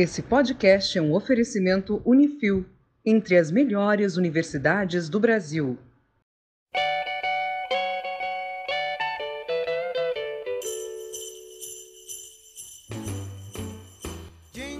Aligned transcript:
Esse 0.00 0.22
podcast 0.22 0.96
é 0.96 1.02
um 1.02 1.12
oferecimento 1.12 2.00
Unifil, 2.04 2.64
entre 3.04 3.36
as 3.36 3.50
melhores 3.50 4.16
universidades 4.16 5.08
do 5.08 5.18
Brasil. 5.18 5.76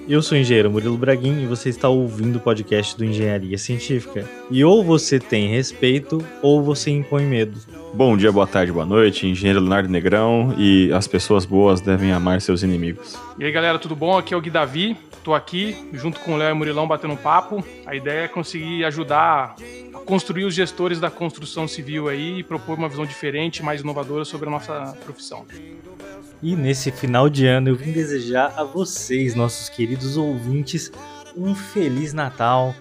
Eu 0.08 0.22
sou 0.22 0.38
o 0.38 0.40
engenheiro 0.40 0.70
Murilo 0.70 0.96
Braguin 0.96 1.42
e 1.42 1.46
você 1.46 1.68
está 1.68 1.86
ouvindo 1.86 2.36
o 2.36 2.40
podcast 2.40 2.96
do 2.96 3.04
Engenharia 3.04 3.58
Científica. 3.58 4.24
E 4.50 4.64
ou 4.64 4.82
você 4.82 5.20
tem 5.20 5.48
respeito 5.48 6.24
ou 6.40 6.62
você 6.62 6.90
impõe 6.90 7.26
medo. 7.26 7.60
Bom 7.92 8.16
dia, 8.16 8.32
boa 8.32 8.46
tarde, 8.46 8.72
boa 8.72 8.86
noite, 8.86 9.26
engenheiro 9.26 9.60
Leonardo 9.60 9.90
Negrão 9.90 10.54
e 10.56 10.90
as 10.94 11.06
pessoas 11.06 11.44
boas 11.44 11.82
devem 11.82 12.10
amar 12.10 12.40
seus 12.40 12.62
inimigos. 12.62 13.18
E 13.38 13.44
aí 13.44 13.52
galera, 13.52 13.78
tudo 13.78 13.94
bom? 13.94 14.16
Aqui 14.16 14.32
é 14.32 14.36
o 14.36 14.40
Gui 14.40 14.48
Davi, 14.48 14.96
tô 15.22 15.34
aqui 15.34 15.76
junto 15.92 16.20
com 16.20 16.32
o 16.32 16.36
Léo 16.38 16.48
e 16.48 16.52
o 16.52 16.56
Murilão 16.56 16.88
batendo 16.88 17.12
um 17.12 17.16
papo. 17.16 17.62
A 17.84 17.94
ideia 17.94 18.24
é 18.24 18.28
conseguir 18.28 18.86
ajudar 18.86 19.56
a 19.92 19.98
construir 19.98 20.44
os 20.44 20.54
gestores 20.54 20.98
da 20.98 21.10
construção 21.10 21.68
civil 21.68 22.08
aí 22.08 22.38
e 22.38 22.42
propor 22.42 22.78
uma 22.78 22.88
visão 22.88 23.04
diferente, 23.04 23.62
mais 23.62 23.82
inovadora 23.82 24.24
sobre 24.24 24.48
a 24.48 24.50
nossa 24.50 24.96
profissão. 25.04 25.44
E 26.40 26.54
nesse 26.54 26.92
final 26.92 27.28
de 27.28 27.46
ano 27.46 27.70
eu 27.70 27.74
vim 27.74 27.90
desejar 27.90 28.54
a 28.56 28.62
vocês, 28.62 29.34
nossos 29.34 29.68
queridos 29.68 29.97
ouvintes, 30.16 30.92
um 31.36 31.54
feliz 31.54 32.12
Natal, 32.12 32.74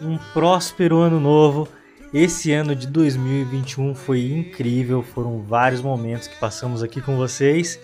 um 0.00 0.18
próspero 0.32 0.98
ano 0.98 1.20
novo. 1.20 1.68
Esse 2.12 2.52
ano 2.52 2.74
de 2.74 2.86
2021 2.86 3.94
foi 3.94 4.32
incrível, 4.32 5.02
foram 5.02 5.42
vários 5.42 5.82
momentos 5.82 6.26
que 6.26 6.38
passamos 6.38 6.82
aqui 6.82 7.00
com 7.00 7.16
vocês 7.16 7.78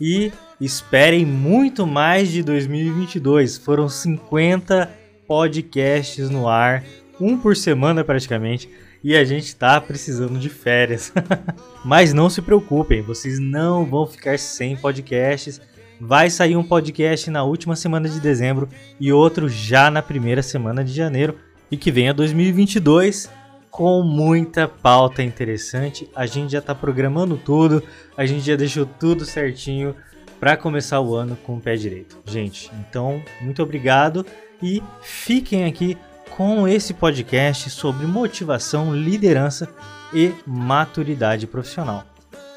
e 0.00 0.32
esperem 0.60 1.24
muito 1.24 1.86
mais 1.86 2.30
de 2.30 2.42
2022. 2.42 3.56
Foram 3.56 3.88
50 3.88 4.90
podcasts 5.26 6.28
no 6.28 6.48
ar, 6.48 6.84
um 7.20 7.38
por 7.38 7.56
semana 7.56 8.04
praticamente 8.04 8.68
e 9.02 9.16
a 9.16 9.24
gente 9.24 9.56
tá 9.56 9.80
precisando 9.80 10.38
de 10.38 10.48
férias. 10.48 11.12
Mas 11.84 12.12
não 12.12 12.28
se 12.28 12.42
preocupem, 12.42 13.02
vocês 13.02 13.38
não 13.38 13.84
vão 13.84 14.06
ficar 14.06 14.38
sem 14.38 14.76
podcasts. 14.76 15.60
Vai 16.00 16.30
sair 16.30 16.56
um 16.56 16.62
podcast 16.62 17.30
na 17.30 17.44
última 17.44 17.76
semana 17.76 18.08
de 18.08 18.18
dezembro 18.20 18.68
e 18.98 19.12
outro 19.12 19.50
já 19.50 19.90
na 19.90 20.00
primeira 20.00 20.42
semana 20.42 20.82
de 20.82 20.94
janeiro. 20.94 21.36
E 21.70 21.76
que 21.76 21.92
venha 21.92 22.14
2022 22.14 23.30
com 23.70 24.02
muita 24.02 24.66
pauta 24.66 25.22
interessante. 25.22 26.08
A 26.16 26.24
gente 26.24 26.52
já 26.52 26.62
tá 26.62 26.74
programando 26.74 27.36
tudo, 27.36 27.82
a 28.16 28.24
gente 28.24 28.44
já 28.44 28.56
deixou 28.56 28.86
tudo 28.86 29.26
certinho 29.26 29.94
para 30.40 30.56
começar 30.56 31.00
o 31.00 31.14
ano 31.14 31.36
com 31.44 31.56
o 31.56 31.60
pé 31.60 31.76
direito. 31.76 32.18
Gente, 32.24 32.70
então, 32.80 33.22
muito 33.42 33.62
obrigado 33.62 34.24
e 34.62 34.82
fiquem 35.02 35.66
aqui 35.66 35.98
com 36.30 36.66
esse 36.66 36.94
podcast 36.94 37.68
sobre 37.68 38.06
motivação, 38.06 38.96
liderança 38.96 39.68
e 40.14 40.32
maturidade 40.46 41.46
profissional. 41.46 42.04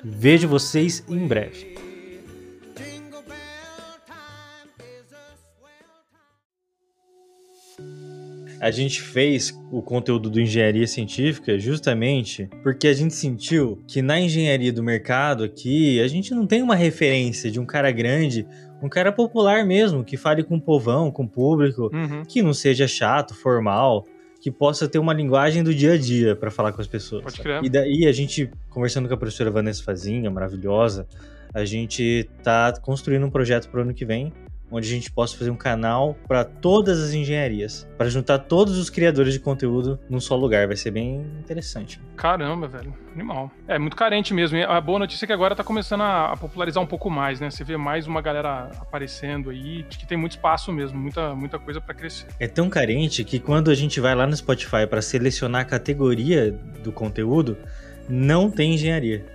Vejo 0.01 0.47
vocês 0.47 1.03
em 1.09 1.27
breve. 1.27 1.92
A 8.63 8.71
gente 8.71 9.01
fez 9.01 9.53
o 9.69 9.81
conteúdo 9.81 10.29
do 10.29 10.39
Engenharia 10.39 10.87
Científica 10.87 11.59
justamente 11.59 12.49
porque 12.63 12.87
a 12.87 12.93
gente 12.93 13.13
sentiu 13.13 13.83
que 13.85 14.01
na 14.01 14.17
engenharia 14.17 14.71
do 14.71 14.81
mercado 14.81 15.43
aqui 15.43 15.99
a 15.99 16.07
gente 16.07 16.33
não 16.33 16.47
tem 16.47 16.63
uma 16.63 16.73
referência 16.73 17.51
de 17.51 17.59
um 17.59 17.65
cara 17.65 17.91
grande 17.91 18.47
um 18.81 18.87
cara 18.87 19.11
popular 19.11 19.65
mesmo, 19.65 20.01
que 20.01 20.15
fale 20.15 20.43
com 20.43 20.55
o 20.55 20.61
povão, 20.61 21.11
com 21.11 21.23
o 21.23 21.27
público, 21.27 21.89
uhum. 21.93 22.23
que 22.25 22.41
não 22.41 22.53
seja 22.53 22.87
chato, 22.87 23.35
formal, 23.35 24.05
que 24.39 24.49
possa 24.49 24.87
ter 24.87 24.97
uma 24.97 25.13
linguagem 25.13 25.61
do 25.61 25.75
dia 25.75 25.93
a 25.93 25.97
dia 25.97 26.33
para 26.33 26.49
falar 26.49 26.71
com 26.71 26.79
as 26.79 26.87
pessoas. 26.87 27.23
Pode 27.23 27.41
crer. 27.41 27.63
E 27.65 27.69
daí 27.69 28.05
a 28.05 28.13
gente, 28.13 28.49
conversando 28.69 29.09
com 29.09 29.13
a 29.13 29.17
professora 29.17 29.51
Vanessa 29.51 29.83
Fazinha, 29.83 30.31
maravilhosa, 30.31 31.05
a 31.53 31.65
gente 31.65 32.29
tá 32.41 32.73
construindo 32.81 33.25
um 33.25 33.29
projeto 33.29 33.69
para 33.69 33.79
o 33.79 33.83
ano 33.83 33.93
que 33.93 34.05
vem 34.05 34.31
onde 34.73 34.87
a 34.87 34.91
gente 34.91 35.11
possa 35.11 35.37
fazer 35.37 35.51
um 35.51 35.55
canal 35.55 36.17
para 36.27 36.43
todas 36.43 36.99
as 36.99 37.13
engenharias, 37.13 37.87
para 37.97 38.09
juntar 38.09 38.39
todos 38.39 38.77
os 38.77 38.89
criadores 38.89 39.33
de 39.33 39.39
conteúdo 39.39 39.99
num 40.09 40.19
só 40.19 40.35
lugar. 40.35 40.65
Vai 40.65 40.75
ser 40.75 40.91
bem 40.91 41.21
interessante. 41.39 42.01
Caramba, 42.17 42.67
velho, 42.67 42.93
animal. 43.13 43.51
É 43.67 43.77
muito 43.77 43.95
carente 43.95 44.33
mesmo. 44.33 44.57
E 44.57 44.63
a 44.63 44.81
boa 44.81 44.99
notícia 44.99 45.25
é 45.25 45.27
que 45.27 45.33
agora 45.33 45.55
tá 45.55 45.63
começando 45.63 46.01
a, 46.01 46.35
popularizar 46.35 46.81
um 46.81 46.87
pouco 46.87 47.09
mais, 47.09 47.39
né? 47.39 47.49
Você 47.49 47.63
vê 47.63 47.77
mais 47.77 48.07
uma 48.07 48.21
galera 48.21 48.71
aparecendo 48.81 49.51
aí, 49.51 49.83
que 49.83 50.07
tem 50.07 50.17
muito 50.17 50.31
espaço 50.31 50.71
mesmo, 50.71 50.99
muita, 50.99 51.35
muita 51.35 51.59
coisa 51.59 51.79
para 51.79 51.93
crescer. 51.93 52.27
É 52.39 52.47
tão 52.47 52.69
carente 52.69 53.23
que 53.23 53.39
quando 53.39 53.69
a 53.69 53.75
gente 53.75 53.99
vai 53.99 54.15
lá 54.15 54.25
no 54.25 54.35
Spotify 54.35 54.87
para 54.89 55.01
selecionar 55.01 55.61
a 55.61 55.65
categoria 55.65 56.51
do 56.83 56.91
conteúdo, 56.91 57.57
não 58.09 58.49
tem 58.49 58.73
engenharia. 58.73 59.25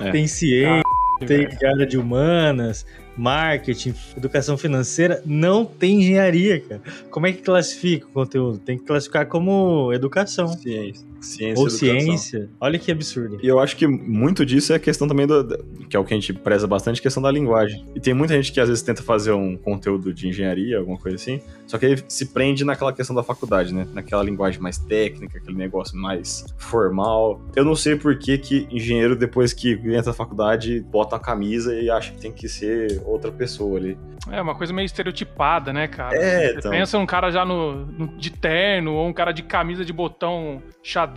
É. 0.00 0.10
tem 0.12 0.26
ciência. 0.26 0.82
Ah, 0.82 1.26
tem 1.26 1.46
área 1.66 1.86
de 1.86 1.96
humanas, 1.96 2.84
marketing, 3.16 3.94
educação 4.16 4.56
financeira, 4.56 5.22
não 5.24 5.64
tem 5.64 6.00
engenharia, 6.00 6.60
cara. 6.60 6.82
Como 7.10 7.26
é 7.26 7.32
que 7.32 7.42
classifica 7.42 8.06
o 8.06 8.10
conteúdo? 8.10 8.58
Tem 8.58 8.78
que 8.78 8.84
classificar 8.84 9.26
como 9.26 9.92
educação. 9.92 10.48
Ciência. 10.48 11.13
Ciência 11.24 11.62
Ou 11.62 11.70
ciência. 11.70 12.50
Olha 12.60 12.78
que 12.78 12.92
absurdo. 12.92 13.38
E 13.42 13.46
eu 13.46 13.58
acho 13.58 13.76
que 13.76 13.86
muito 13.86 14.44
disso 14.44 14.72
é 14.72 14.76
a 14.76 14.78
questão 14.78 15.08
também 15.08 15.26
do, 15.26 15.44
que 15.88 15.96
é 15.96 15.98
o 15.98 16.04
que 16.04 16.12
a 16.12 16.16
gente 16.16 16.32
preza 16.32 16.66
bastante, 16.66 17.00
questão 17.00 17.22
da 17.22 17.30
linguagem. 17.30 17.84
E 17.94 18.00
tem 18.00 18.14
muita 18.14 18.34
gente 18.34 18.52
que 18.52 18.60
às 18.60 18.68
vezes 18.68 18.82
tenta 18.82 19.02
fazer 19.02 19.32
um 19.32 19.56
conteúdo 19.56 20.12
de 20.12 20.28
engenharia, 20.28 20.78
alguma 20.78 20.98
coisa 20.98 21.16
assim, 21.16 21.40
só 21.66 21.78
que 21.78 21.86
aí 21.86 22.04
se 22.08 22.26
prende 22.26 22.64
naquela 22.64 22.92
questão 22.92 23.16
da 23.16 23.22
faculdade, 23.22 23.74
né? 23.74 23.86
Naquela 23.92 24.22
linguagem 24.22 24.60
mais 24.60 24.78
técnica, 24.78 25.38
aquele 25.38 25.56
negócio 25.56 25.96
mais 25.96 26.44
formal. 26.58 27.40
Eu 27.56 27.64
não 27.64 27.74
sei 27.74 27.96
por 27.96 28.18
que 28.18 28.38
que 28.38 28.68
engenheiro, 28.70 29.16
depois 29.16 29.52
que 29.52 29.72
entra 29.72 30.04
na 30.06 30.12
faculdade, 30.12 30.80
bota 30.80 31.16
a 31.16 31.18
camisa 31.18 31.74
e 31.74 31.90
acha 31.90 32.12
que 32.12 32.20
tem 32.20 32.32
que 32.32 32.48
ser 32.48 33.02
outra 33.04 33.32
pessoa 33.32 33.78
ali. 33.78 33.96
É, 34.30 34.40
uma 34.40 34.54
coisa 34.54 34.72
meio 34.72 34.86
estereotipada, 34.86 35.72
né, 35.72 35.86
cara? 35.86 36.16
É, 36.16 36.48
Você 36.48 36.58
então... 36.58 36.70
pensa 36.70 36.98
um 36.98 37.06
cara 37.06 37.30
já 37.30 37.44
no, 37.44 37.84
no, 37.86 38.06
de 38.16 38.30
terno, 38.30 38.94
ou 38.94 39.06
um 39.06 39.12
cara 39.12 39.32
de 39.32 39.42
camisa 39.42 39.84
de 39.84 39.92
botão 39.92 40.62
xadrez 40.82 41.13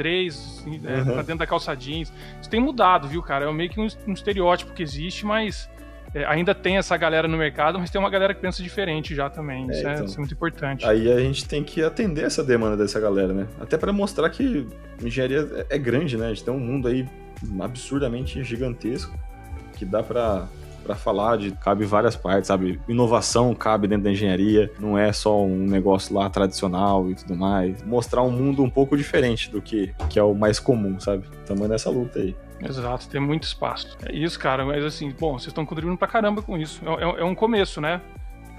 é, 0.85 0.97
uhum. 0.97 1.05
pra 1.05 1.21
dentro 1.21 1.37
da 1.37 1.47
calça 1.47 1.75
jeans. 1.75 2.11
Isso 2.41 2.49
tem 2.49 2.59
mudado, 2.59 3.07
viu, 3.07 3.21
cara? 3.21 3.45
É 3.45 3.51
meio 3.51 3.69
que 3.69 3.79
um, 3.79 3.87
um 4.07 4.13
estereótipo 4.13 4.73
que 4.73 4.83
existe, 4.83 5.25
mas 5.25 5.69
é, 6.13 6.25
ainda 6.25 6.55
tem 6.55 6.77
essa 6.77 6.95
galera 6.97 7.27
no 7.27 7.37
mercado, 7.37 7.79
mas 7.79 7.89
tem 7.89 7.99
uma 7.99 8.09
galera 8.09 8.33
que 8.33 8.41
pensa 8.41 8.63
diferente 8.63 9.13
já 9.13 9.29
também. 9.29 9.69
É, 9.69 9.71
isso, 9.71 9.87
é, 9.87 9.93
então, 9.93 10.05
isso, 10.05 10.15
é, 10.15 10.19
muito 10.19 10.33
importante. 10.33 10.85
Aí 10.85 11.11
a 11.11 11.19
gente 11.19 11.45
tem 11.45 11.63
que 11.63 11.83
atender 11.83 12.23
essa 12.23 12.43
demanda 12.43 12.77
dessa 12.77 12.99
galera, 12.99 13.33
né? 13.33 13.47
Até 13.59 13.77
para 13.77 13.91
mostrar 13.91 14.29
que 14.29 14.67
engenharia 15.03 15.47
é, 15.69 15.75
é 15.75 15.77
grande, 15.77 16.17
né? 16.17 16.27
A 16.27 16.29
gente 16.29 16.43
tem 16.43 16.53
um 16.53 16.59
mundo 16.59 16.87
aí 16.87 17.07
absurdamente 17.59 18.43
gigantesco 18.43 19.17
que 19.73 19.85
dá 19.85 20.01
para 20.01 20.47
para 20.87 20.95
falar 20.95 21.37
de 21.37 21.51
cabe 21.51 21.85
várias 21.85 22.15
partes, 22.15 22.47
sabe? 22.47 22.79
Inovação 22.87 23.53
cabe 23.53 23.87
dentro 23.87 24.05
da 24.05 24.11
engenharia, 24.11 24.71
não 24.79 24.97
é 24.97 25.11
só 25.11 25.43
um 25.43 25.65
negócio 25.65 26.15
lá 26.15 26.29
tradicional 26.29 27.09
e 27.11 27.15
tudo 27.15 27.35
mais. 27.35 27.83
Mostrar 27.83 28.23
um 28.23 28.31
mundo 28.31 28.63
um 28.63 28.69
pouco 28.69 28.95
diferente 28.95 29.51
do 29.51 29.61
que, 29.61 29.93
que 30.09 30.17
é 30.17 30.23
o 30.23 30.33
mais 30.33 30.59
comum, 30.59 30.97
sabe? 30.99 31.25
Estamos 31.41 31.67
nessa 31.67 31.89
luta 31.89 32.19
aí. 32.19 32.35
Exato, 32.59 33.07
tem 33.07 33.21
muito 33.21 33.43
espaço. 33.43 33.97
É 34.03 34.15
isso, 34.15 34.39
cara, 34.39 34.65
mas 34.65 34.83
assim, 34.83 35.13
bom, 35.19 35.33
vocês 35.33 35.47
estão 35.47 35.65
contribuindo 35.65 35.97
pra 35.97 36.07
caramba 36.07 36.41
com 36.41 36.57
isso. 36.57 36.81
É, 36.85 37.03
é, 37.03 37.21
é 37.21 37.23
um 37.23 37.35
começo, 37.35 37.79
né? 37.79 38.01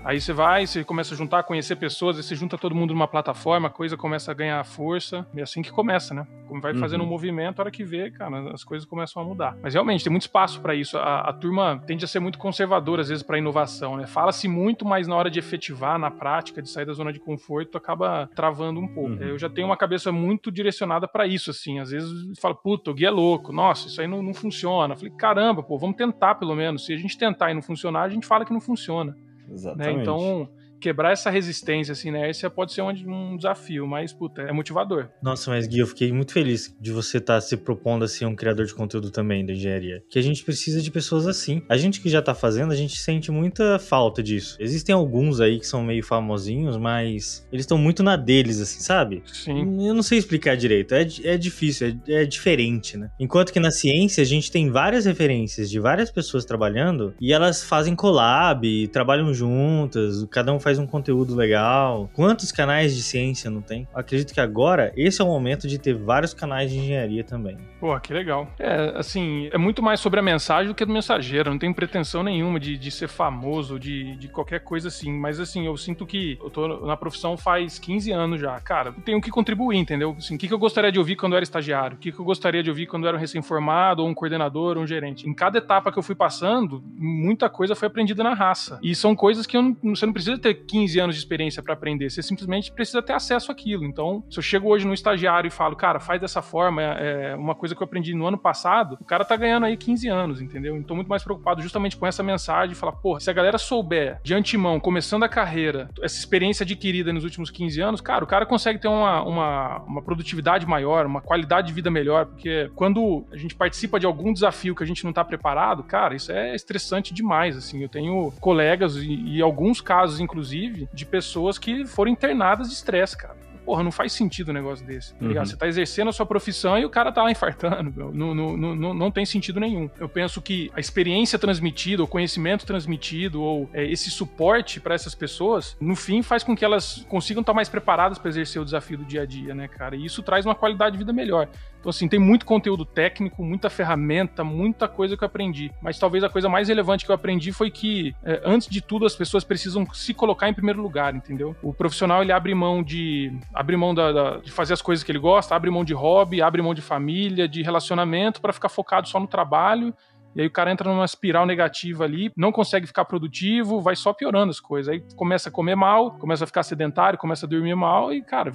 Aí 0.08 0.22
você 0.22 0.32
vai, 0.32 0.66
você 0.66 0.82
começa 0.82 1.12
a 1.12 1.18
juntar, 1.18 1.42
conhecer 1.42 1.76
pessoas, 1.76 2.16
aí 2.16 2.22
você 2.22 2.34
junta 2.34 2.56
todo 2.56 2.74
mundo 2.74 2.94
numa 2.94 3.06
plataforma, 3.06 3.68
a 3.68 3.70
coisa 3.70 3.94
começa 3.94 4.30
a 4.30 4.34
ganhar 4.34 4.64
força. 4.64 5.26
E 5.34 5.40
é 5.40 5.42
assim 5.42 5.60
que 5.60 5.70
começa, 5.70 6.14
né? 6.14 6.26
Como 6.48 6.62
vai 6.62 6.72
fazendo 6.74 7.02
uhum. 7.02 7.06
um 7.06 7.10
movimento, 7.10 7.58
a 7.58 7.64
hora 7.64 7.70
que 7.70 7.84
vê, 7.84 8.10
cara, 8.10 8.54
as 8.54 8.64
coisas 8.64 8.88
começam 8.88 9.20
a 9.20 9.24
mudar. 9.26 9.54
Mas 9.62 9.74
realmente, 9.74 10.02
tem 10.02 10.10
muito 10.10 10.22
espaço 10.22 10.62
para 10.62 10.74
isso. 10.74 10.96
A, 10.96 11.28
a, 11.28 11.32
turma 11.34 11.82
tende 11.86 12.06
a 12.06 12.08
ser 12.08 12.20
muito 12.20 12.38
conservadora, 12.38 13.02
às 13.02 13.10
vezes, 13.10 13.22
para 13.22 13.36
inovação, 13.36 13.98
né? 13.98 14.06
Fala-se 14.06 14.48
muito, 14.48 14.82
mas 14.82 15.06
na 15.06 15.14
hora 15.14 15.30
de 15.30 15.38
efetivar, 15.38 15.98
na 15.98 16.10
prática, 16.10 16.62
de 16.62 16.70
sair 16.70 16.86
da 16.86 16.94
zona 16.94 17.12
de 17.12 17.20
conforto, 17.20 17.76
acaba 17.76 18.30
travando 18.34 18.80
um 18.80 18.88
pouco. 18.88 19.10
Uhum. 19.10 19.28
Eu 19.28 19.38
já 19.38 19.50
tenho 19.50 19.66
uma 19.66 19.76
cabeça 19.76 20.10
muito 20.10 20.50
direcionada 20.50 21.06
para 21.06 21.26
isso, 21.26 21.50
assim. 21.50 21.80
Às 21.80 21.90
vezes 21.90 22.10
fala, 22.40 22.54
puta, 22.54 22.90
o 22.90 22.94
Gui 22.94 23.04
é 23.04 23.10
louco, 23.10 23.52
nossa, 23.52 23.88
isso 23.88 24.00
aí 24.00 24.08
não, 24.08 24.22
não 24.22 24.32
funciona. 24.32 24.94
Eu 24.94 24.96
falei, 24.96 25.12
caramba, 25.18 25.62
pô, 25.62 25.76
vamos 25.76 25.96
tentar 25.96 26.36
pelo 26.36 26.54
menos. 26.56 26.86
Se 26.86 26.94
a 26.94 26.96
gente 26.96 27.18
tentar 27.18 27.50
e 27.50 27.54
não 27.54 27.60
funcionar, 27.60 28.04
a 28.04 28.08
gente 28.08 28.26
fala 28.26 28.46
que 28.46 28.54
não 28.54 28.60
funciona. 28.62 29.14
Exatamente. 29.50 29.96
Né? 29.96 30.02
Então, 30.02 30.48
quebrar 30.80 31.12
essa 31.12 31.30
resistência, 31.30 31.92
assim, 31.92 32.10
né? 32.10 32.30
Esse 32.30 32.48
pode 32.48 32.72
ser 32.72 32.82
um, 32.82 32.90
um, 32.90 33.36
desafio, 33.36 33.86
mas, 33.86 34.12
puta, 34.12 34.42
é 34.42 34.52
motivador. 34.52 35.08
Nossa, 35.22 35.50
mas 35.50 35.66
Gui, 35.66 35.80
eu 35.80 35.86
fiquei 35.86 36.12
muito 36.12 36.32
feliz 36.32 36.74
de 36.80 36.90
você 36.90 37.18
estar 37.18 37.34
tá 37.34 37.40
se 37.40 37.56
propondo 37.56 38.04
a 38.04 38.08
ser 38.08 38.26
um 38.26 38.34
criador 38.34 38.66
de 38.66 38.74
conteúdo 38.74 39.10
também 39.10 39.44
da 39.44 39.52
engenharia. 39.52 40.02
Que 40.10 40.18
a 40.18 40.22
gente 40.22 40.44
precisa 40.44 40.80
de 40.80 40.90
pessoas 40.90 41.26
assim. 41.26 41.62
A 41.68 41.76
gente 41.76 42.00
que 42.00 42.08
já 42.08 42.22
tá 42.22 42.34
fazendo, 42.34 42.72
a 42.72 42.76
gente 42.76 42.96
sente 42.98 43.30
muita 43.30 43.78
falta 43.78 44.22
disso. 44.22 44.56
Existem 44.60 44.94
alguns 44.94 45.40
aí 45.40 45.58
que 45.58 45.66
são 45.66 45.82
meio 45.82 46.02
famosinhos, 46.02 46.76
mas 46.76 47.46
eles 47.52 47.64
estão 47.64 47.78
muito 47.78 48.02
na 48.02 48.16
deles, 48.16 48.60
assim, 48.60 48.80
sabe? 48.80 49.22
Sim. 49.26 49.86
Eu 49.86 49.94
não 49.94 50.02
sei 50.02 50.18
explicar 50.18 50.56
direito. 50.56 50.94
É, 50.94 51.06
é 51.24 51.36
difícil, 51.36 51.96
é, 52.06 52.22
é 52.22 52.24
diferente, 52.24 52.96
né? 52.96 53.10
Enquanto 53.18 53.52
que 53.52 53.60
na 53.60 53.70
ciência 53.70 54.22
a 54.22 54.26
gente 54.26 54.50
tem 54.50 54.70
várias 54.70 55.04
referências 55.04 55.70
de 55.70 55.78
várias 55.78 56.10
pessoas 56.10 56.44
trabalhando 56.44 57.14
e 57.20 57.32
elas 57.32 57.62
fazem 57.64 57.94
collab, 57.94 58.88
trabalham 58.88 59.32
juntas, 59.32 60.24
cada 60.30 60.52
um 60.52 60.60
faz 60.60 60.67
faz 60.68 60.78
um 60.78 60.86
conteúdo 60.86 61.34
legal. 61.34 62.10
Quantos 62.12 62.52
canais 62.52 62.94
de 62.94 63.02
ciência 63.02 63.50
não 63.50 63.62
tem? 63.62 63.88
Acredito 63.94 64.34
que 64.34 64.40
agora 64.40 64.92
esse 64.94 65.22
é 65.22 65.24
o 65.24 65.26
momento 65.26 65.66
de 65.66 65.78
ter 65.78 65.94
vários 65.94 66.34
canais 66.34 66.70
de 66.70 66.76
engenharia 66.76 67.24
também. 67.24 67.56
Pô, 67.80 67.98
que 67.98 68.12
legal. 68.12 68.46
É, 68.58 68.92
assim, 68.96 69.48
é 69.50 69.56
muito 69.56 69.82
mais 69.82 69.98
sobre 69.98 70.20
a 70.20 70.22
mensagem 70.22 70.68
do 70.68 70.74
que 70.74 70.84
do 70.84 70.92
mensageiro. 70.92 71.50
Não 71.50 71.58
tenho 71.58 71.72
pretensão 71.72 72.22
nenhuma 72.22 72.60
de, 72.60 72.76
de 72.76 72.90
ser 72.90 73.08
famoso, 73.08 73.78
de, 73.78 74.14
de 74.16 74.28
qualquer 74.28 74.60
coisa 74.60 74.88
assim. 74.88 75.10
Mas, 75.10 75.40
assim, 75.40 75.64
eu 75.64 75.74
sinto 75.78 76.04
que 76.04 76.38
eu 76.42 76.50
tô 76.50 76.84
na 76.84 76.98
profissão 76.98 77.34
faz 77.34 77.78
15 77.78 78.12
anos 78.12 78.38
já. 78.38 78.60
Cara, 78.60 78.90
eu 78.90 79.02
tenho 79.02 79.20
que 79.22 79.30
contribuir, 79.30 79.78
entendeu? 79.78 80.14
Assim, 80.18 80.34
o 80.34 80.38
que, 80.38 80.48
que 80.48 80.52
eu 80.52 80.58
gostaria 80.58 80.92
de 80.92 80.98
ouvir 80.98 81.16
quando 81.16 81.32
eu 81.32 81.38
era 81.38 81.44
estagiário? 81.44 81.96
O 81.96 81.98
que, 81.98 82.12
que 82.12 82.18
eu 82.18 82.24
gostaria 82.26 82.62
de 82.62 82.68
ouvir 82.68 82.86
quando 82.86 83.04
eu 83.04 83.08
era 83.08 83.16
um 83.16 83.20
recém-formado, 83.20 84.02
ou 84.02 84.08
um 84.08 84.14
coordenador, 84.14 84.76
ou 84.76 84.82
um 84.82 84.86
gerente? 84.86 85.26
Em 85.26 85.32
cada 85.32 85.56
etapa 85.56 85.90
que 85.90 85.98
eu 85.98 86.02
fui 86.02 86.14
passando, 86.14 86.84
muita 86.94 87.48
coisa 87.48 87.74
foi 87.74 87.88
aprendida 87.88 88.22
na 88.22 88.34
raça. 88.34 88.78
E 88.82 88.94
são 88.94 89.16
coisas 89.16 89.46
que 89.46 89.56
não, 89.56 89.76
você 89.94 90.04
não 90.04 90.12
precisa 90.12 90.36
ter 90.36 90.57
15 90.66 90.98
anos 91.00 91.14
de 91.14 91.20
experiência 91.20 91.62
para 91.62 91.74
aprender. 91.74 92.10
Você 92.10 92.22
simplesmente 92.22 92.72
precisa 92.72 93.02
ter 93.02 93.12
acesso 93.12 93.50
àquilo. 93.52 93.84
Então, 93.84 94.24
se 94.30 94.38
eu 94.38 94.42
chego 94.42 94.68
hoje 94.68 94.86
no 94.86 94.94
estagiário 94.94 95.48
e 95.48 95.50
falo, 95.50 95.76
cara, 95.76 96.00
faz 96.00 96.20
dessa 96.20 96.42
forma, 96.42 96.82
é 96.82 97.34
uma 97.34 97.54
coisa 97.54 97.74
que 97.74 97.82
eu 97.82 97.84
aprendi 97.84 98.14
no 98.14 98.26
ano 98.26 98.38
passado, 98.38 98.98
o 99.00 99.04
cara 99.04 99.24
tá 99.24 99.36
ganhando 99.36 99.66
aí 99.66 99.76
15 99.76 100.08
anos, 100.08 100.40
entendeu? 100.40 100.76
Então, 100.76 100.96
muito 100.96 101.08
mais 101.08 101.22
preocupado 101.22 101.62
justamente 101.62 101.96
com 101.96 102.06
essa 102.06 102.22
mensagem, 102.22 102.74
falar, 102.74 102.92
porra, 102.92 103.20
se 103.20 103.30
a 103.30 103.32
galera 103.32 103.58
souber 103.58 104.20
de 104.22 104.34
antemão, 104.34 104.80
começando 104.80 105.22
a 105.22 105.28
carreira, 105.28 105.90
essa 106.02 106.18
experiência 106.18 106.64
adquirida 106.64 107.12
nos 107.12 107.24
últimos 107.24 107.50
15 107.50 107.80
anos, 107.80 108.00
cara, 108.00 108.24
o 108.24 108.26
cara 108.26 108.46
consegue 108.46 108.78
ter 108.78 108.88
uma, 108.88 109.22
uma, 109.22 109.78
uma 109.82 110.02
produtividade 110.02 110.66
maior, 110.66 111.06
uma 111.06 111.20
qualidade 111.20 111.68
de 111.68 111.72
vida 111.72 111.90
melhor, 111.90 112.26
porque 112.26 112.70
quando 112.74 113.24
a 113.32 113.36
gente 113.36 113.54
participa 113.54 113.98
de 113.98 114.06
algum 114.06 114.32
desafio 114.32 114.74
que 114.74 114.82
a 114.82 114.86
gente 114.86 115.04
não 115.04 115.12
tá 115.12 115.24
preparado, 115.24 115.82
cara, 115.82 116.14
isso 116.14 116.32
é 116.32 116.54
estressante 116.54 117.12
demais, 117.12 117.56
assim. 117.56 117.82
Eu 117.82 117.88
tenho 117.88 118.32
colegas 118.40 118.96
e, 118.96 119.14
e 119.36 119.42
alguns 119.42 119.80
casos, 119.80 120.20
inclusive, 120.20 120.47
de 120.50 121.06
pessoas 121.06 121.58
que 121.58 121.86
foram 121.86 122.10
internadas 122.10 122.68
de 122.68 122.74
estresse, 122.74 123.16
cara 123.16 123.48
porra, 123.68 123.82
não 123.82 123.92
faz 123.92 124.14
sentido 124.14 124.50
um 124.50 124.54
negócio 124.54 124.86
desse. 124.86 125.12
Tá 125.12 125.26
uhum. 125.26 125.34
Você 125.34 125.54
tá 125.54 125.68
exercendo 125.68 126.08
a 126.08 126.12
sua 126.12 126.24
profissão 126.24 126.78
e 126.78 126.86
o 126.86 126.88
cara 126.88 127.12
tá 127.12 127.22
lá 127.22 127.30
infartando. 127.30 127.92
Não, 128.14 128.34
não, 128.34 128.56
não, 128.56 128.94
não 128.94 129.10
tem 129.10 129.26
sentido 129.26 129.60
nenhum. 129.60 129.90
Eu 130.00 130.08
penso 130.08 130.40
que 130.40 130.70
a 130.72 130.80
experiência 130.80 131.38
transmitida, 131.38 132.02
o 132.02 132.06
conhecimento 132.06 132.64
transmitido, 132.64 133.42
ou 133.42 133.68
é, 133.74 133.84
esse 133.84 134.10
suporte 134.10 134.80
para 134.80 134.94
essas 134.94 135.14
pessoas, 135.14 135.76
no 135.78 135.94
fim, 135.94 136.22
faz 136.22 136.42
com 136.42 136.56
que 136.56 136.64
elas 136.64 137.04
consigam 137.10 137.42
estar 137.42 137.52
mais 137.52 137.68
preparadas 137.68 138.16
para 138.16 138.30
exercer 138.30 138.62
o 138.62 138.64
desafio 138.64 138.96
do 138.96 139.04
dia 139.04 139.20
a 139.20 139.26
dia, 139.26 139.54
né, 139.54 139.68
cara? 139.68 139.94
E 139.94 140.02
isso 140.02 140.22
traz 140.22 140.46
uma 140.46 140.54
qualidade 140.54 140.92
de 140.92 140.98
vida 140.98 141.12
melhor. 141.12 141.46
Então, 141.88 141.96
assim, 141.96 142.06
tem 142.06 142.20
muito 142.20 142.44
conteúdo 142.44 142.84
técnico, 142.84 143.42
muita 143.42 143.70
ferramenta, 143.70 144.44
muita 144.44 144.86
coisa 144.86 145.16
que 145.16 145.24
eu 145.24 145.26
aprendi. 145.26 145.72
Mas 145.80 145.98
talvez 145.98 146.22
a 146.22 146.28
coisa 146.28 146.46
mais 146.46 146.68
relevante 146.68 147.06
que 147.06 147.10
eu 147.10 147.14
aprendi 147.14 147.50
foi 147.50 147.70
que, 147.70 148.14
é, 148.22 148.42
antes 148.44 148.68
de 148.68 148.82
tudo, 148.82 149.06
as 149.06 149.16
pessoas 149.16 149.42
precisam 149.42 149.86
se 149.94 150.12
colocar 150.12 150.50
em 150.50 150.52
primeiro 150.52 150.82
lugar, 150.82 151.14
entendeu? 151.14 151.56
O 151.62 151.72
profissional, 151.72 152.20
ele 152.20 152.30
abre 152.30 152.54
mão 152.54 152.82
de 152.82 153.32
abre 153.54 153.74
mão 153.74 153.94
da, 153.94 154.12
da, 154.12 154.36
de 154.36 154.52
fazer 154.52 154.74
as 154.74 154.82
coisas 154.82 155.02
que 155.02 155.10
ele 155.10 155.18
gosta, 155.18 155.56
abre 155.56 155.70
mão 155.70 155.82
de 155.82 155.94
hobby, 155.94 156.42
abre 156.42 156.60
mão 156.60 156.74
de 156.74 156.82
família, 156.82 157.48
de 157.48 157.62
relacionamento 157.62 158.42
para 158.42 158.52
ficar 158.52 158.68
focado 158.68 159.08
só 159.08 159.18
no 159.18 159.26
trabalho. 159.26 159.94
E 160.36 160.42
aí 160.42 160.46
o 160.46 160.50
cara 160.50 160.70
entra 160.70 160.90
numa 160.92 161.06
espiral 161.06 161.46
negativa 161.46 162.04
ali, 162.04 162.30
não 162.36 162.52
consegue 162.52 162.86
ficar 162.86 163.06
produtivo, 163.06 163.80
vai 163.80 163.96
só 163.96 164.12
piorando 164.12 164.50
as 164.50 164.60
coisas. 164.60 164.92
Aí 164.92 165.02
começa 165.16 165.48
a 165.48 165.52
comer 165.52 165.74
mal, 165.74 166.18
começa 166.18 166.44
a 166.44 166.46
ficar 166.46 166.64
sedentário, 166.64 167.18
começa 167.18 167.46
a 167.46 167.48
dormir 167.48 167.74
mal 167.74 168.12
e, 168.12 168.20
cara, 168.20 168.52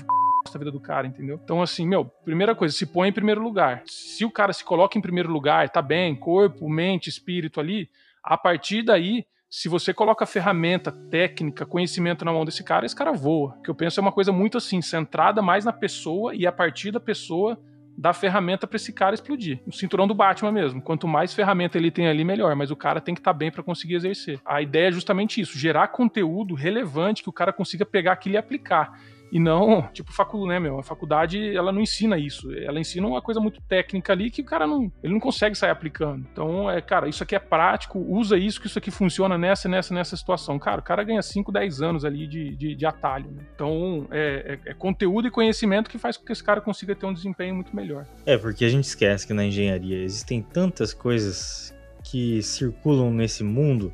a 0.54 0.58
vida 0.58 0.72
do 0.72 0.80
cara, 0.80 1.08
entendeu? 1.08 1.40
Então, 1.44 1.62
assim, 1.62 1.88
meu, 1.88 2.06
primeira 2.06 2.54
coisa, 2.54 2.76
se 2.76 2.86
põe 2.86 3.10
em 3.10 3.14
primeiro 3.14 3.42
lugar. 3.42 3.84
Se 3.86 4.26
o 4.26 4.32
cara 4.32 4.52
se 4.54 4.64
coloca 4.64 4.98
em 4.98 5.02
primeiro 5.02 5.32
lugar, 5.32 5.70
tá 5.70 5.82
bem, 5.82 6.16
corpo, 6.16 6.70
mente, 6.70 7.10
espírito 7.10 7.60
ali, 7.60 7.90
a 8.24 8.38
partir 8.38 8.84
daí, 8.84 9.26
se 9.50 9.70
você 9.70 9.94
coloca 9.94 10.26
ferramenta, 10.26 10.92
técnica, 10.92 11.66
conhecimento 11.66 12.26
na 12.26 12.32
mão 12.32 12.44
desse 12.44 12.64
cara, 12.64 12.86
esse 12.86 12.96
cara 12.96 13.12
voa. 13.12 13.56
Que 13.64 13.70
eu 13.70 13.76
penso 13.76 14.00
é 14.00 14.02
uma 14.02 14.12
coisa 14.12 14.32
muito 14.32 14.58
assim, 14.58 14.82
centrada 14.82 15.42
mais 15.42 15.64
na 15.64 15.72
pessoa 15.72 16.34
e 16.36 16.48
a 16.48 16.52
partir 16.52 16.92
da 16.92 17.00
pessoa 17.00 17.60
dar 17.96 18.14
ferramenta 18.14 18.66
para 18.66 18.78
esse 18.78 18.92
cara 18.92 19.14
explodir. 19.14 19.60
O 19.68 19.72
cinturão 19.72 20.08
do 20.08 20.16
Batman 20.16 20.52
mesmo. 20.52 20.82
Quanto 20.82 21.08
mais 21.08 21.34
ferramenta 21.34 21.78
ele 21.78 21.92
tem 21.92 22.08
ali, 22.08 22.24
melhor. 22.24 22.56
Mas 22.56 22.72
o 22.72 22.76
cara 22.76 23.00
tem 23.00 23.14
que 23.14 23.22
estar 23.22 23.32
tá 23.32 23.38
bem 23.38 23.52
para 23.52 23.62
conseguir 23.62 23.94
exercer. 23.96 24.40
A 24.44 24.62
ideia 24.62 24.88
é 24.88 24.92
justamente 24.92 25.40
isso: 25.40 25.58
gerar 25.58 25.90
conteúdo 25.90 26.56
relevante 26.56 27.22
que 27.22 27.30
o 27.30 27.34
cara 27.34 27.54
consiga 27.54 27.86
pegar 27.86 28.14
aquilo 28.14 28.36
e 28.36 28.38
aplicar. 28.38 29.00
E 29.34 29.40
não, 29.40 29.82
tipo, 29.92 30.14
faculdade, 30.14 30.48
né, 30.48 30.60
meu? 30.60 30.78
A 30.78 30.84
faculdade, 30.84 31.58
ela 31.58 31.72
não 31.72 31.82
ensina 31.82 32.20
isso. 32.20 32.54
Ela 32.54 32.80
ensina 32.80 33.08
uma 33.08 33.20
coisa 33.20 33.40
muito 33.40 33.60
técnica 33.64 34.14
ali 34.14 34.30
que 34.30 34.44
o 34.44 34.46
cara 34.46 34.68
não, 34.68 34.92
ele 35.02 35.12
não 35.12 35.20
consegue 35.20 35.58
sair 35.58 35.72
aplicando. 35.72 36.24
Então, 36.32 36.70
é, 36.70 36.80
cara, 36.80 37.10
isso 37.10 37.24
aqui 37.24 37.36
é 37.36 37.40
prático, 37.40 37.98
usa 37.98 38.38
isso, 38.38 38.62
que 38.62 38.68
isso 38.68 38.78
aqui 38.78 38.92
funciona 38.92 39.36
nessa, 39.36 39.68
nessa, 39.68 39.92
nessa 39.92 40.16
situação. 40.16 40.60
Cara, 40.60 40.82
o 40.82 40.84
cara 40.84 41.04
ganha 41.04 41.20
5, 41.20 41.52
10 41.52 41.82
anos 41.82 42.06
ali 42.06 42.28
de, 42.28 42.56
de, 42.56 42.76
de 42.76 42.86
atalho. 42.86 43.32
Né? 43.32 43.44
Então, 43.56 44.06
é, 44.12 44.60
é, 44.66 44.70
é, 44.70 44.74
conteúdo 44.76 45.28
e 45.28 45.32
conhecimento 45.32 45.90
que 45.90 45.98
faz 45.98 46.16
com 46.16 46.24
que 46.24 46.32
esse 46.32 46.44
cara 46.44 46.62
consiga 46.62 46.96
ter 46.96 47.08
um 47.08 47.14
desempenho 47.14 47.56
muito 47.56 47.76
melhor. 47.76 48.06
É, 48.28 48.38
porque 48.38 48.64
a 48.64 48.70
gente 48.70 48.84
esquece 48.84 49.26
que 49.26 49.34
na 49.34 49.44
engenharia 49.44 49.98
existem 50.04 50.44
tantas 50.44 50.94
coisas 50.94 51.74
que 52.04 52.44
circulam 52.44 53.12
nesse 53.12 53.44
mundo. 53.44 53.92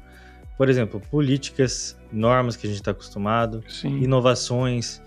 Por 0.57 0.67
exemplo, 0.67 0.99
políticas, 1.09 1.97
normas 2.11 2.57
que 2.57 2.67
a 2.67 2.69
gente 2.69 2.81
está 2.81 2.91
acostumado, 2.91 3.63
Sim. 3.69 4.03
inovações 4.03 5.01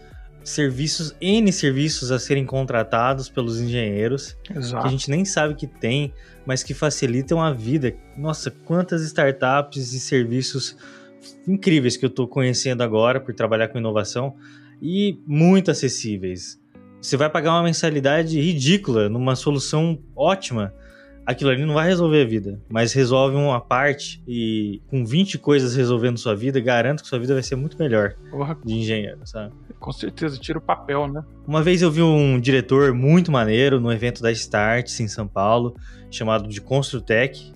serviços, 0.44 1.14
N 1.20 1.52
serviços 1.52 2.10
a 2.10 2.18
serem 2.18 2.44
contratados 2.44 3.28
pelos 3.28 3.60
engenheiros, 3.60 4.36
Exato. 4.54 4.82
que 4.82 4.88
a 4.88 4.90
gente 4.90 5.10
nem 5.10 5.24
sabe 5.24 5.54
que 5.54 5.66
tem, 5.66 6.12
mas 6.44 6.62
que 6.62 6.74
facilitam 6.74 7.40
a 7.40 7.52
vida. 7.52 7.94
Nossa, 8.16 8.50
quantas 8.50 9.02
startups 9.02 9.92
e 9.92 10.00
serviços 10.00 10.76
incríveis 11.46 11.96
que 11.96 12.04
eu 12.04 12.08
estou 12.08 12.26
conhecendo 12.26 12.82
agora 12.82 13.20
por 13.20 13.34
trabalhar 13.34 13.68
com 13.68 13.78
inovação 13.78 14.34
e 14.80 15.18
muito 15.26 15.70
acessíveis. 15.70 16.60
Você 17.00 17.16
vai 17.16 17.28
pagar 17.28 17.52
uma 17.52 17.64
mensalidade 17.64 18.40
ridícula 18.40 19.08
numa 19.08 19.34
solução 19.36 19.98
ótima 20.14 20.74
aquilo 21.26 21.50
ali 21.50 21.64
não 21.64 21.74
vai 21.74 21.86
resolver 21.86 22.22
a 22.22 22.26
vida, 22.26 22.60
mas 22.68 22.92
resolve 22.92 23.36
uma 23.36 23.60
parte 23.60 24.22
e 24.26 24.82
com 24.88 25.04
20 25.04 25.38
coisas 25.38 25.74
resolvendo 25.74 26.18
sua 26.18 26.34
vida, 26.34 26.60
garanto 26.60 27.02
que 27.02 27.08
sua 27.08 27.18
vida 27.18 27.34
vai 27.34 27.42
ser 27.42 27.56
muito 27.56 27.78
melhor 27.78 28.14
Porra. 28.30 28.56
de 28.64 28.74
engenheiro, 28.74 29.20
sabe? 29.24 29.52
Com 29.78 29.92
certeza, 29.92 30.38
tira 30.38 30.58
o 30.58 30.62
papel, 30.62 31.06
né? 31.06 31.22
Uma 31.46 31.62
vez 31.62 31.82
eu 31.82 31.90
vi 31.90 32.02
um 32.02 32.40
diretor 32.40 32.92
muito 32.92 33.30
maneiro 33.30 33.80
no 33.80 33.92
evento 33.92 34.22
da 34.22 34.30
Starts 34.30 34.98
em 35.00 35.08
São 35.08 35.26
Paulo, 35.26 35.74
chamado 36.10 36.48
de 36.48 36.60
Construtec, 36.60 37.52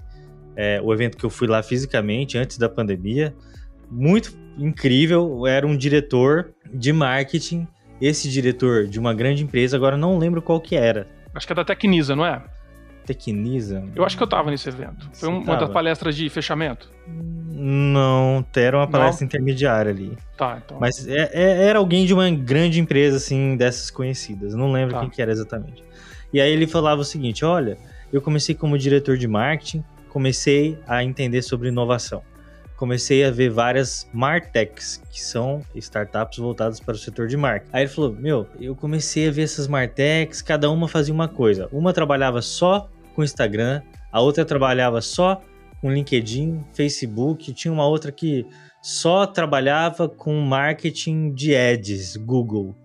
é, 0.57 0.81
o 0.83 0.93
evento 0.93 1.17
que 1.17 1.25
eu 1.25 1.31
fui 1.31 1.47
lá 1.47 1.63
fisicamente 1.63 2.39
antes 2.39 2.57
da 2.59 2.69
pandemia. 2.69 3.35
Muito 3.91 4.33
incrível, 4.59 5.47
era 5.47 5.67
um 5.67 5.77
diretor 5.77 6.53
de 6.73 6.93
marketing, 6.93 7.67
esse 8.01 8.29
diretor 8.29 8.87
de 8.87 8.99
uma 8.99 9.13
grande 9.15 9.43
empresa, 9.43 9.77
agora 9.77 9.97
não 9.97 10.19
lembro 10.19 10.41
qual 10.41 10.61
que 10.61 10.75
era. 10.75 11.07
Acho 11.35 11.47
que 11.47 11.53
é 11.53 11.57
da 11.57 11.65
Tecnisa, 11.65 12.17
não 12.17 12.25
é? 12.25 12.43
Tecnisa? 13.07 13.85
Eu 13.95 14.05
acho 14.05 14.17
que 14.17 14.23
eu 14.23 14.27
tava 14.27 14.51
nesse 14.51 14.69
evento. 14.69 15.09
Foi 15.15 15.29
um, 15.29 15.39
uma 15.39 15.57
das 15.57 15.71
palestras 15.71 16.17
de 16.17 16.29
fechamento? 16.29 16.91
Não, 17.59 18.45
era 18.55 18.77
uma 18.77 18.87
palestra 18.87 19.25
Não? 19.25 19.27
intermediária 19.27 19.91
ali. 19.91 20.17
Tá, 20.37 20.61
então. 20.63 20.77
Mas 20.79 21.09
é, 21.09 21.31
é, 21.33 21.67
era 21.69 21.79
alguém 21.79 22.05
de 22.05 22.13
uma 22.13 22.31
grande 22.31 22.79
empresa, 22.79 23.17
assim, 23.17 23.57
dessas 23.57 23.91
conhecidas. 23.91 24.55
Não 24.55 24.71
lembro 24.71 24.95
tá. 24.95 25.01
quem 25.01 25.09
que 25.09 25.23
era 25.23 25.33
exatamente. 25.33 25.83
E 26.33 26.41
aí 26.41 26.53
ele 26.53 26.67
falava 26.67 27.01
o 27.01 27.05
seguinte: 27.05 27.45
olha, 27.45 27.79
eu 28.13 28.21
comecei 28.21 28.55
como 28.55 28.77
diretor 28.77 29.17
de 29.17 29.27
marketing, 29.27 29.83
comecei 30.11 30.79
a 30.87 31.03
entender 31.03 31.41
sobre 31.41 31.69
inovação. 31.69 32.23
Comecei 32.77 33.25
a 33.25 33.31
ver 33.31 33.49
várias 33.49 34.07
Martechs, 34.13 35.03
que 35.11 35.19
são 35.19 35.63
startups 35.75 36.37
voltadas 36.37 36.79
para 36.79 36.95
o 36.95 36.99
setor 36.99 37.27
de 37.27 37.37
marketing. 37.37 37.71
Aí 37.73 37.83
ele 37.85 37.91
falou: 37.91 38.13
Meu, 38.13 38.47
eu 38.61 38.77
comecei 38.77 39.29
a 39.29 39.31
ver 39.31 39.45
essas 39.45 39.67
Martechs, 39.67 40.43
cada 40.43 40.71
uma 40.71 40.87
fazia 40.87 41.15
uma 41.15 41.27
coisa. 41.27 41.69
Uma 41.73 41.95
trabalhava 41.95 42.43
só 42.43 42.91
com 43.17 43.25
Instagram, 43.25 43.81
a 44.13 44.21
outra 44.21 44.45
trabalhava 44.45 45.01
só 45.01 45.43
com 45.81 45.91
LinkedIn, 45.91 46.63
Facebook, 46.75 47.53
tinha 47.55 47.73
uma 47.73 47.87
outra 47.87 48.13
que 48.13 48.47
só 48.83 49.27
trabalhava 49.27 50.09
com 50.09 50.39
marketing 50.41 51.33
de 51.33 51.57
ads, 51.57 52.17
Google. 52.17 52.77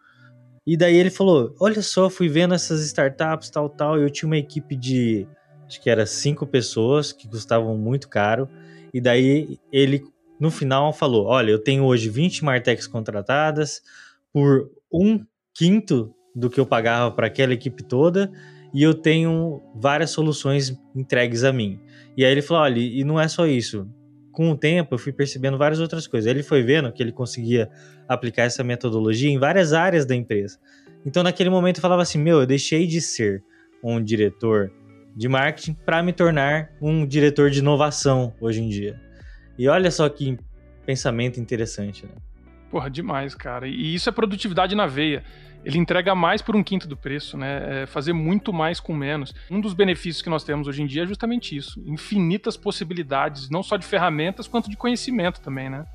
E 0.66 0.78
daí 0.78 0.96
ele 0.96 1.10
falou: 1.10 1.54
Olha 1.60 1.82
só, 1.82 2.10
fui 2.10 2.30
vendo 2.30 2.54
essas 2.54 2.82
startups, 2.86 3.50
tal, 3.50 3.70
tal. 3.70 4.00
Eu 4.00 4.10
tinha 4.10 4.28
uma 4.28 4.38
equipe 4.38 4.76
de 4.76 5.28
acho 5.68 5.82
que 5.82 5.90
era 5.90 6.06
cinco 6.06 6.48
pessoas 6.48 7.12
que 7.12 7.28
custavam 7.28 7.78
muito 7.78 8.08
caro. 8.08 8.48
E 8.94 9.02
daí 9.02 9.60
ele, 9.72 10.04
no 10.40 10.50
final, 10.50 10.94
falou: 10.94 11.26
Olha, 11.26 11.52
eu 11.52 11.60
tenho 11.60 11.84
hoje 11.84 12.10
20 12.10 12.46
Martechs 12.46 12.88
contratadas 12.88 13.82
por 14.32 14.70
um 14.92 15.20
quinto 15.54 16.14
do 16.36 16.50
que 16.50 16.60
eu 16.60 16.66
pagava 16.66 17.12
para 17.12 17.28
aquela 17.28 17.54
equipe 17.54 17.84
toda 17.84 18.32
e 18.74 18.84
eu 18.84 18.94
tenho 18.94 19.62
várias 19.76 20.12
soluções 20.12 20.80
entregues 20.96 21.44
a 21.44 21.52
mim. 21.52 21.80
E 22.16 22.24
aí 22.24 22.32
ele 22.32 22.42
falou: 22.42 22.64
olha, 22.64 22.80
e 22.80 23.04
não 23.04 23.20
é 23.20 23.28
só 23.28 23.46
isso. 23.46 23.88
Com 24.32 24.52
o 24.52 24.58
tempo 24.58 24.96
eu 24.96 25.00
fui 25.00 25.12
percebendo 25.12 25.58
várias 25.58 25.80
outras 25.80 26.08
coisas. 26.08 26.30
Ele 26.30 26.42
foi 26.42 26.64
vendo 26.64 26.92
que 26.92 27.04
ele 27.04 27.12
conseguia 27.12 27.70
aplicar 28.08 28.44
essa 28.44 28.64
metodologia 28.64 29.30
em 29.30 29.38
várias 29.38 29.74
áreas 29.74 30.06
da 30.06 30.16
empresa. 30.16 30.58
Então 31.06 31.24
naquele 31.24 31.50
momento 31.50 31.78
eu 31.78 31.82
falava 31.82 32.02
assim: 32.02 32.20
meu, 32.20 32.40
eu 32.40 32.46
deixei 32.46 32.88
de 32.88 33.02
ser 33.02 33.44
um 33.84 34.02
diretor 34.02 34.72
de 35.16 35.28
marketing 35.28 35.74
para 35.74 36.02
me 36.02 36.14
tornar 36.14 36.72
um 36.82 37.06
diretor 37.06 37.50
de 37.50 37.60
inovação 37.60 38.34
hoje 38.40 38.62
em 38.62 38.70
dia. 38.70 39.00
E 39.58 39.68
olha 39.68 39.92
só 39.92 40.08
que 40.08 40.38
pensamento 40.86 41.40
interessante, 41.40 42.06
né? 42.06 42.14
Porra, 42.70 42.90
demais, 42.90 43.36
cara. 43.36 43.68
E 43.68 43.94
isso 43.94 44.08
é 44.08 44.12
produtividade 44.14 44.74
na 44.76 44.88
veia. 44.88 45.24
Ele 45.64 45.78
entrega 45.78 46.16
mais 46.16 46.42
por 46.42 46.56
um 46.56 46.64
quinto 46.64 46.88
do 46.88 46.98
preço, 46.98 47.38
né? 47.38 47.84
É 47.84 47.86
fazer 47.86 48.14
muito 48.14 48.52
mais 48.52 48.80
com 48.80 48.96
menos. 48.96 49.34
Um 49.50 49.62
dos 49.62 49.74
benefícios 49.74 50.22
que 50.22 50.30
nós 50.30 50.44
temos 50.44 50.68
hoje 50.68 50.82
em 50.82 50.88
dia 50.88 51.04
é 51.04 51.08
justamente 51.08 51.56
isso: 51.56 51.82
infinitas 51.86 52.58
possibilidades, 52.58 53.50
não 53.50 53.62
só 53.62 53.78
de 53.78 53.86
ferramentas, 53.86 54.48
quanto 54.48 54.70
de 54.70 54.78
conhecimento 54.78 55.40
também, 55.42 55.70
né? 55.70 55.86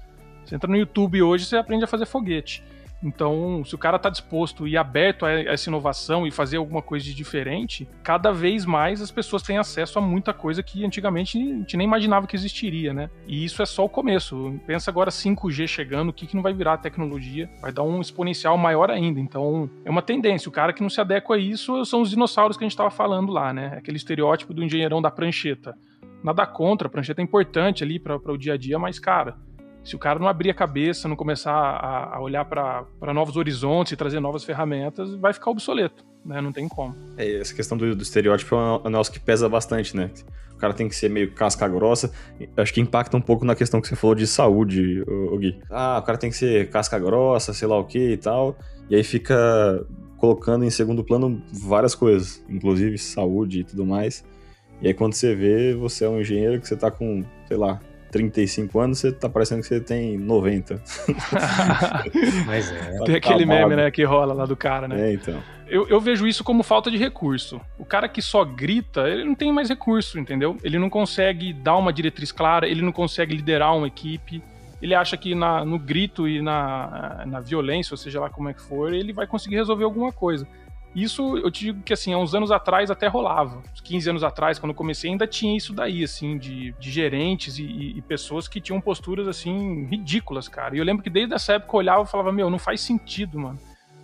Você 0.44 0.54
entra 0.54 0.70
no 0.70 0.76
YouTube 0.76 1.20
hoje, 1.22 1.44
você 1.44 1.56
aprende 1.56 1.84
a 1.84 1.88
fazer 1.88 2.06
foguete. 2.06 2.62
Então, 3.06 3.62
se 3.64 3.72
o 3.72 3.78
cara 3.78 3.96
está 3.96 4.10
disposto 4.10 4.66
e 4.66 4.76
aberto 4.76 5.24
a 5.24 5.30
essa 5.30 5.70
inovação 5.70 6.26
e 6.26 6.32
fazer 6.32 6.56
alguma 6.56 6.82
coisa 6.82 7.04
de 7.04 7.14
diferente, 7.14 7.88
cada 8.02 8.32
vez 8.32 8.64
mais 8.64 9.00
as 9.00 9.12
pessoas 9.12 9.44
têm 9.44 9.58
acesso 9.58 9.98
a 10.00 10.02
muita 10.02 10.34
coisa 10.34 10.60
que 10.60 10.84
antigamente 10.84 11.38
a 11.38 11.40
gente 11.40 11.76
nem 11.76 11.86
imaginava 11.86 12.26
que 12.26 12.34
existiria, 12.34 12.92
né? 12.92 13.08
E 13.24 13.44
isso 13.44 13.62
é 13.62 13.66
só 13.66 13.84
o 13.84 13.88
começo. 13.88 14.58
Pensa 14.66 14.90
agora 14.90 15.10
5G 15.10 15.68
chegando, 15.68 16.08
o 16.08 16.12
que, 16.12 16.26
que 16.26 16.34
não 16.34 16.42
vai 16.42 16.52
virar 16.52 16.72
a 16.72 16.78
tecnologia? 16.78 17.48
Vai 17.62 17.70
dar 17.70 17.84
um 17.84 18.00
exponencial 18.00 18.58
maior 18.58 18.90
ainda. 18.90 19.20
Então, 19.20 19.70
é 19.84 19.90
uma 19.90 20.02
tendência. 20.02 20.48
O 20.48 20.52
cara 20.52 20.72
que 20.72 20.82
não 20.82 20.90
se 20.90 21.00
adequa 21.00 21.36
a 21.36 21.38
isso 21.38 21.84
são 21.84 22.02
os 22.02 22.10
dinossauros 22.10 22.56
que 22.56 22.64
a 22.64 22.66
gente 22.66 22.72
estava 22.72 22.90
falando 22.90 23.30
lá, 23.30 23.52
né? 23.52 23.74
Aquele 23.78 23.98
estereótipo 23.98 24.52
do 24.52 24.64
engenheirão 24.64 25.00
da 25.00 25.12
prancheta. 25.12 25.78
Nada 26.24 26.44
contra, 26.44 26.88
a 26.88 26.90
prancheta 26.90 27.20
é 27.20 27.24
importante 27.24 27.84
ali 27.84 28.00
para 28.00 28.16
o 28.16 28.36
dia 28.36 28.54
a 28.54 28.56
dia, 28.56 28.80
mas, 28.80 28.98
cara, 28.98 29.36
se 29.86 29.94
o 29.94 29.98
cara 30.00 30.18
não 30.18 30.26
abrir 30.26 30.50
a 30.50 30.54
cabeça, 30.54 31.06
não 31.06 31.14
começar 31.14 31.52
a, 31.52 32.16
a 32.16 32.20
olhar 32.20 32.44
para 32.44 33.14
novos 33.14 33.36
horizontes 33.36 33.92
e 33.92 33.96
trazer 33.96 34.18
novas 34.18 34.42
ferramentas, 34.42 35.14
vai 35.14 35.32
ficar 35.32 35.52
obsoleto, 35.52 36.04
né? 36.24 36.40
Não 36.40 36.52
tem 36.52 36.68
como. 36.68 36.92
É, 37.16 37.38
essa 37.38 37.54
questão 37.54 37.78
do, 37.78 37.94
do 37.94 38.02
estereótipo 38.02 38.56
é 38.56 38.58
um 38.58 38.90
negócio 38.90 39.12
que 39.12 39.20
pesa 39.20 39.48
bastante, 39.48 39.96
né? 39.96 40.10
O 40.52 40.56
cara 40.56 40.74
tem 40.74 40.88
que 40.88 40.96
ser 40.96 41.08
meio 41.08 41.30
casca 41.32 41.68
grossa. 41.68 42.10
Acho 42.56 42.74
que 42.74 42.80
impacta 42.80 43.16
um 43.16 43.20
pouco 43.20 43.44
na 43.44 43.54
questão 43.54 43.80
que 43.80 43.86
você 43.86 43.94
falou 43.94 44.16
de 44.16 44.26
saúde, 44.26 45.04
o 45.06 45.38
Gui. 45.38 45.60
Ah, 45.70 46.00
o 46.02 46.02
cara 46.02 46.18
tem 46.18 46.30
que 46.30 46.36
ser 46.36 46.68
casca 46.68 46.98
grossa, 46.98 47.52
sei 47.54 47.68
lá 47.68 47.78
o 47.78 47.84
que 47.84 48.12
e 48.12 48.16
tal. 48.16 48.58
E 48.90 48.96
aí 48.96 49.04
fica 49.04 49.86
colocando 50.16 50.64
em 50.64 50.70
segundo 50.70 51.04
plano 51.04 51.40
várias 51.52 51.94
coisas, 51.94 52.44
inclusive 52.48 52.98
saúde 52.98 53.60
e 53.60 53.64
tudo 53.64 53.86
mais. 53.86 54.24
E 54.82 54.88
aí 54.88 54.94
quando 54.94 55.12
você 55.12 55.32
vê, 55.32 55.74
você 55.74 56.04
é 56.04 56.08
um 56.08 56.20
engenheiro 56.20 56.60
que 56.60 56.66
você 56.66 56.76
tá 56.76 56.90
com, 56.90 57.22
sei 57.46 57.56
lá, 57.56 57.80
35 58.16 58.80
anos, 58.80 58.98
você 58.98 59.12
tá 59.12 59.28
parecendo 59.28 59.60
que 59.60 59.68
você 59.68 59.80
tem 59.80 60.16
90. 60.16 60.82
Mas 62.46 62.72
é. 62.72 63.04
Tem 63.04 63.16
aquele 63.16 63.40
tá 63.40 63.46
meme, 63.46 63.76
né, 63.76 63.90
que 63.90 64.02
rola 64.04 64.32
lá 64.32 64.46
do 64.46 64.56
cara, 64.56 64.88
né? 64.88 65.10
É, 65.10 65.14
então. 65.14 65.42
Eu, 65.68 65.88
eu, 65.88 66.00
vejo 66.00 66.26
isso 66.26 66.44
como 66.44 66.62
falta 66.62 66.90
de 66.90 66.96
recurso. 66.96 67.60
O 67.78 67.84
cara 67.84 68.08
que 68.08 68.22
só 68.22 68.44
grita, 68.44 69.08
ele 69.08 69.24
não 69.24 69.34
tem 69.34 69.52
mais 69.52 69.68
recurso, 69.68 70.18
entendeu? 70.18 70.56
Ele 70.62 70.78
não 70.78 70.88
consegue 70.88 71.52
dar 71.52 71.76
uma 71.76 71.92
diretriz 71.92 72.30
clara, 72.30 72.68
ele 72.68 72.82
não 72.82 72.92
consegue 72.92 73.34
liderar 73.34 73.76
uma 73.76 73.88
equipe. 73.88 74.42
Ele 74.80 74.94
acha 74.94 75.16
que 75.16 75.34
na, 75.34 75.64
no 75.64 75.78
grito 75.78 76.28
e 76.28 76.40
na, 76.40 77.24
na 77.26 77.40
violência, 77.40 77.94
ou 77.94 77.98
seja 77.98 78.20
lá 78.20 78.30
como 78.30 78.48
é 78.48 78.54
que 78.54 78.62
for, 78.62 78.92
ele 78.92 79.12
vai 79.12 79.26
conseguir 79.26 79.56
resolver 79.56 79.84
alguma 79.84 80.12
coisa. 80.12 80.46
Isso 80.94 81.36
eu 81.36 81.50
te 81.50 81.66
digo 81.66 81.82
que 81.82 81.92
assim, 81.92 82.14
há 82.14 82.18
uns 82.18 82.34
anos 82.34 82.50
atrás 82.50 82.90
até 82.90 83.06
rolava. 83.06 83.62
Uns 83.72 83.80
15 83.80 84.10
anos 84.10 84.24
atrás, 84.24 84.58
quando 84.58 84.70
eu 84.70 84.74
comecei, 84.74 85.10
ainda 85.10 85.26
tinha 85.26 85.56
isso 85.56 85.72
daí, 85.72 86.02
assim, 86.02 86.38
de, 86.38 86.72
de 86.78 86.90
gerentes 86.90 87.58
e, 87.58 87.64
e, 87.64 88.02
pessoas 88.02 88.48
que 88.48 88.60
tinham 88.60 88.80
posturas 88.80 89.28
assim, 89.28 89.84
ridículas, 89.86 90.48
cara. 90.48 90.74
E 90.74 90.78
eu 90.78 90.84
lembro 90.84 91.02
que 91.02 91.10
desde 91.10 91.34
essa 91.34 91.54
época 91.54 91.74
eu 91.74 91.78
olhava 91.78 92.02
e 92.02 92.06
falava, 92.06 92.32
meu, 92.32 92.48
não 92.48 92.58
faz 92.58 92.80
sentido, 92.80 93.38
mano. 93.38 93.58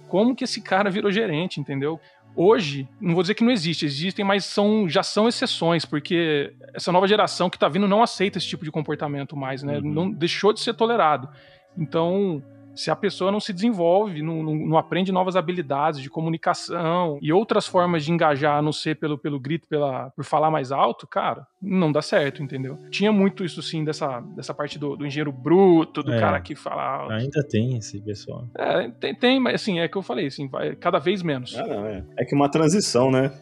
Como 0.07 0.37
que 0.37 0.45
esse 0.45 0.61
cara 0.61 0.91
virou 0.91 1.11
gerente, 1.11 1.59
entendeu? 1.59 1.99
Hoje, 2.35 2.89
não 3.01 3.15
vou 3.15 3.23
dizer 3.23 3.35
que 3.35 3.45
não 3.45 3.51
existe, 3.51 3.85
existem, 3.85 4.25
mas 4.25 4.45
são, 4.45 4.89
já 4.89 5.03
são 5.03 5.29
exceções, 5.29 5.85
porque 5.85 6.55
essa 6.75 6.91
nova 6.91 7.07
geração 7.07 7.51
que 7.51 7.59
tá 7.59 7.69
vindo 7.69 7.87
não 7.87 8.03
aceita 8.03 8.39
esse 8.39 8.47
tipo 8.47 8.65
de 8.65 8.71
comportamento 8.71 9.37
mais, 9.37 9.63
né? 9.63 9.79
Uhum. 9.79 9.93
Não 9.93 10.11
deixou 10.11 10.53
de 10.53 10.61
ser 10.61 10.75
tolerado. 10.75 11.29
Então, 11.77 12.43
se 12.75 12.91
a 12.91 12.97
pessoa 12.97 13.31
não 13.31 13.41
se 13.41 13.53
desenvolve, 13.53 14.23
não, 14.23 14.43
não, 14.43 14.55
não, 14.55 14.79
aprende 14.79 15.13
novas 15.13 15.37
habilidades 15.37 16.01
de 16.01 16.09
comunicação 16.09 17.19
e 17.21 17.33
outras 17.33 17.67
formas 17.67 18.05
de 18.05 18.13
engajar, 18.13 18.59
a 18.59 18.63
não 18.63 18.73
ser 18.73 18.97
pelo, 18.97 19.19
pelo 19.19 19.39
grito, 19.39 19.69
pela, 19.69 20.11
por 20.11 20.25
falar 20.25 20.51
mais 20.51 20.73
alto, 20.73 21.07
cara, 21.07 21.47
não 21.61 21.93
dá 21.93 22.03
certo, 22.03 22.43
entendeu? 22.43 22.79
Tinha 22.91 23.13
muito 23.13 23.45
isso, 23.45 23.63
sim, 23.63 23.85
dessa, 23.85 24.21
dessa 24.35 24.55
parte 24.55 24.79
do, 24.79 24.97
do 24.97 25.07
engenheiro 25.07 25.33
bruto, 25.33 26.03
do 26.03 26.13
é, 26.13 26.21
cara 26.21 26.41
que 26.41 26.55
fala. 26.55 27.15
Ainda 27.15 27.47
tem 27.47 27.77
esse 27.77 28.01
pessoal. 28.01 28.47
É, 28.57 28.89
tem, 28.89 29.15
tem, 29.15 29.41
mas 29.41 29.55
assim, 29.55 29.81
é 29.81 29.89
que 29.89 29.97
eu 29.97 30.03
falei, 30.03 30.27
assim, 30.27 30.49
vai 30.49 30.75
cada 30.77 30.99
vez 30.99 31.23
menos. 31.23 31.57
Ah, 31.57 31.67
não, 31.67 31.87
é. 31.87 32.05
é 32.19 32.25
que 32.25 32.35
uma 32.35 32.49
transição, 32.49 33.11
né? 33.11 33.33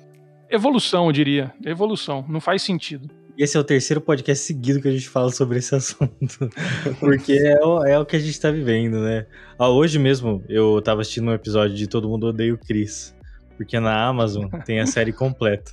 Evolução, 0.51 1.07
eu 1.07 1.13
diria. 1.13 1.55
Evolução. 1.65 2.25
Não 2.29 2.41
faz 2.41 2.63
sentido. 2.63 3.09
Esse 3.41 3.57
é 3.57 3.61
o 3.61 3.65
terceiro 3.65 4.03
podcast 4.03 4.45
seguido 4.45 4.83
que 4.83 4.89
a 4.89 4.93
gente 4.93 5.09
fala 5.09 5.33
sobre 5.33 5.61
esse 5.61 5.73
assunto. 5.75 6.51
Porque 6.99 7.33
é 7.33 7.59
o, 7.65 7.83
é 7.87 7.99
o 7.99 8.05
que 8.05 8.15
a 8.15 8.19
gente 8.19 8.39
tá 8.39 8.51
vivendo, 8.51 9.01
né? 9.01 9.25
Ah, 9.59 9.71
hoje 9.71 9.99
mesmo 9.99 10.45
eu 10.47 10.79
tava 10.83 11.01
assistindo 11.01 11.31
um 11.31 11.33
episódio 11.33 11.75
de 11.75 11.87
Todo 11.87 12.07
Mundo 12.07 12.27
Odeia 12.27 12.53
o 12.53 12.59
Chris. 12.59 13.17
Porque 13.57 13.81
na 13.81 14.09
Amazon 14.09 14.45
tem 14.67 14.79
a 14.79 14.87
série 14.87 15.11
completa. 15.11 15.73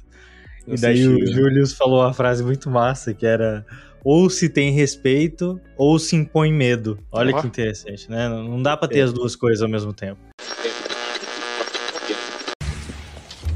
e 0.65 0.79
daí 0.79 1.05
o 1.05 1.27
Julius 1.27 1.73
falou 1.73 1.99
uma 1.99 2.13
frase 2.13 2.41
muito 2.41 2.69
massa 2.69 3.13
que 3.13 3.25
era 3.25 3.65
ou 4.01 4.29
se 4.29 4.47
tem 4.47 4.71
respeito 4.71 5.59
ou 5.75 5.99
se 5.99 6.15
impõe 6.15 6.53
medo. 6.53 6.97
Olha 7.11 7.35
oh. 7.35 7.41
que 7.41 7.47
interessante, 7.47 8.09
né? 8.09 8.29
Não 8.29 8.63
dá 8.63 8.77
para 8.77 8.87
ter 8.87 8.99
é. 8.99 9.01
as 9.01 9.11
duas 9.11 9.35
coisas 9.35 9.61
ao 9.61 9.67
mesmo 9.67 9.91
tempo. 9.91 10.21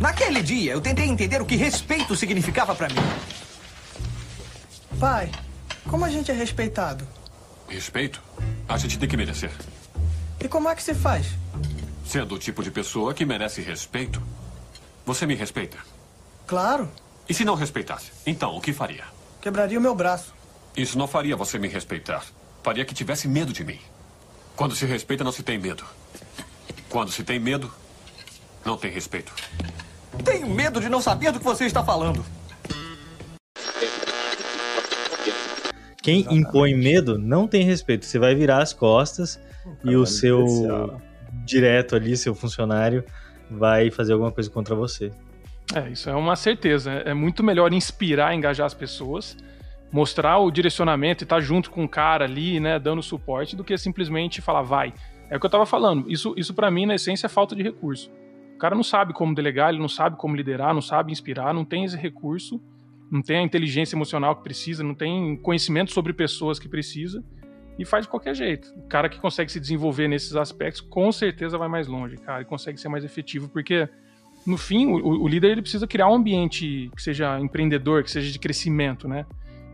Naquele 0.01 0.41
dia, 0.41 0.74
eu 0.74 0.82
tentei 0.82 1.06
entender 1.06 1.41
o 1.41 1.46
que 1.46 1.56
respeito 1.56 2.13
significava 2.13 2.75
para 2.75 2.89
mim. 2.89 3.40
Pai, 5.01 5.31
como 5.89 6.05
a 6.05 6.10
gente 6.10 6.29
é 6.29 6.34
respeitado? 6.36 7.08
Respeito? 7.67 8.22
A 8.70 8.77
gente 8.77 9.00
tem 9.00 9.10
que 9.10 9.17
merecer. 9.17 9.51
E 10.39 10.48
como 10.48 10.70
é 10.70 10.75
que 10.75 10.84
se 10.84 10.93
faz? 10.93 11.25
Sendo 12.05 12.36
o 12.36 12.38
tipo 12.38 12.62
de 12.62 12.70
pessoa 12.70 13.12
que 13.12 13.25
merece 13.25 13.62
respeito. 13.62 14.22
Você 15.03 15.25
me 15.25 15.34
respeita? 15.34 15.79
Claro. 16.46 16.88
E 17.27 17.34
se 17.34 17.43
não 17.43 17.55
respeitasse? 17.55 18.12
Então, 18.27 18.55
o 18.55 18.62
que 18.62 18.72
faria? 18.72 19.05
Quebraria 19.41 19.79
o 19.79 19.81
meu 19.81 19.96
braço. 19.96 20.36
Isso 20.77 21.00
não 21.00 21.08
faria 21.08 21.36
você 21.36 21.58
me 21.58 21.67
respeitar. 21.67 22.24
Faria 22.62 22.86
que 22.86 22.93
tivesse 22.93 23.27
medo 23.27 23.51
de 23.51 23.63
mim. 23.63 23.79
Quando 24.55 24.75
se 24.75 24.86
respeita, 24.86 25.24
não 25.24 25.31
se 25.31 25.41
tem 25.41 25.58
medo. 25.58 25.84
Quando 26.89 27.12
se 27.12 27.24
tem 27.24 27.39
medo, 27.39 27.74
não 28.63 28.77
tem 28.77 28.91
respeito. 28.91 29.34
Tenho 30.24 30.48
medo 30.48 30.79
de 30.79 30.89
não 30.89 31.01
saber 31.01 31.31
do 31.31 31.39
que 31.39 31.46
você 31.46 31.65
está 31.65 31.84
falando. 31.84 32.24
Quem 36.01 36.25
impõe 36.31 36.74
medo 36.74 37.17
não 37.17 37.48
tem 37.48 37.63
respeito. 37.63 38.05
Você 38.05 38.17
vai 38.17 38.34
virar 38.34 38.62
as 38.62 38.74
costas 38.74 39.39
e 39.84 39.96
o 39.96 40.05
seu 40.05 40.43
especial. 40.46 41.01
direto 41.46 41.96
ali, 41.96 42.17
seu 42.17 42.34
funcionário, 42.34 43.03
vai 43.50 43.91
fazer 43.91 44.13
alguma 44.13 44.31
coisa 44.31 44.50
contra 44.50 44.74
você. 44.74 45.12
É, 45.75 45.89
isso 45.89 46.10
é 46.10 46.15
uma 46.15 46.36
certeza. 46.36 46.91
É 46.91 47.13
muito 47.13 47.43
melhor 47.43 47.72
inspirar, 47.72 48.34
engajar 48.34 48.65
as 48.65 48.74
pessoas, 48.74 49.38
mostrar 49.91 50.39
o 50.39 50.50
direcionamento 50.50 51.24
e 51.24 51.25
estar 51.25 51.36
tá 51.36 51.41
junto 51.41 51.70
com 51.70 51.84
o 51.84 51.89
cara 51.89 52.25
ali, 52.25 52.60
né, 52.60 52.79
dando 52.79 53.03
suporte, 53.03 53.55
do 53.55 53.63
que 53.63 53.77
simplesmente 53.77 54.41
falar, 54.41 54.63
vai. 54.63 54.93
É 55.29 55.38
o 55.38 55.39
que 55.39 55.46
eu 55.46 55.50
tava 55.50 55.65
falando. 55.65 56.12
Isso, 56.12 56.34
isso 56.36 56.53
para 56.53 56.72
mim, 56.72 56.86
na 56.86 56.96
essência, 56.96 57.27
é 57.27 57.29
falta 57.29 57.55
de 57.55 57.62
recurso. 57.62 58.12
O 58.55 58.58
cara 58.58 58.75
não 58.75 58.84
sabe 58.84 59.13
como 59.13 59.36
delegar, 59.36 59.70
ele 59.70 59.79
não 59.79 59.88
sabe 59.88 60.17
como 60.17 60.36
liderar, 60.36 60.74
não 60.74 60.81
sabe 60.81 61.12
inspirar, 61.12 61.53
não 61.53 61.63
tem 61.63 61.86
esse 61.86 61.96
recurso 61.96 62.62
não 63.12 63.22
tem 63.22 63.39
a 63.39 63.41
inteligência 63.41 63.94
emocional 63.94 64.38
que 64.38 64.44
precisa, 64.44 64.82
não 64.82 64.96
tem 64.96 65.36
conhecimento 65.36 65.91
sobre 65.91 66.13
pessoas 66.13 66.58
que 66.58 66.70
precisa 66.70 67.22
e 67.77 67.84
faz 67.84 68.06
de 68.06 68.10
qualquer 68.10 68.34
jeito. 68.34 68.74
O 68.77 68.88
cara 68.88 69.10
que 69.10 69.20
consegue 69.20 69.51
se 69.51 69.60
desenvolver 69.60 70.08
nesses 70.08 70.36
aspectos 70.36 70.80
com 70.80 71.12
certeza 71.12 71.58
vai 71.58 71.68
mais 71.68 71.88
longe, 71.88 72.15
cara, 72.15 72.41
e 72.41 72.46
consegue 72.46 72.80
ser 72.80 72.88
mais 72.88 73.03
efetivo, 73.03 73.50
porque 73.50 73.89
no 74.48 74.58
fim 74.58 74.88
o, 74.88 75.24
o 75.24 75.27
líder 75.27 75.51
ele 75.51 75.62
precisa 75.62 75.86
criar 75.86 76.08
um 76.08 76.15
ambiente 76.15 76.89
que 76.96 77.03
seja 77.03 77.38
empreendedor, 77.39 78.01
que 78.01 78.10
seja 78.10 78.32
de 78.32 78.39
crescimento, 78.39 79.10
né? 79.10 79.25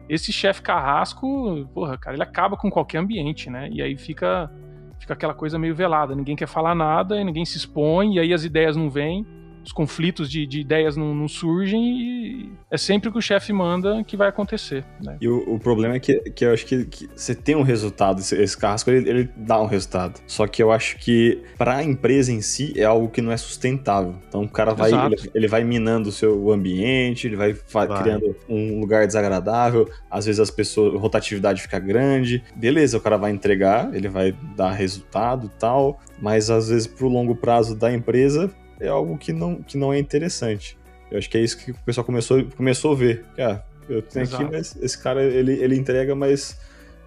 Esse 0.09 0.33
chefe 0.33 0.61
carrasco, 0.61 1.69
porra, 1.73 1.97
cara, 1.97 2.15
ele 2.15 2.23
acaba 2.23 2.57
com 2.57 2.71
qualquer 2.71 2.97
ambiente, 2.97 3.51
né? 3.51 3.69
E 3.71 3.83
aí 3.83 3.95
fica 3.97 4.51
fica 4.99 5.13
aquela 5.13 5.35
coisa 5.35 5.59
meio 5.59 5.75
velada, 5.75 6.15
ninguém 6.15 6.35
quer 6.35 6.47
falar 6.47 6.73
nada, 6.73 7.23
ninguém 7.23 7.45
se 7.45 7.55
expõe, 7.55 8.15
e 8.15 8.19
aí 8.19 8.33
as 8.33 8.43
ideias 8.43 8.75
não 8.75 8.89
vêm 8.89 9.23
os 9.67 9.73
conflitos 9.73 10.31
de, 10.31 10.47
de 10.47 10.61
ideias 10.61 10.95
não, 10.95 11.13
não, 11.13 11.27
surgem 11.27 11.99
e 11.99 12.51
é 12.71 12.77
sempre 12.77 13.09
o 13.09 13.11
que 13.11 13.17
o 13.17 13.21
chefe 13.21 13.51
manda 13.51 14.01
que 14.03 14.15
vai 14.15 14.29
acontecer. 14.29 14.85
Né? 15.03 15.17
E 15.19 15.27
o, 15.27 15.55
o, 15.55 15.59
problema 15.59 15.95
é 15.95 15.99
que, 15.99 16.17
que 16.31 16.45
eu 16.45 16.53
acho 16.53 16.65
que, 16.65 16.85
que 16.85 17.09
você 17.13 17.35
tem 17.35 17.55
um 17.55 17.61
resultado, 17.63 18.19
esse, 18.19 18.35
esse 18.41 18.57
carrasco 18.57 18.89
ele, 18.89 19.09
ele, 19.09 19.29
dá 19.35 19.61
um 19.61 19.65
resultado. 19.65 20.21
Só 20.25 20.47
que 20.47 20.63
eu 20.63 20.71
acho 20.71 20.97
que 20.97 21.43
para 21.57 21.77
a 21.77 21.83
empresa 21.83 22.31
em 22.31 22.41
si 22.41 22.73
é 22.77 22.85
algo 22.85 23.09
que 23.09 23.21
não 23.21 23.31
é 23.31 23.37
sustentável. 23.37 24.15
Então 24.27 24.43
o 24.43 24.49
cara 24.49 24.73
vai, 24.73 24.91
ele, 24.91 25.31
ele, 25.35 25.47
vai 25.47 25.65
minando 25.65 26.09
o 26.09 26.11
seu 26.13 26.51
ambiente, 26.51 27.27
ele 27.27 27.35
vai, 27.35 27.53
vai, 27.69 27.87
criando 28.01 28.35
um 28.47 28.79
lugar 28.79 29.05
desagradável, 29.05 29.89
às 30.09 30.25
vezes 30.25 30.39
as 30.39 30.49
pessoas, 30.49 30.95
a 30.95 30.97
rotatividade 30.97 31.61
fica 31.61 31.77
grande. 31.77 32.41
Beleza, 32.55 32.97
o 32.97 33.01
cara 33.01 33.17
vai 33.17 33.31
entregar, 33.31 33.93
ele 33.93 34.07
vai 34.07 34.33
dar 34.55 34.71
resultado 34.71 35.47
e 35.47 35.59
tal, 35.59 35.99
mas 36.21 36.49
às 36.49 36.69
vezes 36.69 36.87
pro 36.87 37.09
longo 37.09 37.35
prazo 37.35 37.75
da 37.75 37.91
empresa 37.91 38.49
é 38.79 38.87
algo 38.87 39.17
que 39.17 39.33
não, 39.33 39.61
que 39.61 39.77
não 39.77 39.93
é 39.93 39.99
interessante. 39.99 40.77
Eu 41.09 41.17
acho 41.17 41.29
que 41.29 41.37
é 41.37 41.41
isso 41.41 41.57
que 41.57 41.71
o 41.71 41.75
pessoal 41.85 42.05
começou, 42.05 42.43
começou 42.55 42.93
a 42.93 42.95
ver. 42.95 43.25
Ah, 43.37 43.61
eu 43.89 44.01
tenho 44.01 44.23
Exato. 44.23 44.43
aqui, 44.43 44.51
mas 44.51 44.75
esse 44.81 45.01
cara 45.01 45.23
ele, 45.23 45.53
ele 45.53 45.75
entrega, 45.75 46.13
mas 46.15 46.59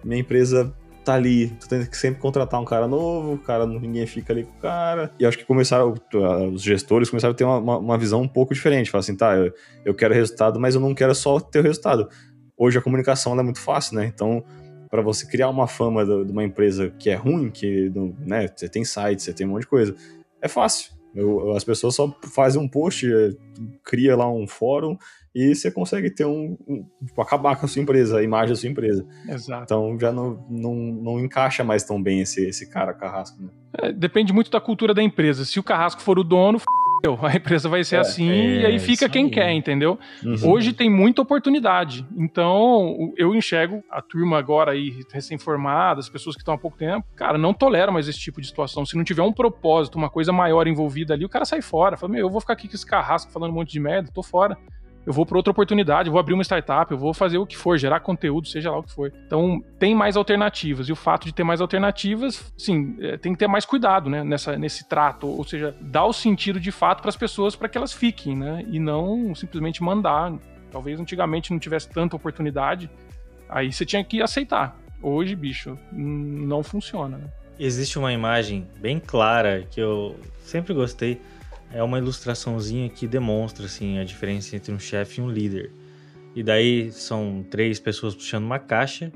minha 0.03 0.19
empresa 0.19 0.73
tá 1.03 1.15
ali, 1.15 1.47
tu 1.59 1.67
tem 1.67 1.85
que 1.85 1.97
sempre 1.97 2.21
contratar 2.21 2.59
um 2.61 2.65
cara 2.65 2.87
novo, 2.87 3.37
cara, 3.39 3.65
ninguém 3.65 4.05
fica 4.05 4.33
ali 4.33 4.43
com 4.43 4.51
o 4.51 4.61
cara. 4.61 5.11
E 5.19 5.25
acho 5.25 5.37
que 5.37 5.45
começaram, 5.45 5.93
os 6.53 6.61
gestores 6.61 7.09
começaram 7.09 7.33
a 7.33 7.35
ter 7.35 7.43
uma, 7.43 7.77
uma, 7.77 7.97
visão 7.97 8.21
um 8.21 8.27
pouco 8.27 8.53
diferente. 8.53 8.89
Falar 8.89 8.99
assim, 8.99 9.15
tá, 9.15 9.35
eu, 9.35 9.53
eu 9.83 9.93
quero 9.95 10.13
resultado, 10.13 10.59
mas 10.59 10.75
eu 10.75 10.81
não 10.81 10.93
quero 10.93 11.13
só 11.15 11.39
ter 11.39 11.59
o 11.59 11.63
resultado. 11.63 12.07
Hoje 12.55 12.77
a 12.77 12.81
comunicação 12.81 13.37
é 13.39 13.43
muito 13.43 13.59
fácil, 13.59 13.95
né? 13.95 14.05
Então, 14.05 14.43
para 14.89 15.01
você 15.01 15.25
criar 15.25 15.49
uma 15.49 15.67
fama 15.67 16.05
de 16.05 16.31
uma 16.31 16.43
empresa 16.43 16.91
que 16.99 17.09
é 17.09 17.15
ruim, 17.15 17.49
que 17.49 17.91
né, 18.19 18.47
você 18.55 18.69
tem 18.69 18.83
site, 18.83 19.23
você 19.23 19.33
tem 19.33 19.47
um 19.47 19.51
monte 19.51 19.61
de 19.61 19.67
coisa, 19.67 19.95
é 20.41 20.47
fácil. 20.47 20.91
Eu, 21.13 21.51
as 21.55 21.63
pessoas 21.63 21.95
só 21.95 22.13
fazem 22.33 22.61
um 22.61 22.67
post, 22.67 23.07
cria 23.83 24.15
lá 24.15 24.31
um 24.31 24.47
fórum 24.47 24.97
e 25.33 25.55
você 25.55 25.71
consegue 25.71 26.09
ter 26.09 26.25
um, 26.25 26.57
um 26.67 26.85
tipo, 27.05 27.21
acabar 27.21 27.55
com 27.57 27.65
a 27.65 27.69
sua 27.69 27.81
empresa, 27.81 28.19
a 28.19 28.23
imagem 28.23 28.49
da 28.49 28.55
sua 28.55 28.69
empresa. 28.69 29.05
Exato. 29.27 29.63
Então 29.63 29.97
já 29.99 30.11
não, 30.11 30.45
não, 30.49 30.75
não 30.75 31.19
encaixa 31.19 31.63
mais 31.63 31.83
tão 31.83 32.01
bem 32.01 32.21
esse, 32.21 32.45
esse 32.45 32.69
cara 32.69 32.93
carrasco. 32.93 33.41
Né? 33.41 33.49
É, 33.73 33.91
depende 33.91 34.33
muito 34.33 34.51
da 34.51 34.59
cultura 34.59 34.93
da 34.93 35.01
empresa. 35.01 35.45
Se 35.45 35.59
o 35.59 35.63
carrasco 35.63 36.01
for 36.01 36.19
o 36.19 36.23
dono, 36.23 36.57
f... 36.57 36.65
a 37.21 37.35
empresa 37.35 37.67
vai 37.67 37.83
ser 37.83 37.95
é, 37.95 37.99
assim 37.99 38.29
é, 38.29 38.61
e 38.61 38.65
aí 38.65 38.79
fica 38.79 39.09
quem 39.09 39.25
aí. 39.25 39.31
quer, 39.31 39.51
entendeu? 39.51 39.99
Uhum. 40.23 40.51
Hoje 40.51 40.73
tem 40.73 40.89
muita 40.89 41.21
oportunidade. 41.21 42.05
Então 42.15 43.13
eu 43.17 43.35
enxergo 43.35 43.83
a 43.89 44.01
turma 44.01 44.37
agora 44.37 44.71
aí 44.71 45.03
recém-formada, 45.11 45.99
as 45.99 46.09
pessoas 46.09 46.35
que 46.35 46.41
estão 46.41 46.53
há 46.53 46.57
pouco 46.57 46.77
tempo, 46.77 47.05
cara, 47.15 47.37
não 47.37 47.53
toleram 47.53 47.93
mais 47.93 48.07
esse 48.07 48.19
tipo 48.19 48.39
de 48.39 48.47
situação. 48.47 48.85
Se 48.85 48.95
não 48.95 49.03
tiver 49.03 49.23
um 49.23 49.33
propósito, 49.33 49.97
uma 49.97 50.09
coisa 50.09 50.31
maior 50.31 50.67
envolvida 50.67 51.13
ali, 51.13 51.25
o 51.25 51.29
cara 51.29 51.45
sai 51.45 51.61
fora. 51.61 51.97
Fala, 51.97 52.11
meu, 52.11 52.27
eu 52.27 52.29
vou 52.29 52.41
ficar 52.41 52.53
aqui 52.53 52.67
com 52.67 52.75
esse 52.75 52.85
carrasco 52.85 53.31
falando 53.31 53.51
um 53.51 53.55
monte 53.55 53.71
de 53.71 53.79
merda, 53.79 54.11
tô 54.13 54.23
fora 54.23 54.57
eu 55.05 55.11
vou 55.11 55.25
para 55.25 55.37
outra 55.37 55.51
oportunidade, 55.51 56.07
eu 56.07 56.11
vou 56.11 56.19
abrir 56.19 56.33
uma 56.33 56.43
startup, 56.43 56.91
eu 56.91 56.97
vou 56.97 57.13
fazer 57.13 57.37
o 57.37 57.45
que 57.45 57.57
for, 57.57 57.77
gerar 57.77 57.99
conteúdo, 58.01 58.47
seja 58.47 58.69
lá 58.69 58.77
o 58.77 58.83
que 58.83 58.91
for. 58.91 59.11
Então, 59.25 59.63
tem 59.79 59.95
mais 59.95 60.15
alternativas. 60.15 60.87
E 60.87 60.91
o 60.91 60.95
fato 60.95 61.25
de 61.25 61.33
ter 61.33 61.43
mais 61.43 61.59
alternativas, 61.59 62.53
sim, 62.57 62.95
é, 62.99 63.17
tem 63.17 63.33
que 63.33 63.39
ter 63.39 63.47
mais 63.47 63.65
cuidado, 63.65 64.09
né, 64.09 64.23
nessa, 64.23 64.57
nesse 64.57 64.87
trato. 64.87 65.27
Ou 65.27 65.43
seja, 65.43 65.75
dar 65.81 66.05
o 66.05 66.13
sentido 66.13 66.59
de 66.59 66.71
fato 66.71 67.01
para 67.01 67.09
as 67.09 67.15
pessoas 67.15 67.55
para 67.55 67.67
que 67.67 67.77
elas 67.77 67.93
fiquem, 67.93 68.37
né? 68.37 68.63
E 68.67 68.79
não 68.79 69.33
simplesmente 69.33 69.81
mandar. 69.81 70.33
Talvez 70.71 70.99
antigamente 70.99 71.51
não 71.51 71.59
tivesse 71.59 71.89
tanta 71.89 72.15
oportunidade, 72.15 72.89
aí 73.49 73.71
você 73.71 73.85
tinha 73.85 74.03
que 74.03 74.21
aceitar. 74.21 74.77
Hoje, 75.01 75.35
bicho, 75.35 75.77
não 75.91 76.63
funciona. 76.63 77.17
Né? 77.17 77.25
Existe 77.59 77.97
uma 77.99 78.13
imagem 78.13 78.67
bem 78.79 78.99
clara 78.99 79.65
que 79.69 79.81
eu 79.81 80.15
sempre 80.43 80.73
gostei 80.73 81.19
é 81.73 81.81
uma 81.81 81.97
ilustraçãozinha 81.97 82.89
que 82.89 83.07
demonstra 83.07 83.65
assim 83.65 83.97
a 83.97 84.03
diferença 84.03 84.55
entre 84.55 84.73
um 84.73 84.79
chefe 84.79 85.19
e 85.19 85.23
um 85.23 85.29
líder. 85.29 85.71
E 86.35 86.43
daí 86.43 86.91
são 86.91 87.45
três 87.49 87.79
pessoas 87.79 88.15
puxando 88.15 88.45
uma 88.45 88.59
caixa 88.59 89.11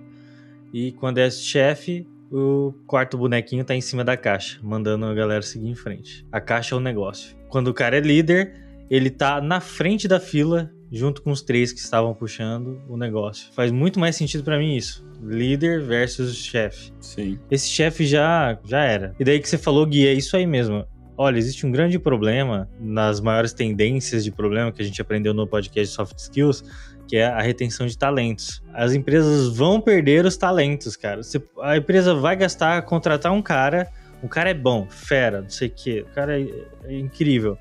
e 0.74 0.91
quando 0.93 1.19
é 1.19 1.29
chefe, 1.29 2.07
o 2.31 2.74
quarto 2.85 3.17
bonequinho 3.17 3.63
tá 3.63 3.74
em 3.75 3.81
cima 3.81 4.03
da 4.03 4.17
caixa, 4.17 4.59
mandando 4.62 5.05
a 5.05 5.13
galera 5.13 5.41
seguir 5.41 5.69
em 5.69 5.75
frente. 5.75 6.25
A 6.31 6.41
caixa 6.41 6.75
é 6.75 6.77
o 6.77 6.81
negócio. 6.81 7.35
Quando 7.47 7.69
o 7.69 7.74
cara 7.74 7.97
é 7.97 8.01
líder, 8.01 8.53
ele 8.89 9.09
tá 9.09 9.39
na 9.39 9.62
frente 9.62 10.07
da 10.07 10.19
fila 10.19 10.71
junto 10.91 11.21
com 11.21 11.31
os 11.31 11.41
três 11.41 11.71
que 11.71 11.79
estavam 11.79 12.13
puxando 12.13 12.81
o 12.88 12.97
negócio. 12.97 13.51
Faz 13.53 13.71
muito 13.71 14.00
mais 14.00 14.15
sentido 14.15 14.43
para 14.43 14.57
mim 14.57 14.75
isso. 14.75 15.05
Líder 15.21 15.81
versus 15.81 16.35
chefe. 16.35 16.91
Sim. 17.00 17.39
Esse 17.50 17.69
chefe 17.69 18.05
já 18.05 18.59
já 18.65 18.83
era. 18.83 19.15
E 19.19 19.24
daí 19.24 19.39
que 19.39 19.47
você 19.47 19.57
falou, 19.57 19.85
Gui, 19.85 20.05
é 20.07 20.13
isso 20.13 20.35
aí 20.35 20.45
mesmo. 20.45 20.85
Olha, 21.17 21.38
existe 21.38 21.65
um 21.65 21.72
grande 21.72 21.98
problema 21.98 22.69
nas 22.79 23.22
maiores 23.22 23.53
tendências 23.53 24.24
de 24.24 24.31
problema 24.31 24.72
que 24.72 24.81
a 24.81 24.86
gente 24.86 25.01
aprendeu 25.01 25.34
no 25.34 25.48
podcast 25.48 25.95
Soft 25.95 26.17
Skills, 26.17 26.63
que 27.07 27.15
é 27.15 27.25
a 27.25 27.41
retenção 27.41 27.88
de 27.88 27.98
talentos. 27.98 28.62
As 28.74 28.93
empresas 28.93 29.55
vão 29.55 29.79
perder 29.79 30.25
os 30.25 30.36
talentos, 30.36 30.98
cara. 30.98 31.22
a 31.62 31.77
empresa 31.77 32.13
vai 32.13 32.36
gastar, 32.36 32.81
contratar 32.81 33.31
um 33.31 33.41
cara, 33.41 33.89
o 34.22 34.27
cara 34.27 34.50
é 34.50 34.53
bom, 34.53 34.88
fera, 34.89 35.41
não 35.41 35.50
sei 35.50 35.69
o 35.69 35.72
quê, 35.72 36.05
o 36.10 36.13
cara 36.13 36.39
é, 36.39 36.48
é 36.84 37.00
incrível. 37.00 37.57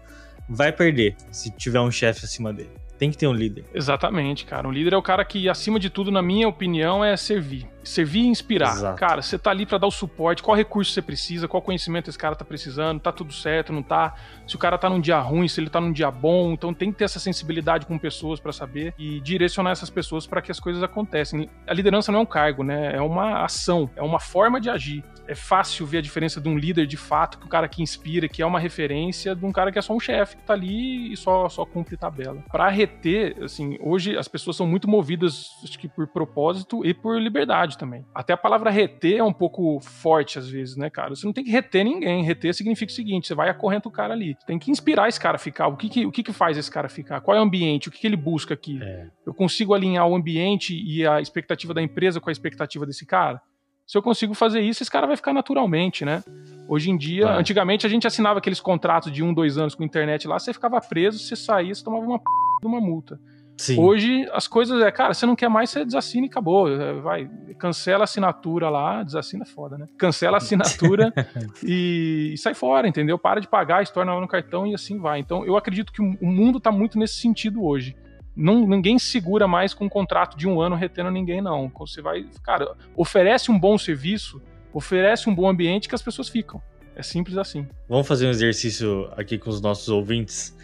Vai 0.48 0.72
perder 0.72 1.14
se 1.30 1.50
tiver 1.50 1.80
um 1.80 1.90
chefe 1.90 2.24
acima 2.24 2.52
dele. 2.52 2.83
Tem 2.98 3.10
que 3.10 3.18
ter 3.18 3.26
um 3.26 3.32
líder. 3.32 3.64
Exatamente, 3.74 4.44
cara. 4.44 4.68
Um 4.68 4.70
líder 4.70 4.94
é 4.94 4.96
o 4.96 5.02
cara 5.02 5.24
que, 5.24 5.48
acima 5.48 5.80
de 5.80 5.90
tudo, 5.90 6.10
na 6.10 6.22
minha 6.22 6.48
opinião, 6.48 7.04
é 7.04 7.16
servir. 7.16 7.68
Servir 7.82 8.20
e 8.20 8.26
inspirar. 8.28 8.72
Exato. 8.72 8.98
Cara, 8.98 9.20
você 9.20 9.38
tá 9.38 9.50
ali 9.50 9.66
para 9.66 9.78
dar 9.78 9.86
o 9.86 9.90
suporte, 9.90 10.42
qual 10.42 10.56
recurso 10.56 10.92
você 10.92 11.02
precisa, 11.02 11.46
qual 11.46 11.60
conhecimento 11.60 12.08
esse 12.08 12.18
cara 12.18 12.34
tá 12.34 12.44
precisando, 12.44 13.00
tá 13.00 13.12
tudo 13.12 13.32
certo, 13.32 13.72
não 13.72 13.82
tá? 13.82 14.14
Se 14.46 14.56
o 14.56 14.58
cara 14.58 14.78
tá 14.78 14.88
num 14.88 15.00
dia 15.00 15.18
ruim, 15.18 15.48
se 15.48 15.60
ele 15.60 15.68
tá 15.68 15.80
num 15.80 15.92
dia 15.92 16.10
bom, 16.10 16.52
então 16.52 16.72
tem 16.72 16.90
que 16.90 16.98
ter 16.98 17.04
essa 17.04 17.18
sensibilidade 17.18 17.84
com 17.84 17.98
pessoas 17.98 18.40
para 18.40 18.52
saber 18.52 18.94
e 18.98 19.20
direcionar 19.20 19.72
essas 19.72 19.90
pessoas 19.90 20.26
para 20.26 20.40
que 20.40 20.50
as 20.50 20.60
coisas 20.60 20.82
acontecem. 20.82 21.50
A 21.66 21.74
liderança 21.74 22.10
não 22.10 22.20
é 22.20 22.22
um 22.22 22.26
cargo, 22.26 22.62
né? 22.62 22.94
É 22.94 23.00
uma 23.00 23.44
ação, 23.44 23.90
é 23.96 24.02
uma 24.02 24.20
forma 24.20 24.60
de 24.60 24.70
agir 24.70 25.04
é 25.26 25.34
fácil 25.34 25.86
ver 25.86 25.98
a 25.98 26.02
diferença 26.02 26.40
de 26.40 26.48
um 26.48 26.56
líder 26.56 26.86
de 26.86 26.96
fato, 26.96 27.38
que 27.38 27.46
o 27.46 27.48
cara 27.48 27.68
que 27.68 27.82
inspira, 27.82 28.28
que 28.28 28.42
é 28.42 28.46
uma 28.46 28.58
referência, 28.58 29.34
de 29.34 29.44
um 29.44 29.52
cara 29.52 29.70
que 29.72 29.78
é 29.78 29.82
só 29.82 29.94
um 29.94 30.00
chefe, 30.00 30.36
que 30.36 30.42
tá 30.42 30.52
ali 30.52 31.12
e 31.12 31.16
só, 31.16 31.48
só 31.48 31.64
cumpre 31.64 31.96
tabela. 31.96 32.42
Para 32.50 32.68
reter, 32.68 33.36
assim, 33.42 33.76
hoje 33.80 34.16
as 34.16 34.28
pessoas 34.28 34.56
são 34.56 34.66
muito 34.66 34.88
movidas, 34.88 35.50
acho 35.62 35.78
que 35.78 35.88
por 35.88 36.06
propósito 36.06 36.84
e 36.84 36.92
por 36.92 37.20
liberdade 37.20 37.78
também. 37.78 38.04
Até 38.14 38.32
a 38.32 38.36
palavra 38.36 38.70
reter 38.70 39.18
é 39.18 39.24
um 39.24 39.32
pouco 39.32 39.80
forte 39.80 40.38
às 40.38 40.48
vezes, 40.48 40.76
né, 40.76 40.90
cara? 40.90 41.14
Você 41.14 41.26
não 41.26 41.32
tem 41.32 41.44
que 41.44 41.50
reter 41.50 41.84
ninguém. 41.84 42.24
Reter 42.24 42.54
significa 42.54 42.90
o 42.90 42.94
seguinte: 42.94 43.26
você 43.26 43.34
vai 43.34 43.48
acorrendo 43.48 43.88
o 43.88 43.90
cara 43.90 44.14
ali. 44.14 44.36
Você 44.38 44.46
tem 44.46 44.58
que 44.58 44.70
inspirar 44.70 45.08
esse 45.08 45.20
cara 45.20 45.36
a 45.36 45.38
ficar. 45.38 45.68
O 45.68 45.76
que 45.76 45.88
que, 45.88 46.06
o 46.06 46.12
que, 46.12 46.22
que 46.22 46.32
faz 46.32 46.56
esse 46.56 46.70
cara 46.70 46.88
ficar? 46.88 47.20
Qual 47.20 47.36
é 47.36 47.40
o 47.40 47.42
ambiente? 47.42 47.88
O 47.88 47.92
que, 47.92 47.98
que 47.98 48.06
ele 48.06 48.16
busca 48.16 48.54
aqui? 48.54 48.78
É. 48.82 49.06
Eu 49.26 49.34
consigo 49.34 49.74
alinhar 49.74 50.06
o 50.06 50.14
ambiente 50.14 50.74
e 50.74 51.06
a 51.06 51.20
expectativa 51.20 51.74
da 51.74 51.82
empresa 51.82 52.20
com 52.20 52.28
a 52.28 52.32
expectativa 52.32 52.86
desse 52.86 53.06
cara? 53.06 53.40
Se 53.86 53.98
eu 53.98 54.02
consigo 54.02 54.32
fazer 54.34 54.60
isso, 54.60 54.82
esse 54.82 54.90
cara 54.90 55.06
vai 55.06 55.16
ficar 55.16 55.32
naturalmente, 55.32 56.04
né? 56.04 56.22
Hoje 56.66 56.90
em 56.90 56.96
dia, 56.96 57.26
vai. 57.26 57.38
antigamente 57.38 57.86
a 57.86 57.90
gente 57.90 58.06
assinava 58.06 58.38
aqueles 58.38 58.60
contratos 58.60 59.12
de 59.12 59.22
um, 59.22 59.34
dois 59.34 59.58
anos 59.58 59.74
com 59.74 59.84
internet 59.84 60.26
lá, 60.26 60.38
você 60.38 60.52
ficava 60.52 60.80
preso, 60.80 61.18
você 61.18 61.36
saía, 61.36 61.74
você 61.74 61.84
tomava 61.84 62.04
uma 62.04 62.18
p 62.18 62.24
de 62.62 62.66
uma 62.66 62.80
multa. 62.80 63.20
Sim. 63.56 63.78
Hoje 63.78 64.26
as 64.32 64.48
coisas 64.48 64.82
é, 64.82 64.90
cara, 64.90 65.14
você 65.14 65.26
não 65.26 65.36
quer 65.36 65.48
mais, 65.48 65.70
você 65.70 65.84
desassina 65.84 66.26
e 66.26 66.28
acabou. 66.28 66.68
É, 66.68 66.94
vai, 66.94 67.30
cancela 67.58 68.02
a 68.02 68.04
assinatura 68.04 68.68
lá, 68.68 69.02
desassina 69.02 69.44
é 69.44 69.46
foda, 69.46 69.78
né? 69.78 69.86
Cancela 69.96 70.36
a 70.36 70.38
assinatura 70.38 71.12
e, 71.62 72.32
e, 72.32 72.38
sai 72.38 72.54
fora, 72.54 72.88
entendeu? 72.88 73.18
Para 73.18 73.40
de 73.40 73.46
pagar, 73.46 73.82
estorna 73.82 74.18
no 74.18 74.26
cartão 74.26 74.66
e 74.66 74.74
assim 74.74 74.98
vai. 74.98 75.20
Então 75.20 75.44
eu 75.44 75.56
acredito 75.56 75.92
que 75.92 76.00
o 76.00 76.26
mundo 76.26 76.58
tá 76.58 76.72
muito 76.72 76.98
nesse 76.98 77.20
sentido 77.20 77.64
hoje 77.64 77.94
não, 78.36 78.66
ninguém 78.66 78.98
segura 78.98 79.46
mais 79.46 79.72
com 79.72 79.84
um 79.84 79.88
contrato 79.88 80.36
de 80.36 80.48
um 80.48 80.60
ano 80.60 80.76
retendo 80.76 81.10
ninguém, 81.10 81.40
não. 81.40 81.70
Você 81.78 82.02
vai, 82.02 82.26
cara, 82.42 82.74
oferece 82.96 83.50
um 83.50 83.58
bom 83.58 83.78
serviço, 83.78 84.42
oferece 84.72 85.28
um 85.28 85.34
bom 85.34 85.48
ambiente 85.48 85.88
que 85.88 85.94
as 85.94 86.02
pessoas 86.02 86.28
ficam. 86.28 86.60
É 86.96 87.02
simples 87.02 87.36
assim. 87.36 87.66
Vamos 87.88 88.06
fazer 88.06 88.26
um 88.26 88.30
exercício 88.30 89.08
aqui 89.16 89.38
com 89.38 89.50
os 89.50 89.60
nossos 89.60 89.88
ouvintes 89.88 90.56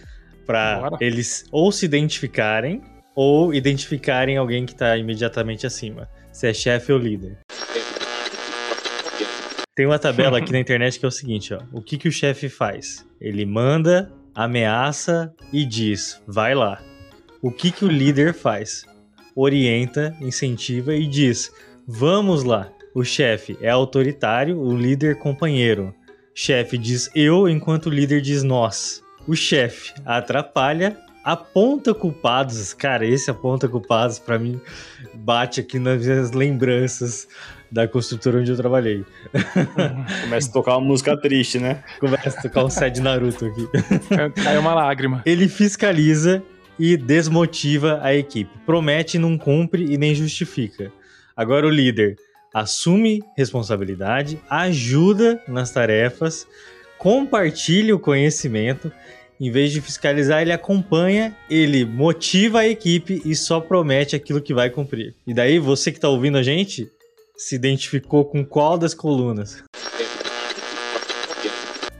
para 0.47 0.91
eles 1.01 1.45
ou 1.51 1.71
se 1.71 1.85
identificarem 1.85 2.83
ou 3.15 3.53
identificarem 3.53 4.37
alguém 4.37 4.65
que 4.65 4.73
está 4.73 4.97
imediatamente 4.97 5.67
acima. 5.67 6.09
Se 6.33 6.49
é 6.49 6.55
chefe 6.55 6.93
ou 6.93 6.99
líder. 6.99 7.39
Tem 9.75 9.87
uma 9.87 9.99
tabela 9.99 10.39
aqui 10.39 10.51
na 10.53 10.61
internet 10.61 10.99
que 10.99 11.05
é 11.05 11.09
o 11.09 11.13
seguinte, 11.13 11.53
ó. 11.55 11.61
O 11.73 11.83
que, 11.83 11.99
que 11.99 12.09
o 12.09 12.13
chefe 12.13 12.49
faz? 12.49 13.07
Ele 13.21 13.45
manda, 13.45 14.13
ameaça 14.35 15.35
e 15.53 15.65
diz: 15.65 16.23
vai 16.27 16.55
lá. 16.55 16.81
O 17.43 17.51
que, 17.51 17.71
que 17.71 17.87
o 17.87 17.89
líder 17.89 18.35
faz? 18.35 18.85
Orienta, 19.35 20.15
incentiva 20.21 20.95
e 20.95 21.07
diz: 21.07 21.51
vamos 21.87 22.45
lá. 22.45 22.71
O 22.95 23.03
chefe 23.03 23.57
é 23.63 23.71
autoritário, 23.71 24.61
o 24.61 24.77
líder 24.77 25.17
companheiro. 25.19 25.95
Chefe 26.35 26.77
diz 26.77 27.09
eu, 27.15 27.49
enquanto 27.49 27.87
o 27.87 27.91
líder 27.91 28.21
diz 28.21 28.43
nós. 28.43 29.03
O 29.27 29.35
chefe 29.35 29.95
atrapalha, 30.05 30.99
aponta 31.25 31.95
culpados. 31.95 32.75
Cara, 32.75 33.07
esse 33.07 33.31
aponta 33.31 33.69
culpados 33.69 34.19
para 34.19 34.39
mim 34.39 34.61
bate 35.15 35.61
aqui 35.61 35.79
nas 35.79 36.05
minhas 36.05 36.33
lembranças 36.33 37.27
da 37.71 37.89
construtora 37.89 38.41
onde 38.41 38.51
eu 38.51 38.57
trabalhei. 38.57 39.05
Começa 40.25 40.51
a 40.51 40.53
tocar 40.53 40.77
uma 40.77 40.87
música 40.87 41.17
triste, 41.17 41.59
né? 41.59 41.83
Começa 42.01 42.39
a 42.39 42.43
tocar 42.43 42.65
um 42.65 42.91
de 42.91 43.01
Naruto 43.01 43.47
aqui. 43.47 43.69
Cai 44.43 44.59
uma 44.59 44.75
lágrima. 44.75 45.23
Ele 45.25 45.49
fiscaliza 45.49 46.43
e 46.81 46.97
desmotiva 46.97 48.01
a 48.03 48.15
equipe. 48.15 48.51
Promete, 48.65 49.19
não 49.19 49.37
cumpre 49.37 49.85
e 49.85 49.99
nem 49.99 50.15
justifica. 50.15 50.91
Agora 51.37 51.67
o 51.67 51.71
líder 51.71 52.17
assume 52.55 53.23
responsabilidade, 53.37 54.41
ajuda 54.49 55.43
nas 55.47 55.71
tarefas, 55.71 56.47
compartilha 56.97 57.95
o 57.95 57.99
conhecimento. 57.99 58.91
Em 59.39 59.51
vez 59.51 59.73
de 59.73 59.83
fiscalizar, 59.83 60.41
ele 60.41 60.53
acompanha, 60.53 61.37
ele 61.51 61.85
motiva 61.85 62.61
a 62.61 62.69
equipe 62.69 63.21
e 63.27 63.37
só 63.37 63.61
promete 63.61 64.17
aquilo 64.17 64.41
que 64.41 64.55
vai 64.55 64.71
cumprir. 64.71 65.15
E 65.27 65.35
daí, 65.35 65.59
você 65.59 65.93
que 65.93 65.99
está 65.99 66.09
ouvindo 66.09 66.39
a 66.39 66.43
gente, 66.43 66.91
se 67.37 67.55
identificou 67.55 68.25
com 68.25 68.43
qual 68.43 68.79
das 68.79 68.95
colunas? 68.95 69.63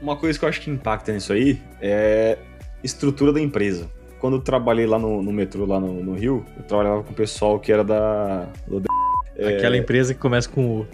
Uma 0.01 0.17
coisa 0.17 0.39
que 0.39 0.45
eu 0.45 0.49
acho 0.49 0.61
que 0.61 0.71
impacta 0.71 1.13
nisso 1.13 1.33
aí 1.33 1.61
é 1.79 2.39
estrutura 2.83 3.31
da 3.31 3.39
empresa 3.39 4.00
quando 4.21 4.35
eu 4.35 4.41
trabalhei 4.41 4.85
lá 4.85 4.99
no, 4.99 5.23
no 5.23 5.33
metrô, 5.33 5.65
lá 5.65 5.79
no, 5.79 6.03
no, 6.03 6.13
Rio, 6.13 6.45
eu 6.55 6.63
trabalhava 6.63 7.01
com 7.03 7.11
o 7.11 7.15
pessoal 7.15 7.59
que 7.59 7.71
era 7.71 7.83
da. 7.83 8.47
Do, 8.67 8.83
Aquela 9.57 9.75
empresa 9.75 10.13
que 10.13 10.19
começa 10.19 10.47
com 10.47 10.81
U. 10.81 10.87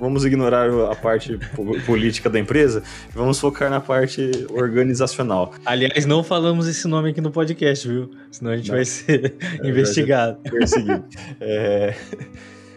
Vamos 0.00 0.24
ignorar 0.24 0.68
a 0.90 0.96
parte 0.96 1.38
política 1.86 2.28
da 2.28 2.36
empresa 2.36 2.82
e 3.08 3.16
vamos 3.16 3.38
focar 3.38 3.70
na 3.70 3.80
parte 3.80 4.28
organizacional. 4.50 5.52
Aliás, 5.64 6.04
não 6.04 6.24
falamos 6.24 6.66
esse 6.66 6.88
nome 6.88 7.10
aqui 7.10 7.20
no 7.20 7.30
podcast, 7.30 7.86
viu? 7.86 8.10
Senão 8.32 8.50
a 8.50 8.56
gente 8.56 8.70
não. 8.70 8.74
vai 8.74 8.84
ser 8.84 9.36
é, 9.62 9.68
investigado. 9.68 10.40
Perseguido. 10.42 11.04
é... 11.40 11.94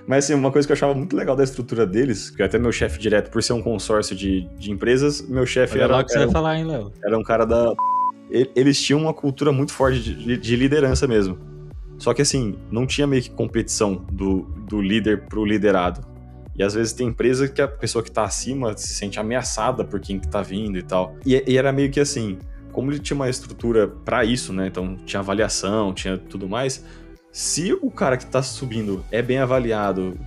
Mas 0.05 0.25
assim, 0.25 0.35
uma 0.35 0.51
coisa 0.51 0.67
que 0.67 0.71
eu 0.71 0.75
achava 0.75 0.93
muito 0.93 1.15
legal 1.15 1.35
da 1.35 1.43
estrutura 1.43 1.87
deles, 1.87 2.29
que 2.29 2.43
até 2.43 2.59
meu 2.59 2.71
chefe 2.71 2.99
direto, 2.99 3.31
por 3.31 3.41
ser 3.41 3.53
um 3.53 3.63
consórcio 3.63 4.15
de, 4.15 4.47
de 4.59 4.69
empresas, 4.69 5.27
meu 5.27 5.47
chefe 5.47 5.79
era. 5.79 5.95
Lá 5.95 6.03
que 6.03 6.11
você 6.11 6.17
era, 6.17 6.27
vai 6.27 6.33
falar, 6.33 6.57
hein, 6.59 6.65
Léo? 6.65 6.91
Era 7.03 7.17
um 7.17 7.23
cara 7.23 7.45
da. 7.45 7.73
Eles 8.29 8.81
tinham 8.81 9.01
uma 9.01 9.13
cultura 9.13 9.51
muito 9.51 9.71
forte 9.71 9.99
de, 10.01 10.37
de 10.37 10.55
liderança 10.55 11.07
mesmo. 11.07 11.37
Só 11.97 12.13
que 12.13 12.21
assim, 12.21 12.55
não 12.71 12.85
tinha 12.85 13.07
meio 13.07 13.21
que 13.21 13.29
competição 13.29 14.05
do, 14.11 14.41
do 14.67 14.81
líder 14.81 15.25
pro 15.27 15.45
liderado. 15.45 16.01
E 16.57 16.63
às 16.63 16.73
vezes 16.73 16.93
tem 16.93 17.07
empresa 17.07 17.47
que 17.47 17.61
a 17.61 17.67
pessoa 17.67 18.03
que 18.03 18.11
tá 18.11 18.23
acima 18.23 18.75
se 18.77 18.93
sente 18.93 19.19
ameaçada 19.19 19.83
por 19.83 19.99
quem 19.99 20.19
que 20.19 20.27
tá 20.27 20.41
vindo 20.41 20.77
e 20.77 20.83
tal. 20.83 21.15
E, 21.25 21.43
e 21.45 21.57
era 21.57 21.71
meio 21.71 21.91
que 21.91 21.99
assim, 21.99 22.37
como 22.71 22.91
ele 22.91 22.99
tinha 22.99 23.15
uma 23.15 23.29
estrutura 23.29 23.87
para 23.87 24.23
isso, 24.23 24.53
né? 24.53 24.67
Então 24.67 24.95
tinha 25.05 25.19
avaliação, 25.19 25.93
tinha 25.93 26.17
tudo 26.17 26.47
mais. 26.47 26.83
Se 27.31 27.73
o 27.73 27.91
cara 27.91 28.15
que 28.15 28.25
tá 28.25 28.41
subindo 28.41 29.03
é 29.11 29.21
bem 29.21 29.39
avaliado, 29.39 30.17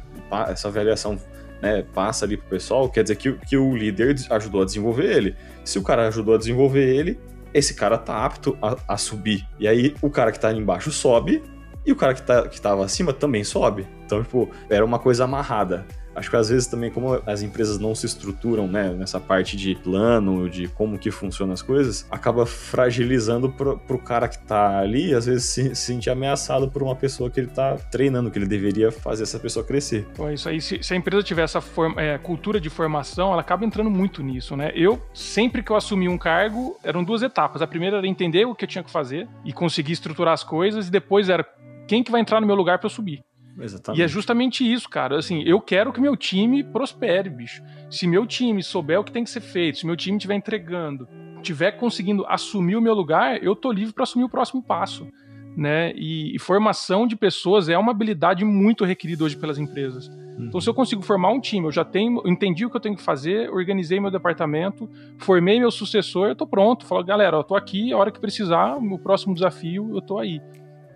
essa 0.49 0.69
avaliação 0.69 1.19
né, 1.63 1.83
passa 1.95 2.27
ali 2.27 2.37
pro 2.37 2.49
pessoal, 2.49 2.89
quer 2.91 3.03
dizer 3.03 3.17
que, 3.17 3.33
que 3.33 3.57
o 3.57 3.75
líder 3.75 4.15
ajudou 4.31 4.63
a 4.63 4.65
desenvolver 4.65 5.11
ele. 5.17 5.37
Se 5.65 5.79
o 5.79 5.83
cara 5.83 6.09
ajudou 6.09 6.35
a 6.35 6.39
desenvolver 6.39 6.87
ele, 6.87 7.19
esse 7.53 7.75
cara 7.75 7.99
tá 7.99 8.25
apto 8.25 8.57
a, 8.63 8.77
a 8.95 8.97
subir. 8.97 9.47
E 9.59 9.67
aí 9.67 9.95
o 10.03 10.11
cara 10.11 10.33
que 10.33 10.41
tá 10.41 10.49
ali 10.49 10.59
embaixo 10.59 10.91
sobe 10.91 11.43
e 11.85 11.93
o 11.93 11.97
cara 11.97 12.15
que, 12.15 12.23
tá, 12.23 12.47
que 12.47 12.61
tava 12.61 12.85
acima 12.85 13.13
também 13.13 13.43
sobe. 13.43 13.87
Então, 14.05 14.23
tipo, 14.23 14.51
era 14.69 14.85
uma 14.85 14.99
coisa 14.99 15.25
amarrada. 15.25 15.87
Acho 16.19 16.31
que 16.31 16.37
às 16.37 16.49
vezes 16.49 16.67
também, 16.67 16.91
como 16.91 17.21
as 17.27 17.43
empresas 17.43 17.79
não 17.79 17.95
se 17.95 18.07
estruturam, 18.07 18.67
né, 18.67 18.91
nessa 18.91 19.21
parte 19.21 19.57
de 19.57 19.75
plano, 19.77 20.49
de 20.49 20.69
como 20.69 20.99
que 20.99 21.11
funcionam 21.11 21.55
as 21.55 21.63
coisas, 21.63 22.07
acaba 22.11 22.45
fragilizando 22.45 23.51
pro, 23.51 23.79
pro 23.79 23.99
cara 23.99 24.29
que 24.29 24.39
tá 24.39 24.79
ali, 24.79 25.15
às 25.15 25.27
vezes 25.27 25.45
se, 25.45 25.75
se 25.75 25.99
sentir 25.99 26.11
ameaçado 26.11 26.69
por 26.69 26.83
uma 26.83 26.95
pessoa 26.95 27.31
que 27.31 27.41
ele 27.41 27.49
tá 27.49 27.77
treinando, 27.91 28.31
que 28.31 28.39
ele 28.39 28.47
deveria 28.47 28.91
fazer 28.91 29.23
essa 29.23 29.39
pessoa 29.39 29.65
crescer. 29.65 30.07
Pô, 30.15 30.29
isso 30.31 30.49
aí, 30.49 30.61
se, 30.61 30.83
se, 30.83 30.95
a 30.95 30.97
empresa 30.97 31.23
tiver 31.23 31.43
essa 31.43 31.61
forma, 31.61 32.01
é, 32.01 32.19
cultura 32.19 32.61
de 32.61 32.71
formação, 32.71 33.33
ela 33.33 33.41
acaba 33.41 33.65
entrando 33.65 33.91
muito 33.91 34.23
nisso, 34.23 34.57
né? 34.57 34.73
Eu, 34.75 35.01
sempre 35.13 35.63
que 35.63 35.71
eu 35.71 35.77
assumi 35.77 36.09
um 36.09 36.19
cargo, 36.19 36.79
eram 36.83 37.05
duas 37.05 37.23
etapas. 37.23 37.63
A 37.63 37.67
primeira 37.67 37.99
era 37.99 38.07
entender 38.07 38.45
o 38.45 38.55
que 38.55 38.65
eu 38.65 38.69
tinha 38.69 38.85
que 38.85 38.91
fazer 38.91 39.29
e 39.45 39.53
conseguir 39.53 39.93
estruturar 39.93 40.35
as 40.35 40.45
coisas, 40.45 40.89
e 40.89 40.91
depois 40.91 41.29
era 41.29 41.47
quem 41.87 42.03
que 42.03 42.11
vai 42.11 42.21
entrar 42.21 42.41
no 42.41 42.47
meu 42.47 42.57
lugar 42.57 42.79
para 42.79 42.87
eu 42.87 42.91
subir. 42.91 43.23
Exatamente. 43.61 44.01
E 44.01 44.05
é 44.05 44.09
justamente 44.09 44.73
isso, 44.73 44.89
cara. 44.89 45.19
Assim, 45.19 45.43
eu 45.43 45.61
quero 45.61 45.93
que 45.93 46.01
meu 46.01 46.17
time 46.17 46.63
prospere, 46.63 47.29
bicho. 47.29 47.63
Se 47.91 48.07
meu 48.07 48.27
time 48.27 48.63
souber 48.63 49.01
o 49.01 49.05
que 49.05 49.13
tem 49.13 49.25
que 49.25 49.31
ser 49.31 49.41
feito, 49.41 49.79
se 49.79 49.87
meu 49.87 49.97
time 49.97 50.17
estiver 50.17 50.35
entregando, 50.35 51.09
estiver 51.37 51.73
conseguindo 51.73 52.25
assumir 52.27 52.77
o 52.77 52.81
meu 52.81 52.95
lugar, 52.95 53.43
eu 53.43 53.57
tô 53.57 53.73
livre 53.73 53.93
para 53.93 54.05
assumir 54.05 54.25
o 54.25 54.29
próximo 54.29 54.63
passo. 54.63 55.09
Né? 55.57 55.93
E, 55.97 56.37
e, 56.37 56.39
formação 56.39 57.05
de 57.05 57.17
pessoas 57.17 57.69
é 57.69 57.77
uma 57.77 57.91
habilidade 57.91 58.45
muito 58.45 58.85
requerida 58.85 59.25
hoje 59.25 59.37
pelas 59.37 59.59
empresas. 59.59 60.07
Uhum. 60.07 60.47
Então, 60.47 60.61
se 60.61 60.71
eu 60.71 60.75
consigo 60.75 61.03
formar 61.03 61.33
um 61.33 61.41
time, 61.41 61.67
eu 61.67 61.73
já 61.73 61.85
tenho, 61.85 62.23
entendi 62.27 62.65
o 62.65 62.71
que 62.71 62.77
eu 62.77 62.81
tenho 62.81 62.95
que 62.95 63.03
fazer, 63.03 63.51
organizei 63.51 63.99
meu 63.99 64.11
departamento, 64.11 64.89
formei 65.19 65.59
meu 65.59 65.73
sucessor, 65.73 66.29
eu 66.29 66.37
tô 66.37 66.47
pronto. 66.47 66.87
Falo, 66.87 67.03
galera, 67.03 67.39
eu 67.39 67.43
tô 67.43 67.57
aqui, 67.57 67.93
a 67.93 67.97
hora 67.97 68.13
que 68.13 68.21
precisar, 68.21 68.77
o 68.77 68.99
próximo 69.01 69.35
desafio, 69.35 69.91
eu 69.93 70.01
tô 70.01 70.19
aí. 70.19 70.41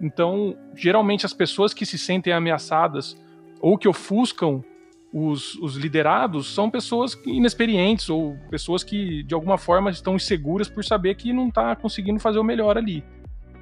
Então, 0.02 0.56
geralmente 0.74 1.24
as 1.24 1.32
pessoas 1.32 1.72
que 1.72 1.86
se 1.86 1.96
sentem 1.96 2.32
ameaçadas 2.32 3.16
ou 3.60 3.78
que 3.78 3.86
ofuscam 3.86 4.64
os, 5.12 5.54
os, 5.56 5.76
liderados 5.76 6.52
são 6.52 6.68
pessoas 6.68 7.14
inexperientes 7.24 8.10
ou 8.10 8.36
pessoas 8.50 8.82
que 8.82 9.22
de 9.22 9.34
alguma 9.34 9.56
forma 9.56 9.90
estão 9.90 10.16
inseguras 10.16 10.68
por 10.68 10.84
saber 10.84 11.14
que 11.14 11.32
não 11.32 11.48
está 11.48 11.76
conseguindo 11.76 12.18
fazer 12.18 12.38
o 12.38 12.44
melhor 12.44 12.76
ali 12.76 13.04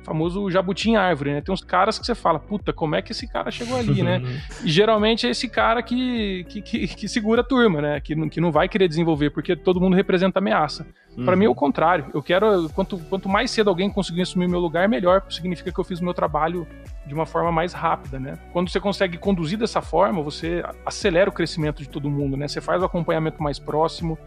famoso 0.02 0.50
jabuti 0.50 0.90
em 0.90 0.96
árvore, 0.96 1.32
né? 1.32 1.40
Tem 1.40 1.52
uns 1.52 1.62
caras 1.62 1.98
que 1.98 2.06
você 2.06 2.14
fala, 2.14 2.38
puta, 2.38 2.72
como 2.72 2.94
é 2.94 3.02
que 3.02 3.12
esse 3.12 3.28
cara 3.28 3.50
chegou 3.50 3.76
ali, 3.78 4.02
né? 4.02 4.22
e 4.64 4.70
geralmente 4.70 5.26
é 5.26 5.30
esse 5.30 5.48
cara 5.48 5.82
que, 5.82 6.44
que, 6.48 6.62
que, 6.62 6.88
que, 6.88 7.08
segura 7.08 7.42
a 7.42 7.44
turma, 7.44 7.80
né? 7.80 8.00
Que, 8.00 8.14
que 8.28 8.40
não 8.40 8.50
vai 8.50 8.68
querer 8.68 8.88
desenvolver, 8.88 9.30
porque 9.30 9.54
todo 9.54 9.80
mundo 9.80 9.94
representa 9.94 10.38
ameaça. 10.38 10.86
Uhum. 11.16 11.24
Para 11.24 11.36
mim 11.36 11.44
é 11.44 11.48
o 11.48 11.54
contrário. 11.54 12.06
Eu 12.14 12.22
quero, 12.22 12.68
quanto, 12.70 12.98
quanto 12.98 13.28
mais 13.28 13.50
cedo 13.50 13.68
alguém 13.68 13.90
conseguir 13.90 14.22
assumir 14.22 14.46
o 14.46 14.50
meu 14.50 14.60
lugar, 14.60 14.88
melhor, 14.88 15.24
significa 15.28 15.72
que 15.72 15.78
eu 15.78 15.84
fiz 15.84 16.00
o 16.00 16.04
meu 16.04 16.14
trabalho 16.14 16.66
de 17.06 17.14
uma 17.14 17.26
forma 17.26 17.50
mais 17.50 17.72
rápida, 17.72 18.18
né? 18.18 18.38
Quando 18.52 18.70
você 18.70 18.80
consegue 18.80 19.18
conduzir 19.18 19.58
dessa 19.58 19.80
forma, 19.80 20.22
você 20.22 20.62
acelera 20.84 21.28
o 21.28 21.32
crescimento 21.32 21.82
de 21.82 21.88
todo 21.88 22.10
mundo, 22.10 22.36
né? 22.36 22.46
Você 22.46 22.60
faz 22.60 22.82
o 22.82 22.84
acompanhamento 22.84 23.42
mais 23.42 23.58
próximo, 23.58 24.18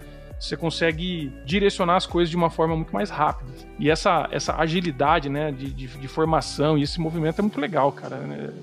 você 0.43 0.57
consegue 0.57 1.31
direcionar 1.45 1.95
as 1.95 2.05
coisas 2.05 2.29
de 2.29 2.35
uma 2.35 2.49
forma 2.49 2.75
muito 2.75 2.93
mais 2.93 3.09
rápida. 3.09 3.49
E 3.79 3.89
essa, 3.89 4.27
essa 4.29 4.53
agilidade 4.57 5.29
né, 5.29 5.53
de, 5.53 5.71
de, 5.71 5.87
de 5.87 6.07
formação 6.09 6.77
e 6.77 6.83
esse 6.83 6.99
movimento 6.99 7.39
é 7.39 7.41
muito 7.41 7.61
legal, 7.61 7.93
cara. 7.93 8.17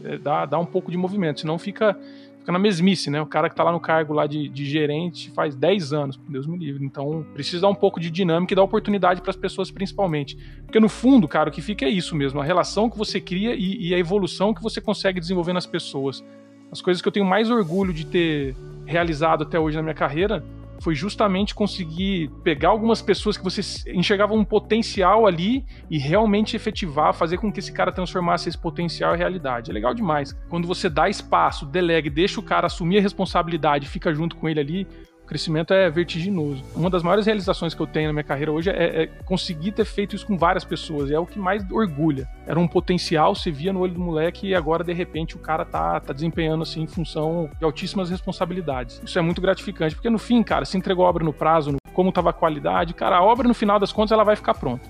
É, 0.04 0.12
é, 0.12 0.18
dá, 0.18 0.44
dá 0.44 0.58
um 0.58 0.66
pouco 0.66 0.90
de 0.90 0.98
movimento, 0.98 1.40
senão 1.40 1.58
fica, 1.58 1.98
fica 2.38 2.52
na 2.52 2.58
mesmice, 2.58 3.08
né? 3.08 3.22
O 3.22 3.24
cara 3.24 3.48
que 3.48 3.56
tá 3.56 3.64
lá 3.64 3.72
no 3.72 3.80
cargo 3.80 4.12
lá 4.12 4.26
de, 4.26 4.46
de 4.50 4.66
gerente 4.66 5.30
faz 5.30 5.56
10 5.56 5.94
anos, 5.94 6.20
Deus 6.28 6.46
me 6.46 6.58
livre. 6.58 6.84
Então 6.84 7.24
precisa 7.32 7.62
dar 7.62 7.68
um 7.68 7.74
pouco 7.74 7.98
de 7.98 8.10
dinâmica 8.10 8.52
e 8.52 8.56
dar 8.56 8.62
oportunidade 8.62 9.22
para 9.22 9.30
as 9.30 9.36
pessoas 9.36 9.70
principalmente. 9.70 10.36
Porque 10.66 10.78
no 10.78 10.88
fundo, 10.88 11.26
cara, 11.26 11.48
o 11.48 11.52
que 11.52 11.62
fica 11.62 11.86
é 11.86 11.88
isso 11.88 12.14
mesmo, 12.14 12.42
a 12.42 12.44
relação 12.44 12.90
que 12.90 12.98
você 12.98 13.18
cria 13.18 13.54
e, 13.54 13.88
e 13.88 13.94
a 13.94 13.98
evolução 13.98 14.52
que 14.52 14.62
você 14.62 14.82
consegue 14.82 15.18
desenvolver 15.18 15.54
nas 15.54 15.64
pessoas. 15.64 16.22
As 16.70 16.82
coisas 16.82 17.00
que 17.00 17.08
eu 17.08 17.12
tenho 17.12 17.24
mais 17.24 17.50
orgulho 17.50 17.94
de 17.94 18.04
ter 18.04 18.54
realizado 18.84 19.44
até 19.44 19.58
hoje 19.58 19.78
na 19.78 19.82
minha 19.82 19.94
carreira 19.94 20.44
foi 20.80 20.94
justamente 20.94 21.54
conseguir 21.54 22.30
pegar 22.42 22.70
algumas 22.70 23.02
pessoas 23.02 23.36
que 23.36 23.44
você 23.44 23.60
enxergava 23.90 24.34
um 24.34 24.44
potencial 24.44 25.26
ali 25.26 25.64
e 25.90 25.98
realmente 25.98 26.56
efetivar, 26.56 27.14
fazer 27.14 27.38
com 27.38 27.52
que 27.52 27.60
esse 27.60 27.72
cara 27.72 27.92
transformasse 27.92 28.48
esse 28.48 28.58
potencial 28.58 29.14
em 29.14 29.18
realidade. 29.18 29.70
É 29.70 29.74
legal 29.74 29.94
demais. 29.94 30.32
Quando 30.48 30.66
você 30.66 30.88
dá 30.88 31.08
espaço, 31.08 31.66
delega, 31.66 32.08
deixa 32.08 32.40
o 32.40 32.42
cara 32.42 32.66
assumir 32.66 32.98
a 32.98 33.02
responsabilidade, 33.02 33.88
fica 33.88 34.12
junto 34.12 34.36
com 34.36 34.48
ele 34.48 34.60
ali, 34.60 34.86
crescimento 35.30 35.72
é 35.72 35.88
vertiginoso. 35.88 36.64
Uma 36.74 36.90
das 36.90 37.04
maiores 37.04 37.24
realizações 37.24 37.72
que 37.72 37.80
eu 37.80 37.86
tenho 37.86 38.08
na 38.08 38.12
minha 38.12 38.24
carreira 38.24 38.50
hoje 38.50 38.68
é, 38.68 39.04
é, 39.04 39.06
conseguir 39.24 39.70
ter 39.70 39.84
feito 39.84 40.16
isso 40.16 40.26
com 40.26 40.36
várias 40.36 40.64
pessoas. 40.64 41.08
É 41.08 41.18
o 41.20 41.24
que 41.24 41.38
mais 41.38 41.64
orgulha. 41.70 42.28
Era 42.44 42.58
um 42.58 42.66
potencial, 42.66 43.36
você 43.36 43.48
via 43.48 43.72
no 43.72 43.78
olho 43.78 43.94
do 43.94 44.00
moleque 44.00 44.48
e 44.48 44.56
agora, 44.56 44.82
de 44.82 44.92
repente, 44.92 45.36
o 45.36 45.38
cara 45.38 45.64
tá, 45.64 46.00
tá 46.00 46.12
desempenhando 46.12 46.62
assim 46.64 46.82
em 46.82 46.86
função 46.88 47.48
de 47.56 47.64
altíssimas 47.64 48.10
responsabilidades. 48.10 49.00
Isso 49.04 49.20
é 49.20 49.22
muito 49.22 49.40
gratificante, 49.40 49.94
porque 49.94 50.10
no 50.10 50.18
fim, 50.18 50.42
cara, 50.42 50.64
se 50.64 50.76
entregou 50.76 51.06
a 51.06 51.08
obra 51.08 51.24
no 51.24 51.32
prazo, 51.32 51.76
como 51.94 52.10
tava 52.10 52.30
a 52.30 52.32
qualidade, 52.32 52.92
cara, 52.92 53.16
a 53.16 53.22
obra 53.22 53.46
no 53.46 53.54
final 53.54 53.78
das 53.78 53.92
contas 53.92 54.10
ela 54.10 54.24
vai 54.24 54.34
ficar 54.34 54.54
pronta. 54.54 54.88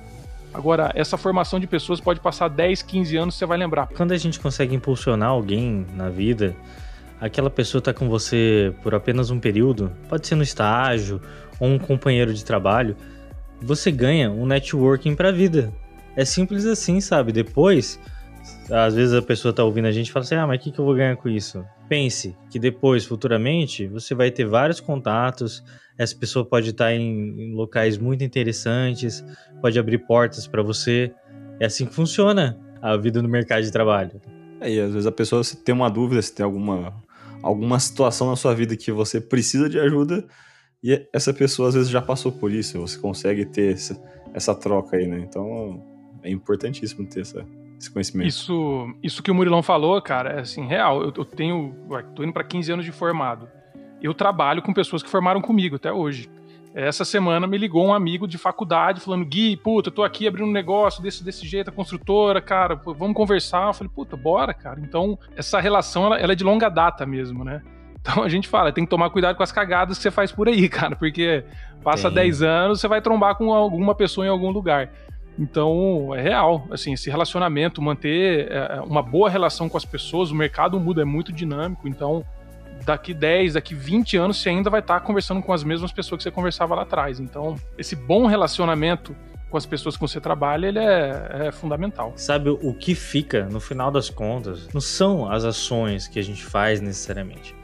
Agora, 0.54 0.90
essa 0.94 1.18
formação 1.18 1.60
de 1.60 1.66
pessoas 1.66 2.00
pode 2.00 2.18
passar 2.18 2.48
10, 2.48 2.80
15 2.82 3.16
anos, 3.18 3.34
você 3.34 3.44
vai 3.44 3.58
lembrar. 3.58 3.88
Quando 3.88 4.12
a 4.12 4.16
gente 4.16 4.40
consegue 4.40 4.74
impulsionar 4.74 5.28
alguém 5.28 5.86
na 5.94 6.08
vida, 6.08 6.56
aquela 7.20 7.50
pessoa 7.50 7.80
está 7.80 7.92
com 7.92 8.08
você 8.08 8.74
por 8.82 8.94
apenas 8.94 9.30
um 9.30 9.38
período, 9.38 9.92
pode 10.08 10.26
ser 10.26 10.34
no 10.34 10.42
estágio 10.42 11.20
ou 11.58 11.68
um 11.68 11.78
companheiro 11.78 12.32
de 12.32 12.44
trabalho, 12.44 12.96
você 13.60 13.90
ganha 13.90 14.30
um 14.30 14.46
networking 14.46 15.14
para 15.14 15.28
a 15.28 15.32
vida. 15.32 15.72
É 16.16 16.24
simples 16.24 16.64
assim, 16.64 17.00
sabe? 17.00 17.30
Depois, 17.30 18.00
às 18.70 18.94
vezes 18.94 19.14
a 19.14 19.22
pessoa 19.22 19.50
está 19.50 19.62
ouvindo 19.62 19.86
a 19.86 19.92
gente 19.92 20.08
e 20.08 20.12
fala 20.12 20.24
assim: 20.24 20.34
ah, 20.34 20.46
mas 20.46 20.58
o 20.58 20.62
que, 20.62 20.72
que 20.72 20.78
eu 20.78 20.84
vou 20.84 20.94
ganhar 20.94 21.16
com 21.16 21.28
isso? 21.28 21.64
Pense 21.88 22.34
que 22.50 22.58
depois, 22.58 23.04
futuramente, 23.04 23.86
você 23.86 24.14
vai 24.14 24.30
ter 24.30 24.46
vários 24.46 24.80
contatos, 24.80 25.62
essa 25.98 26.16
pessoa 26.16 26.44
pode 26.44 26.70
estar 26.70 26.86
tá 26.86 26.94
em, 26.94 27.50
em 27.50 27.54
locais 27.54 27.98
muito 27.98 28.24
interessantes, 28.24 29.24
pode 29.60 29.78
abrir 29.78 29.98
portas 29.98 30.46
para 30.46 30.62
você. 30.62 31.12
É 31.60 31.66
assim 31.66 31.84
que 31.84 31.94
funciona 31.94 32.58
a 32.80 32.96
vida 32.96 33.20
no 33.20 33.28
mercado 33.28 33.62
de 33.62 33.70
trabalho. 33.70 34.20
É, 34.60 34.72
e 34.72 34.80
às 34.80 34.92
vezes 34.92 35.06
a 35.06 35.12
pessoa 35.12 35.44
se 35.44 35.56
tem 35.58 35.74
uma 35.74 35.90
dúvida, 35.90 36.20
se 36.22 36.34
tem 36.34 36.44
alguma 36.44 36.94
alguma 37.42 37.78
situação 37.78 38.28
na 38.28 38.36
sua 38.36 38.54
vida 38.54 38.76
que 38.76 38.92
você 38.92 39.20
precisa 39.20 39.68
de 39.68 39.78
ajuda 39.78 40.26
e 40.82 41.06
essa 41.12 41.32
pessoa 41.32 41.68
às 41.68 41.74
vezes 41.74 41.90
já 41.90 42.00
passou 42.00 42.32
por 42.32 42.50
isso, 42.50 42.80
você 42.80 42.98
consegue 42.98 43.44
ter 43.44 43.74
essa, 43.74 44.02
essa 44.32 44.54
troca 44.54 44.96
aí, 44.96 45.06
né? 45.06 45.20
Então 45.20 45.82
é 46.22 46.30
importantíssimo 46.30 47.06
ter 47.06 47.20
essa, 47.20 47.46
esse 47.78 47.90
conhecimento. 47.90 48.28
Isso, 48.28 48.94
isso 49.02 49.22
que 49.22 49.30
o 49.30 49.34
Murilão 49.34 49.62
falou, 49.62 50.00
cara, 50.00 50.30
é 50.30 50.40
assim, 50.40 50.66
real. 50.66 51.02
Eu, 51.02 51.12
eu 51.16 51.24
tenho, 51.24 51.74
tô 52.14 52.22
indo 52.22 52.32
para 52.32 52.44
15 52.44 52.72
anos 52.72 52.84
de 52.84 52.92
formado. 52.92 53.48
Eu 54.02 54.14
trabalho 54.14 54.62
com 54.62 54.72
pessoas 54.72 55.02
que 55.02 55.10
formaram 55.10 55.42
comigo 55.42 55.76
até 55.76 55.92
hoje. 55.92 56.30
Essa 56.74 57.04
semana 57.04 57.46
me 57.48 57.58
ligou 57.58 57.86
um 57.86 57.92
amigo 57.92 58.28
de 58.28 58.38
faculdade 58.38 59.00
falando: 59.00 59.24
Gui, 59.24 59.56
puta, 59.56 59.88
eu 59.88 59.92
tô 59.92 60.04
aqui 60.04 60.26
abrindo 60.28 60.48
um 60.48 60.52
negócio 60.52 61.02
desse, 61.02 61.24
desse 61.24 61.46
jeito, 61.46 61.68
a 61.68 61.72
construtora, 61.72 62.40
cara, 62.40 62.76
pô, 62.76 62.94
vamos 62.94 63.16
conversar. 63.16 63.68
Eu 63.68 63.74
falei: 63.74 63.92
puta, 63.92 64.16
bora, 64.16 64.54
cara. 64.54 64.80
Então, 64.80 65.18
essa 65.36 65.60
relação 65.60 66.06
ela, 66.06 66.18
ela, 66.18 66.32
é 66.32 66.36
de 66.36 66.44
longa 66.44 66.68
data 66.68 67.04
mesmo, 67.04 67.44
né? 67.44 67.60
Então 68.00 68.22
a 68.22 68.28
gente 68.28 68.46
fala: 68.46 68.72
tem 68.72 68.84
que 68.84 68.90
tomar 68.90 69.10
cuidado 69.10 69.36
com 69.36 69.42
as 69.42 69.50
cagadas 69.50 69.96
que 69.96 70.02
você 70.02 70.10
faz 70.10 70.30
por 70.30 70.48
aí, 70.48 70.68
cara, 70.70 70.94
porque 70.94 71.44
passa 71.82 72.08
tem. 72.08 72.22
10 72.22 72.42
anos, 72.42 72.80
você 72.80 72.86
vai 72.86 73.00
trombar 73.00 73.34
com 73.34 73.52
alguma 73.52 73.94
pessoa 73.94 74.24
em 74.24 74.30
algum 74.30 74.50
lugar. 74.50 74.90
Então, 75.38 76.14
é 76.14 76.20
real, 76.20 76.66
assim, 76.70 76.92
esse 76.92 77.08
relacionamento, 77.08 77.80
manter 77.80 78.50
é, 78.52 78.80
uma 78.82 79.02
boa 79.02 79.30
relação 79.30 79.68
com 79.68 79.76
as 79.76 79.84
pessoas, 79.84 80.30
o 80.30 80.34
mercado 80.34 80.78
muda, 80.78 81.02
é 81.02 81.04
muito 81.04 81.32
dinâmico, 81.32 81.88
então 81.88 82.24
daqui 82.84 83.14
10, 83.14 83.54
daqui 83.54 83.74
20 83.74 84.16
anos 84.16 84.40
você 84.40 84.48
ainda 84.48 84.70
vai 84.70 84.80
estar 84.80 85.00
conversando 85.00 85.42
com 85.42 85.52
as 85.52 85.64
mesmas 85.64 85.92
pessoas 85.92 86.18
que 86.18 86.22
você 86.24 86.30
conversava 86.30 86.74
lá 86.74 86.82
atrás. 86.82 87.20
Então, 87.20 87.56
esse 87.78 87.94
bom 87.94 88.26
relacionamento 88.26 89.14
com 89.50 89.56
as 89.56 89.66
pessoas 89.66 89.96
que 89.96 90.00
você 90.00 90.20
trabalha, 90.20 90.68
ele 90.68 90.78
é, 90.78 91.46
é, 91.46 91.52
fundamental. 91.52 92.12
Sabe, 92.16 92.50
o 92.50 92.72
que 92.72 92.94
fica, 92.94 93.46
no 93.46 93.58
final 93.58 93.90
das 93.90 94.08
contas, 94.08 94.68
não 94.72 94.80
são 94.80 95.30
as 95.30 95.44
ações 95.44 96.06
que 96.06 96.18
a 96.18 96.22
gente 96.22 96.44
faz 96.44 96.80
necessariamente. 96.80 97.54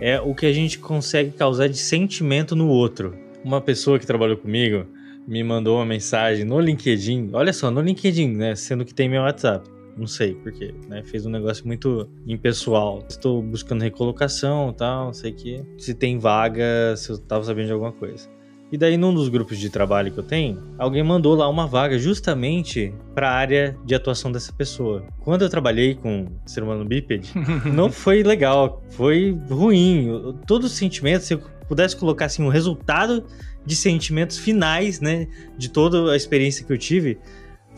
É 0.00 0.20
o 0.20 0.34
que 0.34 0.46
a 0.46 0.52
gente 0.52 0.78
consegue 0.78 1.30
causar 1.30 1.68
de 1.68 1.78
sentimento 1.78 2.56
no 2.56 2.68
outro. 2.68 3.16
Uma 3.44 3.60
pessoa 3.60 3.98
que 3.98 4.06
trabalhou 4.06 4.36
comigo 4.36 4.86
me 5.26 5.42
mandou 5.44 5.76
uma 5.76 5.86
mensagem 5.86 6.44
no 6.44 6.58
LinkedIn. 6.58 7.30
Olha 7.32 7.52
só, 7.52 7.70
no 7.70 7.80
LinkedIn, 7.80 8.34
né? 8.34 8.54
Sendo 8.54 8.84
que 8.84 8.94
tem 8.94 9.08
meu 9.08 9.22
WhatsApp. 9.22 9.68
Não 9.98 10.06
sei 10.06 10.34
porque, 10.34 10.72
né? 10.88 11.02
Fez 11.02 11.26
um 11.26 11.30
negócio 11.30 11.66
muito 11.66 12.08
impessoal. 12.26 13.04
Estou 13.08 13.42
buscando 13.42 13.82
recolocação 13.82 14.72
tal, 14.72 15.06
não 15.06 15.12
sei 15.12 15.32
o 15.32 15.34
que. 15.34 15.64
Se 15.76 15.92
tem 15.94 16.18
vaga, 16.18 16.94
se 16.96 17.10
eu 17.10 17.18
tava 17.18 17.44
sabendo 17.44 17.66
de 17.66 17.72
alguma 17.72 17.92
coisa. 17.92 18.28
E 18.70 18.76
daí, 18.76 18.98
num 18.98 19.14
dos 19.14 19.30
grupos 19.30 19.58
de 19.58 19.70
trabalho 19.70 20.12
que 20.12 20.18
eu 20.18 20.22
tenho, 20.22 20.62
alguém 20.76 21.02
mandou 21.02 21.34
lá 21.34 21.48
uma 21.48 21.66
vaga 21.66 21.98
justamente 21.98 22.94
para 23.14 23.30
a 23.30 23.32
área 23.32 23.78
de 23.84 23.94
atuação 23.94 24.30
dessa 24.30 24.52
pessoa. 24.52 25.06
Quando 25.20 25.42
eu 25.42 25.48
trabalhei 25.48 25.94
com 25.94 26.26
ser 26.44 26.62
humano 26.62 26.84
bípede, 26.84 27.32
não 27.72 27.90
foi 27.90 28.22
legal, 28.22 28.82
foi 28.90 29.38
ruim. 29.48 30.36
Todos 30.46 30.70
os 30.70 30.76
sentimentos, 30.76 31.26
se 31.26 31.34
eu 31.34 31.40
pudesse 31.66 31.96
colocar 31.96 32.26
assim, 32.26 32.42
um 32.42 32.48
resultado 32.48 33.24
de 33.64 33.74
sentimentos 33.74 34.36
finais, 34.36 35.00
né, 35.00 35.28
de 35.56 35.70
toda 35.70 36.12
a 36.12 36.16
experiência 36.16 36.64
que 36.64 36.72
eu 36.72 36.78
tive, 36.78 37.18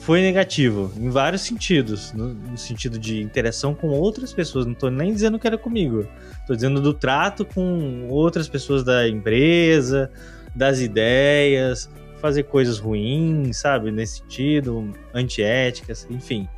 foi 0.01 0.23
negativo 0.23 0.91
em 0.97 1.11
vários 1.11 1.43
sentidos, 1.43 2.13
no, 2.15 2.29
no, 2.29 2.57
sentido 2.57 2.99
de 2.99 3.23
interação 3.23 3.75
com 3.75 3.89
outras 3.89 4.33
pessoas. 4.33 4.65
Não 4.65 4.73
tô 4.73 4.89
nem 4.89 5.13
dizendo 5.13 5.39
que 5.39 5.47
era 5.47 5.59
comigo, 5.59 6.07
tô 6.47 6.55
dizendo 6.55 6.81
do 6.81 6.95
trato 6.95 7.45
com 7.45 8.09
outras 8.09 8.49
pessoas 8.49 8.83
da 8.83 9.07
empresa, 9.07 10.11
das 10.57 10.81
ideias, 10.81 11.91
fazer 12.19 12.45
coisas 12.45 12.79
ruins, 12.79 13.59
sabe, 13.59 13.91
nesse 13.91 14.19
sentido, 14.19 14.91
antiéticas, 15.13 16.07
enfim. 16.11 16.49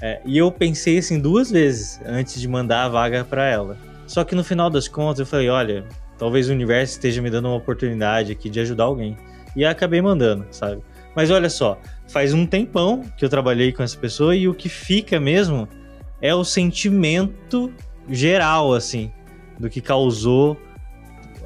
É, 0.00 0.20
e 0.24 0.38
eu 0.38 0.50
pensei 0.50 0.96
assim 0.96 1.20
duas 1.20 1.50
vezes 1.50 2.00
antes 2.06 2.40
de 2.40 2.48
mandar 2.48 2.84
a 2.84 2.88
vaga 2.88 3.24
para 3.24 3.46
ela. 3.46 3.76
Só 4.06 4.24
que 4.24 4.34
no 4.34 4.42
final 4.42 4.70
das 4.70 4.88
contas 4.88 5.20
eu 5.20 5.26
falei, 5.26 5.50
olha, 5.50 5.84
talvez 6.18 6.48
o 6.48 6.52
universo 6.52 6.94
esteja 6.94 7.20
me 7.20 7.28
dando 7.28 7.48
uma 7.48 7.56
oportunidade 7.56 8.32
aqui 8.32 8.48
de 8.48 8.58
ajudar 8.60 8.84
alguém. 8.84 9.18
E 9.54 9.66
acabei 9.66 10.00
mandando, 10.00 10.46
sabe? 10.50 10.82
Mas 11.14 11.30
olha 11.30 11.48
só, 11.48 11.80
faz 12.08 12.32
um 12.32 12.46
tempão 12.46 13.02
que 13.16 13.24
eu 13.24 13.28
trabalhei 13.28 13.72
com 13.72 13.82
essa 13.82 13.96
pessoa 13.96 14.34
e 14.34 14.48
o 14.48 14.54
que 14.54 14.68
fica 14.68 15.18
mesmo 15.18 15.68
é 16.20 16.34
o 16.34 16.44
sentimento 16.44 17.72
geral, 18.08 18.72
assim, 18.72 19.12
do 19.58 19.68
que 19.68 19.80
causou 19.80 20.56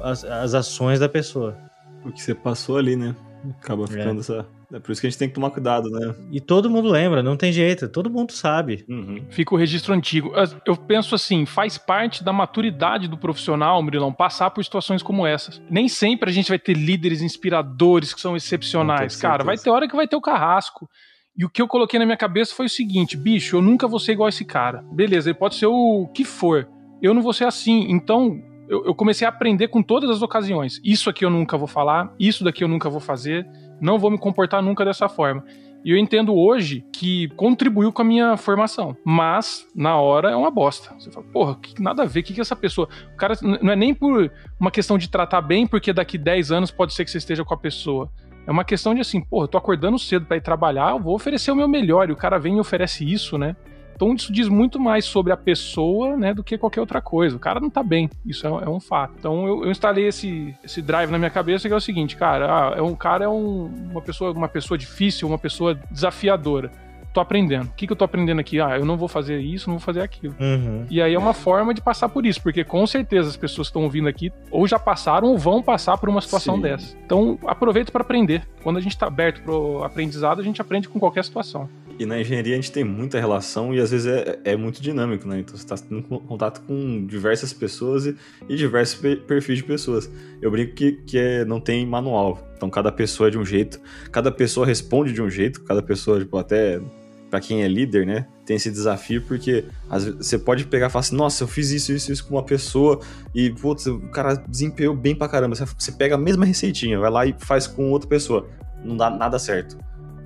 as, 0.01 0.23
as 0.23 0.53
ações 0.53 0.99
da 0.99 1.09
pessoa. 1.09 1.57
O 2.05 2.11
que 2.11 2.21
você 2.21 2.33
passou 2.33 2.77
ali, 2.77 2.95
né? 2.95 3.15
Acaba 3.59 3.85
é. 3.85 3.87
ficando 3.87 4.17
é. 4.17 4.19
essa. 4.19 4.45
É 4.73 4.79
por 4.79 4.91
isso 4.91 5.01
que 5.01 5.07
a 5.07 5.09
gente 5.09 5.19
tem 5.19 5.27
que 5.27 5.35
tomar 5.35 5.49
cuidado, 5.49 5.89
né? 5.89 6.15
E 6.31 6.39
todo 6.39 6.69
mundo 6.69 6.89
lembra, 6.89 7.21
não 7.21 7.35
tem 7.35 7.51
jeito, 7.51 7.89
todo 7.89 8.09
mundo 8.09 8.31
sabe. 8.31 8.85
Uhum. 8.87 9.25
Fica 9.29 9.53
o 9.53 9.57
registro 9.57 9.93
antigo. 9.93 10.31
Eu 10.65 10.77
penso 10.77 11.13
assim, 11.13 11.45
faz 11.45 11.77
parte 11.77 12.23
da 12.23 12.31
maturidade 12.31 13.09
do 13.09 13.17
profissional, 13.17 13.83
Murilão, 13.83 14.13
passar 14.13 14.49
por 14.51 14.63
situações 14.63 15.03
como 15.03 15.27
essas. 15.27 15.61
Nem 15.69 15.89
sempre 15.89 16.29
a 16.29 16.33
gente 16.33 16.47
vai 16.47 16.59
ter 16.59 16.73
líderes 16.73 17.21
inspiradores 17.21 18.13
que 18.13 18.21
são 18.21 18.35
excepcionais. 18.35 19.17
Cara, 19.17 19.43
vai 19.43 19.57
ter 19.57 19.69
hora 19.69 19.87
que 19.89 19.95
vai 19.95 20.07
ter 20.07 20.15
o 20.15 20.21
carrasco. 20.21 20.89
E 21.37 21.43
o 21.43 21.49
que 21.49 21.61
eu 21.61 21.67
coloquei 21.67 21.99
na 21.99 22.05
minha 22.05 22.17
cabeça 22.17 22.55
foi 22.55 22.67
o 22.67 22.69
seguinte: 22.69 23.17
bicho, 23.17 23.57
eu 23.57 23.61
nunca 23.61 23.87
vou 23.87 23.99
ser 23.99 24.13
igual 24.13 24.27
a 24.27 24.29
esse 24.29 24.45
cara. 24.45 24.83
Beleza, 24.91 25.29
ele 25.29 25.37
pode 25.37 25.55
ser 25.55 25.65
o 25.65 26.07
que 26.13 26.23
for. 26.23 26.67
Eu 27.01 27.13
não 27.13 27.21
vou 27.21 27.33
ser 27.33 27.45
assim. 27.45 27.87
Então, 27.89 28.41
eu, 28.71 28.85
eu, 28.85 28.95
comecei 28.95 29.27
a 29.27 29.29
aprender 29.29 29.67
com 29.67 29.83
todas 29.83 30.09
as 30.09 30.21
ocasiões. 30.21 30.79
Isso 30.81 31.09
aqui 31.09 31.25
eu 31.25 31.29
nunca 31.29 31.57
vou 31.57 31.67
falar, 31.67 32.15
isso 32.17 32.41
daqui 32.41 32.63
eu 32.63 32.69
nunca 32.69 32.89
vou 32.89 33.01
fazer, 33.01 33.45
não 33.81 33.99
vou 33.99 34.09
me 34.09 34.17
comportar 34.17 34.63
nunca 34.63 34.85
dessa 34.85 35.09
forma. 35.09 35.43
E 35.83 35.91
eu 35.91 35.97
entendo 35.97 36.33
hoje 36.33 36.85
que 36.93 37.27
contribuiu 37.35 37.91
com 37.91 38.01
a 38.01 38.05
minha 38.05 38.37
formação. 38.37 38.95
Mas, 39.03 39.67
na 39.75 39.97
hora, 39.97 40.29
é 40.29 40.35
uma 40.37 40.49
bosta. 40.49 40.93
Você 40.97 41.11
fala, 41.11 41.25
porra, 41.33 41.55
que, 41.55 41.81
nada 41.81 42.03
a 42.03 42.05
ver, 42.05 42.21
o 42.21 42.23
que, 42.23 42.33
que 42.33 42.39
essa 42.39 42.55
pessoa. 42.55 42.87
O 43.13 43.17
cara 43.17 43.33
não 43.41 43.73
é 43.73 43.75
nem 43.75 43.93
por 43.93 44.31
uma 44.57 44.71
questão 44.71 44.97
de 44.97 45.09
tratar 45.09 45.41
bem, 45.41 45.67
porque 45.67 45.91
daqui 45.91 46.17
10 46.17 46.51
anos 46.53 46.71
pode 46.71 46.93
ser 46.93 47.03
que 47.03 47.11
você 47.11 47.17
esteja 47.17 47.43
com 47.43 47.53
a 47.53 47.57
pessoa. 47.57 48.09
É 48.47 48.51
uma 48.51 48.63
questão 48.63 48.95
de 48.95 49.01
assim, 49.01 49.19
porra, 49.19 49.45
eu 49.45 49.49
tô 49.49 49.57
acordando 49.57 49.99
cedo 49.99 50.25
para 50.25 50.37
ir 50.37 50.41
trabalhar, 50.41 50.91
eu 50.91 50.99
vou 50.99 51.13
oferecer 51.13 51.51
o 51.51 51.55
meu 51.55 51.67
melhor. 51.67 52.09
E 52.09 52.13
o 52.13 52.15
cara 52.15 52.37
vem 52.37 52.55
e 52.55 52.59
oferece 52.59 53.03
isso, 53.03 53.37
né? 53.37 53.53
Então 53.95 54.13
isso 54.13 54.31
diz 54.31 54.47
muito 54.47 54.79
mais 54.79 55.05
sobre 55.05 55.31
a 55.31 55.37
pessoa, 55.37 56.17
né, 56.17 56.33
do 56.33 56.43
que 56.43 56.57
qualquer 56.57 56.81
outra 56.81 57.01
coisa. 57.01 57.35
O 57.35 57.39
cara 57.39 57.59
não 57.59 57.69
tá 57.69 57.83
bem, 57.83 58.09
isso 58.25 58.47
é, 58.47 58.49
é 58.49 58.69
um 58.69 58.79
fato. 58.79 59.15
Então 59.17 59.47
eu, 59.47 59.65
eu, 59.65 59.71
instalei 59.71 60.07
esse, 60.07 60.55
esse 60.63 60.81
drive 60.81 61.09
na 61.09 61.17
minha 61.17 61.29
cabeça 61.29 61.67
que 61.67 61.73
é 61.73 61.77
o 61.77 61.81
seguinte, 61.81 62.15
cara, 62.15 62.45
ah, 62.45 62.73
é 62.77 62.81
um 62.81 62.95
cara 62.95 63.25
é 63.25 63.29
um, 63.29 63.65
uma 63.91 64.01
pessoa 64.01 64.31
uma 64.31 64.47
pessoa 64.47 64.77
difícil, 64.77 65.27
uma 65.27 65.37
pessoa 65.37 65.75
desafiadora 65.91 66.71
tô 67.13 67.19
aprendendo. 67.19 67.65
O 67.65 67.73
que, 67.73 67.85
que 67.85 67.93
eu 67.93 67.95
tô 67.97 68.05
aprendendo 68.05 68.39
aqui? 68.39 68.59
Ah, 68.59 68.77
eu 68.77 68.85
não 68.85 68.97
vou 68.97 69.07
fazer 69.07 69.39
isso, 69.39 69.69
não 69.69 69.77
vou 69.77 69.85
fazer 69.85 70.01
aquilo. 70.01 70.35
Uhum. 70.39 70.85
E 70.89 71.01
aí 71.01 71.13
é 71.13 71.19
uma 71.19 71.33
forma 71.33 71.73
de 71.73 71.81
passar 71.81 72.09
por 72.09 72.25
isso, 72.25 72.41
porque 72.41 72.63
com 72.63 72.85
certeza 72.87 73.29
as 73.29 73.37
pessoas 73.37 73.67
que 73.67 73.71
estão 73.71 73.83
ouvindo 73.83 74.07
aqui 74.07 74.31
ou 74.49 74.67
já 74.67 74.79
passaram 74.79 75.27
ou 75.27 75.37
vão 75.37 75.61
passar 75.61 75.97
por 75.97 76.09
uma 76.09 76.21
situação 76.21 76.55
Sim. 76.55 76.61
dessa. 76.61 76.97
Então 77.05 77.37
aproveita 77.45 77.91
para 77.91 78.01
aprender. 78.01 78.47
Quando 78.63 78.77
a 78.77 78.81
gente 78.81 78.93
está 78.93 79.07
aberto 79.07 79.41
pro 79.41 79.83
aprendizado, 79.83 80.39
a 80.39 80.43
gente 80.43 80.61
aprende 80.61 80.87
com 80.87 80.99
qualquer 80.99 81.23
situação. 81.25 81.69
E 81.99 82.05
na 82.05 82.19
engenharia 82.19 82.53
a 82.53 82.55
gente 82.55 82.71
tem 82.71 82.83
muita 82.83 83.19
relação 83.19 83.73
e 83.73 83.79
às 83.79 83.91
vezes 83.91 84.07
é, 84.07 84.39
é 84.43 84.55
muito 84.55 84.81
dinâmico, 84.81 85.27
né? 85.27 85.39
Então 85.39 85.55
você 85.55 85.63
está 85.63 85.75
tendo 85.77 86.01
contato 86.03 86.61
com 86.61 87.05
diversas 87.05 87.53
pessoas 87.53 88.05
e, 88.05 88.15
e 88.49 88.55
diversos 88.55 88.99
perfis 89.27 89.57
de 89.57 89.63
pessoas. 89.63 90.09
Eu 90.41 90.51
brinco 90.51 90.73
que, 90.73 90.93
que 90.93 91.17
é, 91.17 91.45
não 91.45 91.59
tem 91.59 91.85
manual. 91.85 92.47
Então 92.55 92.69
cada 92.69 92.91
pessoa 92.91 93.27
é 93.27 93.31
de 93.31 93.37
um 93.37 93.45
jeito, 93.45 93.79
cada 94.11 94.31
pessoa 94.31 94.65
responde 94.65 95.13
de 95.13 95.21
um 95.21 95.29
jeito, 95.29 95.63
cada 95.63 95.81
pessoa, 95.81 96.19
tipo, 96.19 96.37
até 96.37 96.81
para 97.29 97.39
quem 97.39 97.63
é 97.63 97.67
líder, 97.67 98.05
né? 98.05 98.27
Tem 98.45 98.57
esse 98.57 98.69
desafio 98.69 99.21
porque 99.21 99.63
às 99.89 100.03
vezes, 100.03 100.27
você 100.27 100.37
pode 100.37 100.65
pegar 100.65 100.87
e 100.87 100.89
falar 100.89 101.01
assim, 101.01 101.15
nossa, 101.15 101.43
eu 101.43 101.47
fiz 101.47 101.71
isso, 101.71 101.93
isso, 101.93 102.11
isso 102.11 102.27
com 102.27 102.35
uma 102.35 102.43
pessoa 102.43 102.99
e, 103.33 103.49
putz, 103.49 103.87
o 103.87 103.99
cara 104.09 104.35
desempenhou 104.35 104.95
bem 104.95 105.15
pra 105.15 105.29
caramba. 105.29 105.55
Você, 105.55 105.65
você 105.65 105.91
pega 105.91 106.15
a 106.15 106.17
mesma 106.17 106.45
receitinha, 106.45 106.99
vai 106.99 107.09
lá 107.09 107.25
e 107.25 107.35
faz 107.39 107.67
com 107.67 107.89
outra 107.89 108.09
pessoa. 108.09 108.47
Não 108.83 108.97
dá 108.97 109.09
nada 109.09 109.37
certo 109.39 109.77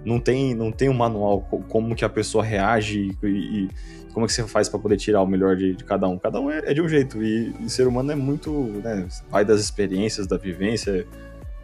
não 0.06 0.20
tem, 0.20 0.54
não 0.54 0.72
tem 0.72 0.88
um 0.88 0.94
manual 0.94 1.41
como 1.68 1.96
que 1.96 2.06
a 2.06 2.10
pessoa 2.10 2.44
reage 2.44 3.18
e, 3.24 3.28
e 3.28 3.70
como 4.13 4.26
é 4.26 4.28
que 4.28 4.34
você 4.34 4.44
faz 4.48 4.70
para 4.70 4.80
poder 4.80 4.98
tirar 4.98 5.22
o 5.22 5.28
melhor 5.28 5.56
de, 5.56 5.76
de, 5.76 5.84
cada 5.84 6.08
um. 6.08 6.18
Cada 6.18 6.39
um 6.39 6.50
é, 6.50 6.60
é 6.60 6.74
de 6.74 6.82
um 6.82 6.88
jeito 6.88 7.22
e, 7.22 7.54
e 7.60 7.70
ser 7.70 7.88
humano 7.88 8.12
é 8.12 8.15
muito, 8.15 8.52
né, 8.84 9.08
vai 9.30 9.44
das 9.44 9.60
experiências, 9.60 10.28
da 10.28 10.38
vivência, 10.38 11.06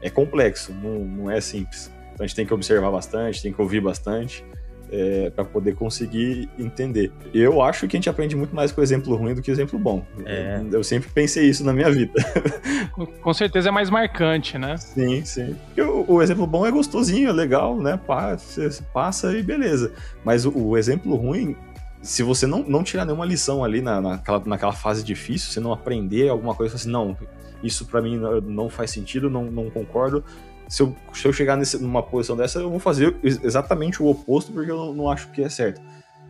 é 0.01 0.09
complexo, 0.09 0.73
não, 0.73 0.99
não 1.05 1.31
é 1.31 1.39
simples. 1.39 1.91
Então 2.13 2.25
a 2.25 2.27
gente 2.27 2.35
tem 2.35 2.45
que 2.45 2.53
observar 2.53 2.91
bastante, 2.91 3.41
tem 3.41 3.53
que 3.53 3.61
ouvir 3.61 3.79
bastante 3.79 4.43
é, 4.91 5.29
para 5.29 5.45
poder 5.45 5.75
conseguir 5.75 6.49
entender. 6.59 7.11
Eu 7.33 7.61
acho 7.61 7.87
que 7.87 7.95
a 7.95 7.97
gente 7.97 8.09
aprende 8.09 8.35
muito 8.35 8.53
mais 8.53 8.71
com 8.71 8.81
exemplo 8.81 9.15
ruim 9.15 9.33
do 9.33 9.41
que 9.41 9.49
exemplo 9.49 9.79
bom. 9.79 10.05
É. 10.25 10.61
Eu 10.71 10.83
sempre 10.83 11.09
pensei 11.09 11.49
isso 11.49 11.63
na 11.63 11.71
minha 11.71 11.89
vida. 11.89 12.13
Com 13.21 13.33
certeza 13.33 13.69
é 13.69 13.71
mais 13.71 13.89
marcante, 13.89 14.57
né? 14.57 14.75
Sim, 14.77 15.23
sim. 15.23 15.55
O, 15.77 16.15
o, 16.15 16.21
exemplo 16.21 16.45
bom 16.45 16.65
é 16.65 16.71
gostosinho, 16.71 17.29
é 17.29 17.31
legal, 17.31 17.79
né? 17.79 17.97
Passa, 18.05 18.69
passa 18.93 19.31
e 19.37 19.41
beleza. 19.41 19.93
Mas 20.25 20.45
o, 20.45 20.51
o 20.51 20.77
exemplo 20.77 21.15
ruim, 21.15 21.55
se 22.01 22.21
você 22.21 22.45
não, 22.45 22.63
não 22.63 22.83
tirar 22.83 23.05
nenhuma 23.05 23.25
lição 23.25 23.63
ali 23.63 23.81
na, 23.81 24.01
naquela, 24.01 24.41
naquela 24.45 24.73
fase 24.73 25.03
difícil, 25.03 25.51
você 25.51 25.59
não 25.59 25.71
aprender 25.71 26.27
alguma 26.27 26.53
coisa, 26.53 26.75
assim, 26.75 26.89
não, 26.89 27.17
isso 27.63 27.85
para 27.85 28.01
mim 28.01 28.19
não 28.43 28.69
faz 28.69 28.91
sentido, 28.91 29.29
não, 29.29 29.45
não 29.45 29.69
concordo, 29.69 30.23
se 30.71 30.81
eu, 30.83 30.95
se 31.11 31.27
eu 31.27 31.33
chegar 31.33 31.57
nesse, 31.57 31.77
numa 31.81 32.01
posição 32.01 32.37
dessa, 32.37 32.59
eu 32.59 32.69
vou 32.69 32.79
fazer 32.79 33.13
exatamente 33.21 34.01
o 34.01 34.07
oposto, 34.07 34.53
porque 34.53 34.71
eu 34.71 34.77
não, 34.77 34.93
não 34.93 35.11
acho 35.11 35.29
que 35.31 35.43
é 35.43 35.49
certo. 35.49 35.81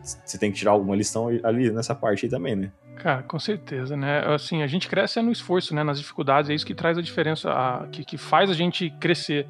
Você 0.02 0.36
tem 0.36 0.50
que 0.50 0.58
tirar 0.58 0.72
alguma 0.72 0.96
lição 0.96 1.28
ali 1.44 1.70
nessa 1.70 1.94
parte 1.94 2.26
aí 2.26 2.30
também, 2.30 2.56
né? 2.56 2.72
Cara, 2.96 3.22
com 3.22 3.38
certeza, 3.38 3.96
né? 3.96 4.18
Assim, 4.34 4.60
a 4.64 4.66
gente 4.66 4.88
cresce 4.88 5.22
no 5.22 5.30
esforço, 5.30 5.72
né? 5.72 5.84
Nas 5.84 6.00
dificuldades, 6.00 6.50
é 6.50 6.54
isso 6.54 6.66
que 6.66 6.74
traz 6.74 6.98
a 6.98 7.00
diferença, 7.00 7.52
a, 7.52 7.86
que, 7.86 8.04
que 8.04 8.18
faz 8.18 8.50
a 8.50 8.52
gente 8.52 8.90
crescer. 8.98 9.46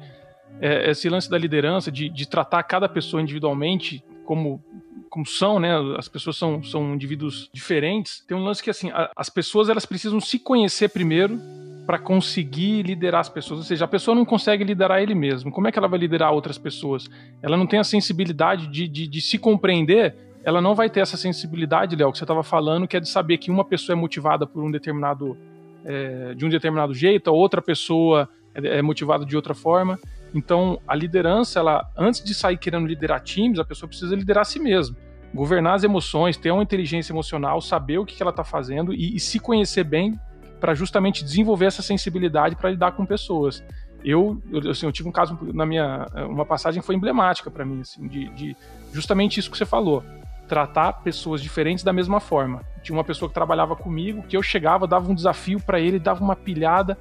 É, 0.61 0.91
esse 0.91 1.09
lance 1.09 1.27
da 1.27 1.39
liderança, 1.39 1.91
de, 1.91 2.07
de 2.07 2.27
tratar 2.27 2.61
cada 2.61 2.87
pessoa 2.87 3.19
individualmente 3.19 4.05
como 4.23 4.63
como 5.09 5.25
são, 5.27 5.59
né? 5.59 5.71
As 5.97 6.07
pessoas 6.07 6.37
são, 6.37 6.63
são 6.63 6.93
indivíduos 6.93 7.49
diferentes. 7.53 8.23
Tem 8.27 8.35
um 8.35 8.43
lance 8.43 8.63
que 8.63 8.69
assim, 8.69 8.89
a, 8.91 9.11
as 9.15 9.29
pessoas 9.29 9.69
elas 9.69 9.85
precisam 9.85 10.19
se 10.19 10.39
conhecer 10.39 10.89
primeiro 10.89 11.39
para 11.85 11.99
conseguir 11.99 12.83
liderar 12.83 13.21
as 13.21 13.29
pessoas. 13.29 13.59
Ou 13.59 13.65
seja, 13.65 13.85
a 13.85 13.87
pessoa 13.87 14.15
não 14.15 14.25
consegue 14.25 14.63
liderar 14.63 15.01
ele 15.01 15.13
mesmo. 15.13 15.51
Como 15.51 15.67
é 15.67 15.71
que 15.71 15.77
ela 15.77 15.87
vai 15.87 15.99
liderar 15.99 16.31
outras 16.31 16.57
pessoas? 16.57 17.09
Ela 17.41 17.57
não 17.57 17.67
tem 17.67 17.79
a 17.79 17.83
sensibilidade 17.83 18.67
de, 18.67 18.87
de, 18.87 19.07
de 19.07 19.21
se 19.21 19.37
compreender. 19.37 20.15
Ela 20.43 20.61
não 20.61 20.75
vai 20.75 20.89
ter 20.89 21.01
essa 21.01 21.17
sensibilidade, 21.17 21.95
Léo, 21.95 22.11
que 22.11 22.17
você 22.17 22.23
estava 22.23 22.43
falando, 22.43 22.87
que 22.87 22.95
é 22.95 22.99
de 22.99 23.09
saber 23.09 23.37
que 23.37 23.51
uma 23.51 23.65
pessoa 23.65 23.95
é 23.95 23.99
motivada 23.99 24.47
por 24.47 24.63
um 24.63 24.71
determinado 24.71 25.37
é, 25.85 26.33
de 26.33 26.45
um 26.45 26.49
determinado 26.49 26.93
jeito, 26.93 27.29
a 27.29 27.33
outra 27.33 27.61
pessoa 27.61 28.29
é, 28.55 28.79
é 28.79 28.81
motivada 28.81 29.25
de 29.25 29.35
outra 29.35 29.53
forma. 29.53 29.99
Então, 30.33 30.79
a 30.87 30.95
liderança, 30.95 31.59
ela, 31.59 31.85
antes 31.97 32.23
de 32.23 32.33
sair 32.33 32.57
querendo 32.57 32.87
liderar 32.87 33.21
times, 33.21 33.59
a 33.59 33.65
pessoa 33.65 33.87
precisa 33.87 34.15
liderar 34.15 34.41
a 34.41 34.45
si 34.45 34.59
mesma. 34.59 34.95
Governar 35.33 35.75
as 35.75 35.83
emoções, 35.83 36.37
ter 36.37 36.51
uma 36.51 36.63
inteligência 36.63 37.11
emocional, 37.11 37.59
saber 37.59 37.97
o 37.97 38.05
que 38.05 38.21
ela 38.21 38.31
está 38.31 38.43
fazendo 38.43 38.93
e, 38.93 39.15
e 39.15 39.19
se 39.19 39.39
conhecer 39.39 39.83
bem 39.83 40.17
para 40.63 40.73
justamente 40.73 41.25
desenvolver 41.25 41.65
essa 41.65 41.81
sensibilidade 41.81 42.55
para 42.55 42.69
lidar 42.69 42.93
com 42.93 43.05
pessoas. 43.05 43.61
Eu, 44.01 44.41
assim, 44.71 44.85
eu 44.85 44.93
tive 44.93 45.09
um 45.09 45.11
caso 45.11 45.37
na 45.53 45.65
minha. 45.65 46.07
Uma 46.29 46.45
passagem 46.45 46.81
foi 46.81 46.95
emblemática 46.95 47.51
para 47.51 47.65
mim, 47.65 47.81
assim, 47.81 48.07
de, 48.07 48.29
de 48.29 48.55
justamente 48.93 49.41
isso 49.41 49.51
que 49.51 49.57
você 49.57 49.65
falou. 49.65 50.01
Tratar 50.47 50.93
pessoas 51.03 51.41
diferentes 51.41 51.83
da 51.83 51.91
mesma 51.91 52.21
forma. 52.21 52.61
Tinha 52.81 52.97
uma 52.97 53.03
pessoa 53.03 53.27
que 53.27 53.33
trabalhava 53.33 53.75
comigo, 53.75 54.23
que 54.23 54.37
eu 54.37 54.41
chegava, 54.41 54.87
dava 54.87 55.11
um 55.11 55.13
desafio 55.13 55.59
para 55.59 55.81
ele, 55.81 55.99
dava 55.99 56.23
uma 56.23 56.33
pilhada, 56.35 56.97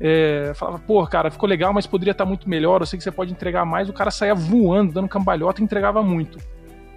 é, 0.00 0.52
falava, 0.54 0.78
pô, 0.78 1.06
cara, 1.06 1.30
ficou 1.30 1.46
legal, 1.46 1.70
mas 1.74 1.86
poderia 1.86 2.12
estar 2.12 2.24
tá 2.24 2.28
muito 2.28 2.48
melhor, 2.48 2.80
eu 2.80 2.86
sei 2.86 2.96
que 2.96 3.04
você 3.04 3.12
pode 3.12 3.30
entregar 3.30 3.66
mais. 3.66 3.90
O 3.90 3.92
cara 3.92 4.10
saía 4.10 4.34
voando, 4.34 4.90
dando 4.90 5.06
cambalhota 5.06 5.60
e 5.60 5.64
entregava 5.64 6.02
muito. 6.02 6.38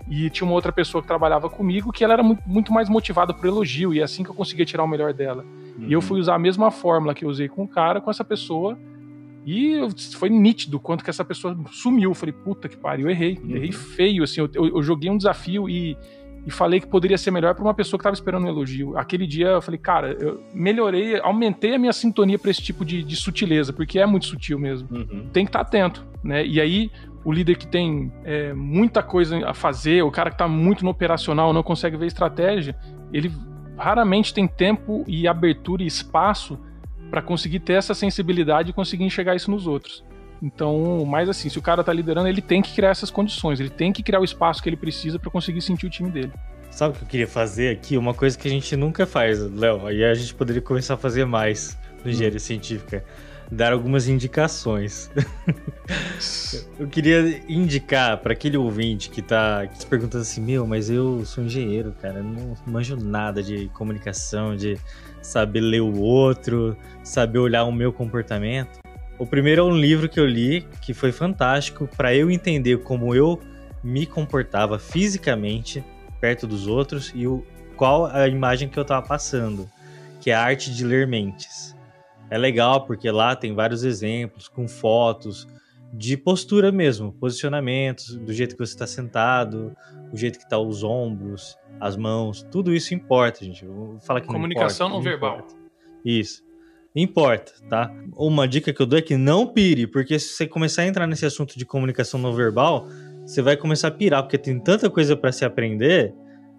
E 0.07 0.29
tinha 0.29 0.47
uma 0.47 0.55
outra 0.55 0.71
pessoa 0.71 1.01
que 1.01 1.09
trabalhava 1.09 1.49
comigo 1.49 1.91
que 1.91 2.05
ela 2.05 2.13
era 2.13 2.23
muito, 2.23 2.41
muito 2.45 2.71
mais 2.71 2.87
motivada 2.87 3.33
por 3.33 3.45
elogio, 3.45 3.93
e 3.93 3.99
é 3.99 4.03
assim 4.03 4.23
que 4.23 4.29
eu 4.29 4.35
conseguia 4.35 4.65
tirar 4.65 4.85
o 4.85 4.87
melhor 4.87 5.11
dela. 5.11 5.43
Uhum. 5.77 5.87
E 5.87 5.93
eu 5.93 5.99
uhum. 5.99 6.01
fui 6.01 6.19
usar 6.19 6.35
a 6.35 6.39
mesma 6.39 6.71
fórmula 6.71 7.13
que 7.13 7.25
eu 7.25 7.29
usei 7.29 7.47
com 7.47 7.63
o 7.63 7.67
cara, 7.67 8.01
com 8.01 8.09
essa 8.09 8.23
pessoa, 8.23 8.77
e 9.45 9.77
foi 10.15 10.29
nítido 10.29 10.79
quanto 10.79 11.03
que 11.03 11.09
essa 11.09 11.23
pessoa 11.23 11.55
sumiu. 11.71 12.09
Eu 12.09 12.15
falei, 12.15 12.33
puta 12.33 12.67
que 12.67 12.75
pariu, 12.75 13.07
eu 13.07 13.11
errei, 13.11 13.37
uhum. 13.37 13.55
errei 13.55 13.71
feio, 13.71 14.23
assim, 14.23 14.41
eu, 14.41 14.49
eu, 14.53 14.67
eu, 14.67 14.81
joguei 14.81 15.09
um 15.09 15.17
desafio 15.17 15.69
e, 15.69 15.95
e 16.47 16.49
falei 16.49 16.79
que 16.79 16.87
poderia 16.87 17.17
ser 17.17 17.29
melhor 17.29 17.53
para 17.53 17.63
uma 17.63 17.73
pessoa 17.73 17.99
que 17.99 18.01
estava 18.01 18.15
esperando 18.15 18.45
um 18.45 18.47
elogio. 18.47 18.97
Aquele 18.97 19.27
dia 19.27 19.49
eu 19.49 19.61
falei, 19.61 19.79
cara, 19.79 20.13
eu 20.19 20.43
melhorei, 20.51 21.19
aumentei 21.19 21.75
a 21.75 21.77
minha 21.77 21.93
sintonia 21.93 22.39
para 22.39 22.49
esse 22.49 22.61
tipo 22.61 22.83
de, 22.83 23.03
de, 23.03 23.15
sutileza, 23.15 23.71
porque 23.71 23.99
é 23.99 24.05
muito 24.05 24.25
sutil 24.25 24.57
mesmo. 24.57 24.87
Uhum. 24.91 25.29
Tem 25.31 25.45
que 25.45 25.49
estar 25.49 25.59
tá 25.59 25.67
atento, 25.67 26.07
né? 26.23 26.43
E 26.43 26.59
aí 26.59 26.89
o 27.23 27.31
líder 27.31 27.57
que 27.57 27.67
tem 27.67 28.11
é, 28.23 28.53
muita 28.53 29.03
coisa 29.03 29.47
a 29.47 29.53
fazer, 29.53 30.03
o 30.03 30.11
cara 30.11 30.29
que 30.29 30.35
está 30.35 30.47
muito 30.47 30.83
no 30.83 30.91
operacional, 30.91 31.51
não 31.53 31.61
consegue 31.63 31.97
ver 31.97 32.05
estratégia, 32.05 32.75
ele 33.11 33.31
raramente 33.77 34.33
tem 34.33 34.47
tempo 34.47 35.03
e 35.07 35.27
abertura 35.27 35.83
e 35.83 35.87
espaço 35.87 36.59
para 37.09 37.21
conseguir 37.21 37.59
ter 37.59 37.73
essa 37.73 37.93
sensibilidade 37.93 38.69
e 38.69 38.73
conseguir 38.73 39.03
enxergar 39.03 39.35
isso 39.35 39.51
nos 39.51 39.67
outros. 39.67 40.03
Então, 40.41 41.05
mais 41.05 41.29
assim, 41.29 41.49
se 41.49 41.57
o 41.57 41.61
cara 41.61 41.81
está 41.81 41.93
liderando, 41.93 42.27
ele 42.27 42.41
tem 42.41 42.61
que 42.61 42.73
criar 42.73 42.89
essas 42.89 43.09
condições, 43.09 43.59
ele 43.59 43.69
tem 43.69 43.91
que 43.91 44.03
criar 44.03 44.19
o 44.19 44.23
espaço 44.23 44.61
que 44.61 44.69
ele 44.69 44.75
precisa 44.75 45.17
para 45.17 45.31
conseguir 45.31 45.61
sentir 45.61 45.85
o 45.85 45.89
time 45.89 46.09
dele. 46.09 46.31
Sabe 46.69 46.93
o 46.93 46.97
que 46.97 47.03
eu 47.03 47.07
queria 47.07 47.27
fazer 47.27 47.71
aqui? 47.71 47.97
Uma 47.97 48.13
coisa 48.13 48.37
que 48.37 48.47
a 48.47 48.51
gente 48.51 48.75
nunca 48.75 49.05
faz, 49.05 49.39
Léo, 49.39 49.89
e 49.91 50.03
a 50.03 50.13
gente 50.13 50.33
poderia 50.33 50.61
começar 50.61 50.95
a 50.95 50.97
fazer 50.97 51.25
mais 51.25 51.77
no 52.03 52.11
engenharia 52.11 52.37
hum. 52.37 52.39
científica 52.39 53.03
dar 53.51 53.73
algumas 53.73 54.07
indicações. 54.07 55.11
eu 56.79 56.87
queria 56.87 57.41
indicar 57.47 58.17
para 58.17 58.33
aquele 58.33 58.57
ouvinte 58.57 59.09
que 59.09 59.21
tá 59.21 59.67
se 59.73 59.85
perguntando 59.85 60.21
assim: 60.21 60.41
Meu, 60.41 60.65
mas 60.65 60.89
eu 60.89 61.23
sou 61.25 61.43
engenheiro, 61.43 61.93
cara, 62.01 62.21
não 62.21 62.55
manjo 62.65 62.95
nada 62.95 63.41
de 63.41 63.69
comunicação, 63.69 64.55
de 64.55 64.77
saber 65.21 65.61
ler 65.61 65.81
o 65.81 65.99
outro, 65.99 66.77
saber 67.03 67.39
olhar 67.39 67.63
o 67.65 67.71
meu 67.71 67.91
comportamento. 67.91 68.79
O 69.17 69.25
primeiro 69.25 69.61
é 69.61 69.63
um 69.63 69.77
livro 69.77 70.09
que 70.09 70.19
eu 70.19 70.25
li 70.25 70.67
que 70.81 70.93
foi 70.93 71.11
fantástico 71.11 71.87
para 71.95 72.13
eu 72.13 72.29
entender 72.29 72.79
como 72.79 73.15
eu 73.15 73.39
me 73.83 74.05
comportava 74.05 74.77
fisicamente 74.77 75.83
perto 76.19 76.45
dos 76.47 76.67
outros 76.67 77.13
e 77.15 77.25
o, 77.25 77.45
qual 77.77 78.07
a 78.07 78.27
imagem 78.27 78.67
que 78.67 78.77
eu 78.77 78.81
estava 78.81 79.05
passando, 79.05 79.69
que 80.19 80.31
é 80.31 80.33
a 80.33 80.41
arte 80.41 80.73
de 80.73 80.83
ler 80.83 81.07
mentes 81.07 81.74
é 82.29 82.37
legal 82.37 82.85
porque 82.85 83.09
lá 83.09 83.35
tem 83.35 83.53
vários 83.53 83.83
exemplos 83.83 84.47
com 84.47 84.67
fotos 84.67 85.47
de 85.93 86.17
postura 86.17 86.71
mesmo, 86.71 87.13
posicionamentos, 87.13 88.15
do 88.17 88.33
jeito 88.33 88.55
que 88.55 88.65
você 88.65 88.73
está 88.73 88.85
sentado, 88.85 89.75
o 90.11 90.17
jeito 90.17 90.37
que 90.37 90.43
está 90.43 90.59
os 90.59 90.83
ombros, 90.83 91.57
as 91.79 91.95
mãos, 91.95 92.45
tudo 92.51 92.73
isso 92.73 92.93
importa, 92.93 93.45
gente. 93.45 93.65
Vou 93.65 93.99
falar 93.99 94.21
que 94.21 94.27
comunicação 94.27 94.89
não, 94.89 94.99
importa, 94.99 95.09
não 95.09 95.19
verbal. 95.19 95.37
Importa. 95.37 95.55
Isso. 96.03 96.43
Importa, 96.95 97.53
tá? 97.69 97.93
Uma 98.15 98.47
dica 98.47 98.73
que 98.73 98.81
eu 98.81 98.85
dou 98.85 98.99
é 98.99 99.01
que 99.01 99.17
não 99.17 99.47
pire, 99.47 99.87
porque 99.87 100.17
se 100.17 100.29
você 100.29 100.47
começar 100.47 100.83
a 100.83 100.87
entrar 100.87 101.07
nesse 101.07 101.25
assunto 101.25 101.57
de 101.57 101.65
comunicação 101.65 102.19
não 102.19 102.33
verbal, 102.33 102.87
você 103.25 103.41
vai 103.41 103.57
começar 103.57 103.89
a 103.89 103.91
pirar, 103.91 104.23
porque 104.23 104.37
tem 104.37 104.59
tanta 104.59 104.89
coisa 104.89 105.15
para 105.15 105.31
se 105.31 105.43
aprender 105.43 106.13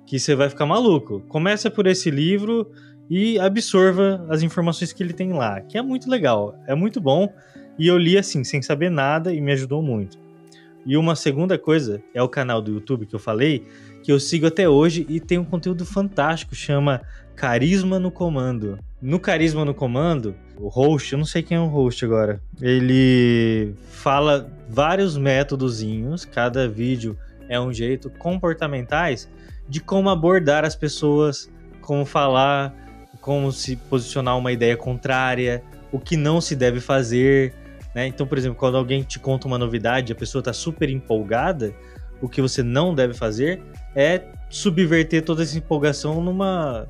que 0.06 0.18
você 0.18 0.34
vai 0.34 0.48
ficar 0.48 0.66
maluco. 0.66 1.20
Começa 1.28 1.70
por 1.70 1.86
esse 1.86 2.10
livro 2.10 2.70
e 3.08 3.38
absorva 3.38 4.24
as 4.28 4.42
informações 4.42 4.92
que 4.92 5.02
ele 5.02 5.12
tem 5.12 5.32
lá, 5.32 5.60
que 5.60 5.78
é 5.78 5.82
muito 5.82 6.10
legal, 6.10 6.58
é 6.66 6.74
muito 6.74 7.00
bom. 7.00 7.32
E 7.78 7.86
eu 7.86 7.98
li 7.98 8.16
assim, 8.16 8.42
sem 8.42 8.62
saber 8.62 8.90
nada 8.90 9.32
e 9.32 9.40
me 9.40 9.52
ajudou 9.52 9.82
muito. 9.82 10.18
E 10.84 10.96
uma 10.96 11.16
segunda 11.16 11.58
coisa 11.58 12.00
é 12.14 12.22
o 12.22 12.28
canal 12.28 12.62
do 12.62 12.72
YouTube 12.72 13.06
que 13.06 13.14
eu 13.14 13.18
falei, 13.18 13.66
que 14.02 14.12
eu 14.12 14.20
sigo 14.20 14.46
até 14.46 14.68
hoje 14.68 15.04
e 15.08 15.18
tem 15.18 15.36
um 15.36 15.44
conteúdo 15.44 15.84
fantástico, 15.84 16.54
chama 16.54 17.02
Carisma 17.34 17.98
no 17.98 18.10
Comando. 18.10 18.78
No 19.02 19.18
Carisma 19.18 19.64
no 19.64 19.74
Comando, 19.74 20.34
o 20.56 20.68
host, 20.68 21.12
eu 21.12 21.18
não 21.18 21.26
sei 21.26 21.42
quem 21.42 21.56
é 21.56 21.60
o 21.60 21.66
host 21.66 22.04
agora, 22.04 22.40
ele 22.62 23.74
fala 23.90 24.48
vários 24.68 25.18
métodozinhos, 25.18 26.24
cada 26.24 26.68
vídeo 26.68 27.18
é 27.48 27.60
um 27.60 27.72
jeito, 27.72 28.08
comportamentais, 28.10 29.28
de 29.68 29.80
como 29.80 30.08
abordar 30.08 30.64
as 30.64 30.76
pessoas, 30.76 31.50
como 31.80 32.04
falar, 32.04 32.85
como 33.26 33.50
se 33.50 33.74
posicionar 33.74 34.38
uma 34.38 34.52
ideia 34.52 34.76
contrária, 34.76 35.60
o 35.90 35.98
que 35.98 36.16
não 36.16 36.40
se 36.40 36.54
deve 36.54 36.78
fazer. 36.78 37.52
Né? 37.92 38.06
Então, 38.06 38.24
por 38.24 38.38
exemplo, 38.38 38.56
quando 38.56 38.76
alguém 38.76 39.02
te 39.02 39.18
conta 39.18 39.48
uma 39.48 39.58
novidade, 39.58 40.12
a 40.12 40.14
pessoa 40.14 40.38
está 40.38 40.52
super 40.52 40.88
empolgada, 40.88 41.74
o 42.22 42.28
que 42.28 42.40
você 42.40 42.62
não 42.62 42.94
deve 42.94 43.14
fazer 43.14 43.60
é 43.96 44.22
subverter 44.48 45.24
toda 45.24 45.42
essa 45.42 45.58
empolgação 45.58 46.22
numa 46.22 46.86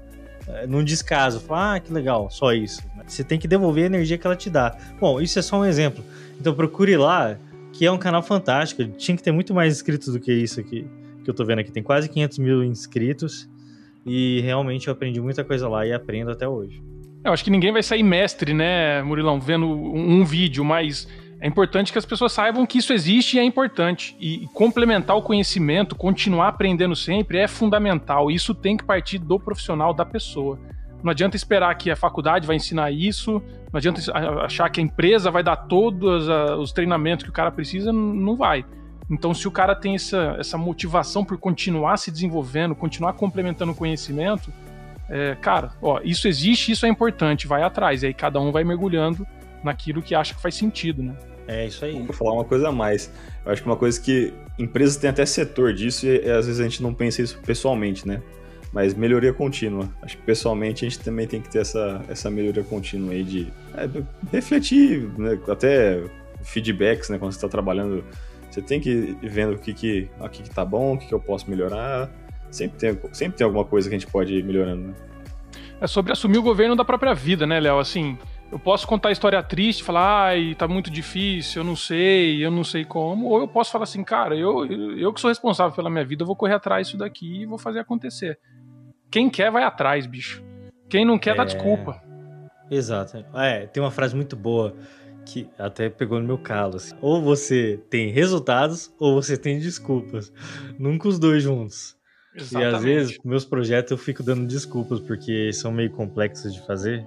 eh, 0.46 0.66
num 0.66 0.85
descaso. 0.85 1.40
Falar, 1.40 1.77
ah, 1.77 1.81
que 1.81 1.90
legal, 1.90 2.29
só 2.31 2.53
isso. 2.53 2.83
Você 3.07 3.25
tem 3.25 3.38
que 3.38 3.49
devolver 3.49 3.85
a 3.85 3.87
energia 3.87 4.18
que 4.18 4.27
ela 4.27 4.37
te 4.37 4.51
dá. 4.51 4.77
Bom, 5.01 5.22
isso 5.22 5.38
é 5.38 5.42
só 5.42 5.59
um 5.59 5.64
exemplo. 5.64 6.05
Então 6.38 6.53
procure 6.53 6.99
lá, 6.99 7.38
que 7.72 7.87
é 7.87 7.90
um 7.90 7.96
canal 7.96 8.22
fantástico. 8.22 8.85
Tinha 8.99 9.16
que 9.16 9.22
ter 9.22 9.33
muito 9.33 9.55
mais 9.55 9.72
inscritos 9.72 10.12
do 10.12 10.20
que 10.20 10.35
isso 10.35 10.61
aqui 10.61 10.87
que 11.25 11.31
eu 11.31 11.35
tô 11.35 11.44
vendo 11.46 11.61
aqui. 11.61 11.72
Tem 11.72 11.83
quase 11.83 12.09
500 12.09 12.38
mil 12.38 12.62
inscritos. 12.62 13.49
E 14.06 14.40
realmente 14.40 14.86
eu 14.86 14.92
aprendi 14.92 15.20
muita 15.20 15.42
coisa 15.42 15.68
lá 15.68 15.84
e 15.84 15.92
aprendo 15.92 16.30
até 16.30 16.48
hoje. 16.48 16.80
Eu 17.24 17.32
acho 17.32 17.42
que 17.42 17.50
ninguém 17.50 17.72
vai 17.72 17.82
sair 17.82 18.04
mestre, 18.04 18.54
né, 18.54 19.02
Murilão, 19.02 19.40
vendo 19.40 19.66
um, 19.66 20.20
um 20.20 20.24
vídeo, 20.24 20.64
mas 20.64 21.08
é 21.40 21.48
importante 21.48 21.90
que 21.90 21.98
as 21.98 22.06
pessoas 22.06 22.32
saibam 22.32 22.64
que 22.64 22.78
isso 22.78 22.92
existe 22.92 23.36
e 23.36 23.40
é 23.40 23.44
importante. 23.44 24.16
E 24.20 24.46
complementar 24.54 25.16
o 25.16 25.22
conhecimento, 25.22 25.96
continuar 25.96 26.48
aprendendo 26.48 26.94
sempre 26.94 27.38
é 27.38 27.48
fundamental. 27.48 28.30
Isso 28.30 28.54
tem 28.54 28.76
que 28.76 28.84
partir 28.84 29.18
do 29.18 29.40
profissional, 29.40 29.92
da 29.92 30.04
pessoa. 30.04 30.58
Não 31.02 31.10
adianta 31.10 31.36
esperar 31.36 31.74
que 31.74 31.90
a 31.90 31.96
faculdade 31.96 32.46
vai 32.46 32.56
ensinar 32.56 32.90
isso, 32.90 33.42
não 33.72 33.78
adianta 33.78 34.00
achar 34.44 34.70
que 34.70 34.80
a 34.80 34.82
empresa 34.82 35.30
vai 35.30 35.42
dar 35.42 35.56
todos 35.56 36.26
os 36.58 36.72
treinamentos 36.72 37.24
que 37.24 37.30
o 37.30 37.32
cara 37.32 37.50
precisa, 37.50 37.92
não 37.92 38.36
vai. 38.36 38.64
Então, 39.08 39.32
se 39.32 39.46
o 39.46 39.50
cara 39.50 39.74
tem 39.74 39.94
essa, 39.94 40.36
essa 40.38 40.58
motivação 40.58 41.24
por 41.24 41.38
continuar 41.38 41.96
se 41.96 42.10
desenvolvendo, 42.10 42.74
continuar 42.74 43.12
complementando 43.12 43.72
o 43.72 43.74
conhecimento, 43.74 44.52
é, 45.08 45.36
cara, 45.40 45.70
ó, 45.80 46.00
isso 46.02 46.26
existe, 46.26 46.72
isso 46.72 46.84
é 46.84 46.88
importante, 46.88 47.46
vai 47.46 47.62
atrás. 47.62 48.02
E 48.02 48.06
aí 48.06 48.14
cada 48.14 48.40
um 48.40 48.50
vai 48.50 48.64
mergulhando 48.64 49.26
naquilo 49.62 50.02
que 50.02 50.14
acha 50.14 50.34
que 50.34 50.40
faz 50.40 50.54
sentido, 50.54 51.02
né? 51.02 51.14
É 51.48 51.66
isso 51.66 51.84
aí. 51.84 52.02
Vou 52.02 52.12
falar 52.12 52.32
uma 52.32 52.44
coisa 52.44 52.68
a 52.68 52.72
mais. 52.72 53.10
Eu 53.44 53.52
acho 53.52 53.62
que 53.62 53.68
uma 53.68 53.76
coisa 53.76 54.00
que 54.00 54.32
empresas 54.58 54.96
têm 54.96 55.08
até 55.10 55.24
setor 55.24 55.72
disso 55.72 56.06
e, 56.06 56.24
e 56.24 56.30
às 56.30 56.46
vezes 56.46 56.60
a 56.60 56.64
gente 56.64 56.82
não 56.82 56.92
pensa 56.92 57.22
isso 57.22 57.38
pessoalmente, 57.46 58.06
né? 58.06 58.20
Mas 58.72 58.94
melhoria 58.94 59.32
contínua. 59.32 59.88
Acho 60.02 60.16
que 60.16 60.22
pessoalmente 60.24 60.84
a 60.84 60.88
gente 60.88 61.00
também 61.00 61.26
tem 61.26 61.40
que 61.40 61.48
ter 61.48 61.60
essa, 61.60 62.04
essa 62.08 62.28
melhoria 62.28 62.64
contínua 62.64 63.12
aí 63.12 63.22
de 63.22 63.52
é, 63.74 63.88
refletir, 64.32 65.08
né? 65.16 65.38
até 65.48 66.02
feedbacks, 66.42 67.08
né? 67.08 67.18
Quando 67.18 67.30
você 67.30 67.38
está 67.38 67.48
trabalhando 67.48 68.04
você 68.56 68.62
tem 68.62 68.80
que 68.80 69.18
ir 69.20 69.28
vendo 69.28 69.52
o 69.52 69.58
que, 69.58 69.74
que 69.74 70.08
aqui 70.18 70.42
que 70.42 70.48
tá 70.48 70.64
bom, 70.64 70.94
o 70.94 70.98
que, 70.98 71.06
que 71.06 71.12
eu 71.12 71.20
posso 71.20 71.50
melhorar. 71.50 72.10
Sempre 72.50 72.78
tem, 72.78 72.98
sempre 73.12 73.36
tem 73.36 73.44
alguma 73.44 73.66
coisa 73.66 73.86
que 73.86 73.94
a 73.94 73.98
gente 73.98 74.10
pode 74.10 74.34
ir 74.34 74.42
melhorando, 74.42 74.88
né? 74.88 74.94
É 75.78 75.86
sobre 75.86 76.11
assumir 76.11 76.38
o 76.38 76.42
governo 76.42 76.74
da 76.74 76.84
própria 76.84 77.12
vida, 77.12 77.46
né, 77.46 77.61
Léo? 77.61 77.78
Assim, 77.78 78.16
eu 78.50 78.59
posso 78.59 78.86
contar 78.86 79.11
a 79.11 79.12
história 79.12 79.42
triste, 79.42 79.84
falar, 79.84 80.28
ai, 80.28 80.54
tá 80.54 80.66
muito 80.66 80.90
difícil, 80.90 81.61
eu 81.61 81.66
não 81.66 81.76
sei, 81.76 82.42
eu 82.42 82.50
não 82.50 82.64
sei 82.64 82.82
como, 82.82 83.26
ou 83.26 83.40
eu 83.40 83.48
posso 83.48 83.70
falar 83.70 83.84
assim, 83.84 84.02
cara, 84.02 84.34
eu, 84.34 84.64
eu 84.96 85.12
que 85.12 85.20
sou 85.20 85.28
responsável 85.28 85.76
pela 85.76 85.90
minha 85.90 86.04
vida, 86.04 86.22
eu 86.22 86.26
vou 86.26 86.34
correr 86.36 86.54
atrás 86.54 86.86
disso 86.86 86.96
daqui 86.96 87.42
e 87.42 87.46
vou 87.46 87.59
fazer 87.59 87.80
acontecer. 87.80 88.38
Quem 89.11 89.28
quer, 89.28 89.50
vai 89.50 89.64
atrás, 89.64 90.07
bicho. 90.07 90.42
Quem 90.88 91.04
não 91.04 91.18
quer, 91.18 91.34
é... 91.34 91.34
dá 91.34 91.44
desculpa. 91.44 92.02
Exato. 92.70 93.22
É, 93.34 93.66
tem 93.66 93.82
uma 93.82 93.90
frase 93.90 94.16
muito 94.16 94.34
boa 94.34 94.74
que 95.27 95.49
até 95.59 95.91
pegou 95.91 96.20
no 96.20 96.27
meu 96.27 96.39
calo. 96.39 96.77
Assim. 96.77 96.95
Ou 97.03 97.20
você 97.20 97.81
tem 97.91 98.11
resultados 98.11 98.91
ou 98.99 99.20
você 99.20 99.37
tem 99.37 99.59
desculpas. 99.59 100.33
Nunca 100.79 101.09
os 101.09 101.18
dois 101.18 101.43
juntos. 101.43 101.97
Exatamente. 102.35 102.72
E 102.72 102.77
às 102.77 102.83
vezes, 102.83 103.18
meus 103.24 103.45
projetos 103.45 103.91
eu 103.91 103.99
fico 103.99 104.22
dando 104.22 104.47
desculpas 104.47 105.01
porque 105.01 105.53
são 105.53 105.72
meio 105.72 105.91
complexos 105.91 106.55
de 106.55 106.64
fazer. 106.66 107.05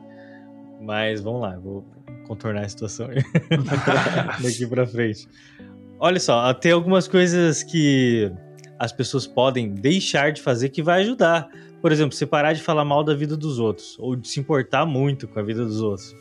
Mas 0.82 1.22
vamos 1.22 1.42
lá, 1.42 1.58
vou 1.58 1.86
contornar 2.28 2.66
a 2.66 2.70
situação 2.70 3.08
daqui 4.42 4.68
para 4.68 4.86
frente. 4.86 5.28
Olha 6.00 6.20
só, 6.20 6.54
tem 6.54 6.72
algumas 6.72 7.08
coisas 7.08 7.64
que 7.64 8.32
as 8.78 8.92
pessoas 8.92 9.28
podem 9.28 9.74
deixar 9.74 10.32
de 10.32 10.42
fazer 10.42 10.70
que 10.70 10.82
vai 10.82 11.02
ajudar. 11.02 11.50
Por 11.82 11.92
exemplo, 11.92 12.16
você 12.16 12.26
parar 12.26 12.54
de 12.54 12.62
falar 12.62 12.86
mal 12.86 13.04
da 13.04 13.14
vida 13.14 13.36
dos 13.36 13.60
outros, 13.60 13.98
ou 14.00 14.16
de 14.16 14.28
se 14.28 14.40
importar 14.40 14.86
muito 14.86 15.28
com 15.28 15.40
a 15.40 15.44
vida 15.44 15.66
dos 15.66 15.82
outros, 15.82 16.16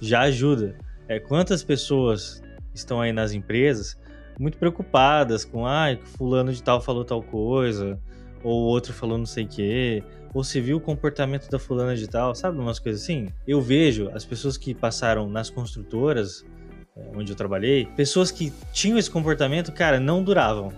já 0.00 0.22
ajuda. 0.22 0.76
É, 1.10 1.18
quantas 1.18 1.64
pessoas 1.64 2.40
estão 2.72 3.00
aí 3.00 3.12
nas 3.12 3.32
empresas 3.32 4.00
muito 4.38 4.56
preocupadas 4.56 5.44
com, 5.44 5.66
ah, 5.66 5.88
fulano 6.16 6.52
de 6.52 6.62
tal 6.62 6.80
falou 6.80 7.04
tal 7.04 7.20
coisa, 7.20 8.00
ou 8.44 8.62
outro 8.62 8.92
falou 8.92 9.18
não 9.18 9.26
sei 9.26 9.42
o 9.42 9.48
quê, 9.48 10.04
ou 10.32 10.44
se 10.44 10.60
viu 10.60 10.76
o 10.76 10.80
comportamento 10.80 11.50
da 11.50 11.58
fulana 11.58 11.96
de 11.96 12.08
tal, 12.08 12.32
sabe 12.32 12.60
umas 12.60 12.78
coisas 12.78 13.02
assim? 13.02 13.26
Eu 13.44 13.60
vejo 13.60 14.08
as 14.14 14.24
pessoas 14.24 14.56
que 14.56 14.72
passaram 14.72 15.28
nas 15.28 15.50
construtoras, 15.50 16.44
é, 16.96 17.10
onde 17.16 17.32
eu 17.32 17.36
trabalhei, 17.36 17.86
pessoas 17.96 18.30
que 18.30 18.52
tinham 18.72 18.96
esse 18.96 19.10
comportamento, 19.10 19.72
cara, 19.72 19.98
não 19.98 20.22
duravam 20.22 20.72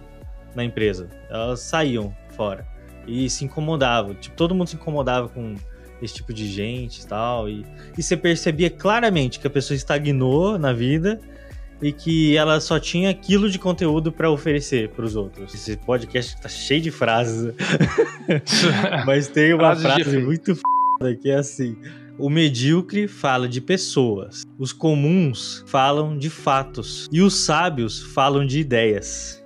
na 0.54 0.64
empresa. 0.64 1.10
Elas 1.28 1.60
saíam 1.60 2.16
fora 2.30 2.66
e 3.06 3.28
se 3.28 3.44
incomodavam. 3.44 4.14
Tipo, 4.14 4.34
todo 4.34 4.54
mundo 4.54 4.68
se 4.68 4.76
incomodava 4.76 5.28
com 5.28 5.54
esse 6.02 6.14
tipo 6.14 6.32
de 6.32 6.46
gente 6.46 7.00
e 7.00 7.06
tal. 7.06 7.48
E, 7.48 7.64
e 7.96 8.02
você 8.02 8.16
percebia 8.16 8.68
claramente 8.68 9.38
que 9.38 9.46
a 9.46 9.50
pessoa 9.50 9.76
estagnou 9.76 10.58
na 10.58 10.72
vida 10.72 11.20
e 11.82 11.92
que 11.92 12.36
ela 12.36 12.60
só 12.60 12.78
tinha 12.78 13.10
aquilo 13.10 13.50
de 13.50 13.58
conteúdo 13.58 14.12
para 14.12 14.30
oferecer 14.30 14.90
para 14.90 15.04
os 15.04 15.16
outros. 15.16 15.52
Esse 15.52 15.76
podcast 15.76 16.40
tá 16.40 16.48
cheio 16.48 16.80
de 16.80 16.90
frases, 16.92 17.52
mas 19.04 19.28
tem 19.28 19.52
uma 19.52 19.74
frase 19.74 20.18
muito 20.18 20.52
f... 20.52 20.62
que 21.20 21.28
é 21.28 21.36
assim: 21.36 21.76
o 22.16 22.30
medíocre 22.30 23.08
fala 23.08 23.48
de 23.48 23.60
pessoas, 23.60 24.44
os 24.56 24.72
comuns 24.72 25.64
falam 25.66 26.16
de 26.16 26.30
fatos 26.30 27.08
e 27.10 27.20
os 27.20 27.34
sábios 27.34 28.00
falam 28.00 28.46
de 28.46 28.60
ideias. 28.60 29.42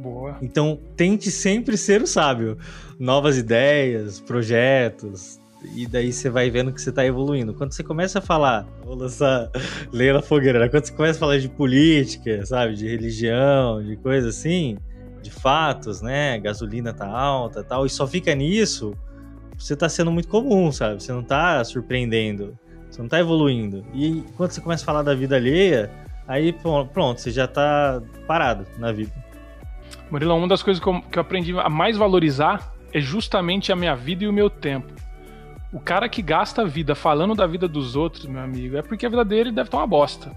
Boa. 0.00 0.38
Então 0.40 0.80
tente 0.96 1.30
sempre 1.30 1.76
ser 1.76 2.02
o 2.02 2.06
sábio. 2.06 2.56
Novas 2.98 3.36
ideias, 3.36 4.20
projetos, 4.20 5.40
e 5.74 5.86
daí 5.86 6.12
você 6.12 6.28
vai 6.28 6.50
vendo 6.50 6.72
que 6.72 6.80
você 6.80 6.90
tá 6.90 7.04
evoluindo. 7.04 7.54
Quando 7.54 7.72
você 7.72 7.82
começa 7.82 8.18
a 8.18 8.22
falar, 8.22 8.66
vou 8.84 8.94
lançar 8.94 9.50
Leila 9.92 10.22
Fogueira, 10.22 10.68
quando 10.68 10.84
você 10.84 10.92
começa 10.92 11.18
a 11.18 11.20
falar 11.20 11.38
de 11.38 11.48
política, 11.48 12.44
sabe, 12.44 12.74
de 12.74 12.88
religião, 12.88 13.82
de 13.82 13.96
coisa 13.96 14.28
assim, 14.28 14.76
de 15.22 15.30
fatos, 15.30 16.02
né, 16.02 16.38
gasolina 16.38 16.92
tá 16.92 17.06
alta 17.06 17.62
tal, 17.62 17.86
e 17.86 17.90
só 17.90 18.06
fica 18.06 18.34
nisso, 18.34 18.94
você 19.56 19.76
tá 19.76 19.88
sendo 19.88 20.10
muito 20.10 20.28
comum, 20.28 20.72
sabe? 20.72 21.02
Você 21.02 21.12
não 21.12 21.22
tá 21.22 21.62
surpreendendo, 21.64 22.58
você 22.90 23.00
não 23.00 23.08
tá 23.08 23.20
evoluindo. 23.20 23.84
E 23.94 24.24
quando 24.36 24.50
você 24.50 24.60
começa 24.60 24.82
a 24.82 24.86
falar 24.86 25.02
da 25.02 25.14
vida 25.14 25.36
alheia, 25.36 25.90
aí 26.26 26.52
pronto, 26.92 27.20
você 27.20 27.30
já 27.30 27.46
tá 27.46 28.02
parado 28.26 28.66
na 28.78 28.90
vida. 28.90 29.12
Murilo, 30.10 30.34
uma 30.34 30.48
das 30.48 30.62
coisas 30.62 30.82
que 30.82 30.88
eu, 30.88 31.00
que 31.00 31.18
eu 31.18 31.20
aprendi 31.20 31.58
a 31.58 31.68
mais 31.68 31.96
valorizar 31.96 32.72
é 32.92 33.00
justamente 33.00 33.72
a 33.72 33.76
minha 33.76 33.94
vida 33.94 34.24
e 34.24 34.28
o 34.28 34.32
meu 34.32 34.50
tempo. 34.50 34.92
O 35.72 35.80
cara 35.80 36.08
que 36.08 36.20
gasta 36.20 36.62
a 36.62 36.64
vida 36.64 36.94
falando 36.94 37.34
da 37.34 37.46
vida 37.46 37.66
dos 37.66 37.96
outros, 37.96 38.26
meu 38.26 38.42
amigo, 38.42 38.76
é 38.76 38.82
porque 38.82 39.06
a 39.06 39.08
vida 39.08 39.24
dele 39.24 39.50
deve 39.50 39.68
estar 39.68 39.78
uma 39.78 39.86
bosta. 39.86 40.30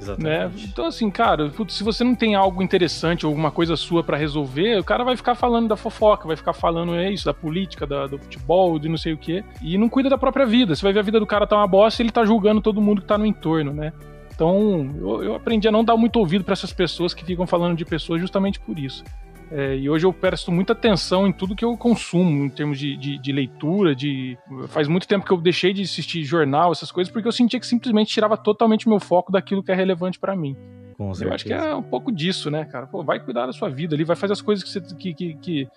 Exatamente. 0.00 0.56
Né? 0.56 0.68
Então, 0.70 0.86
assim, 0.86 1.10
cara, 1.10 1.48
putz, 1.48 1.74
se 1.74 1.82
você 1.82 2.04
não 2.04 2.14
tem 2.14 2.34
algo 2.34 2.62
interessante, 2.62 3.24
alguma 3.24 3.50
coisa 3.50 3.76
sua 3.76 4.04
para 4.04 4.16
resolver, 4.16 4.78
o 4.78 4.84
cara 4.84 5.04
vai 5.04 5.16
ficar 5.16 5.34
falando 5.34 5.68
da 5.68 5.76
fofoca, 5.76 6.26
vai 6.26 6.36
ficar 6.36 6.52
falando 6.52 6.94
é 6.94 7.10
isso, 7.10 7.24
da 7.24 7.34
política, 7.34 7.86
da, 7.86 8.06
do 8.06 8.18
futebol, 8.18 8.78
de 8.78 8.88
não 8.88 8.98
sei 8.98 9.14
o 9.14 9.18
quê, 9.18 9.42
e 9.62 9.76
não 9.78 9.88
cuida 9.88 10.08
da 10.08 10.18
própria 10.18 10.46
vida. 10.46 10.74
Você 10.74 10.82
vai 10.82 10.92
ver 10.92 11.00
a 11.00 11.02
vida 11.02 11.18
do 11.18 11.26
cara 11.26 11.46
tá 11.46 11.56
uma 11.56 11.66
bosta 11.66 12.02
e 12.02 12.04
ele 12.04 12.12
tá 12.12 12.24
julgando 12.24 12.60
todo 12.60 12.80
mundo 12.80 13.00
que 13.00 13.08
tá 13.08 13.18
no 13.18 13.26
entorno, 13.26 13.72
né? 13.72 13.92
Então, 14.34 14.94
eu, 14.98 15.24
eu 15.24 15.34
aprendi 15.34 15.66
a 15.66 15.72
não 15.72 15.82
dar 15.82 15.96
muito 15.96 16.18
ouvido 16.18 16.44
para 16.44 16.52
essas 16.52 16.72
pessoas 16.72 17.14
que 17.14 17.24
ficam 17.24 17.46
falando 17.46 17.76
de 17.76 17.84
pessoas 17.86 18.20
justamente 18.20 18.60
por 18.60 18.78
isso. 18.78 19.02
É, 19.50 19.76
e 19.76 19.88
hoje 19.88 20.04
eu 20.04 20.12
presto 20.12 20.50
muita 20.50 20.72
atenção 20.72 21.26
em 21.26 21.32
tudo 21.32 21.54
que 21.54 21.64
eu 21.64 21.76
consumo, 21.76 22.44
em 22.44 22.48
termos 22.48 22.78
de, 22.78 22.96
de, 22.96 23.18
de, 23.18 23.32
leitura, 23.32 23.94
de. 23.94 24.36
Faz 24.68 24.88
muito 24.88 25.06
tempo 25.06 25.24
que 25.24 25.32
eu 25.32 25.36
deixei 25.36 25.72
de 25.72 25.82
assistir 25.82 26.24
jornal, 26.24 26.72
essas 26.72 26.90
coisas, 26.90 27.12
porque 27.12 27.28
eu 27.28 27.32
sentia 27.32 27.60
que 27.60 27.66
simplesmente 27.66 28.12
tirava 28.12 28.36
totalmente 28.36 28.88
meu 28.88 28.98
foco 28.98 29.30
daquilo 29.30 29.62
que 29.62 29.70
é 29.70 29.74
relevante 29.74 30.18
para 30.18 30.34
mim. 30.34 30.56
Com 30.96 31.12
eu 31.20 31.32
acho 31.32 31.44
que 31.44 31.52
é 31.52 31.74
um 31.74 31.82
pouco 31.82 32.10
disso, 32.10 32.50
né, 32.50 32.64
cara? 32.64 32.86
Pô, 32.86 33.04
vai 33.04 33.20
cuidar 33.20 33.46
da 33.46 33.52
sua 33.52 33.68
vida 33.68 33.94
ali, 33.94 34.02
vai 34.02 34.16
fazer 34.16 34.32
as 34.32 34.40
coisas 34.40 34.64
que, 34.64 34.70
você, 34.70 34.80
que, 34.94 35.14
que, 35.14 35.68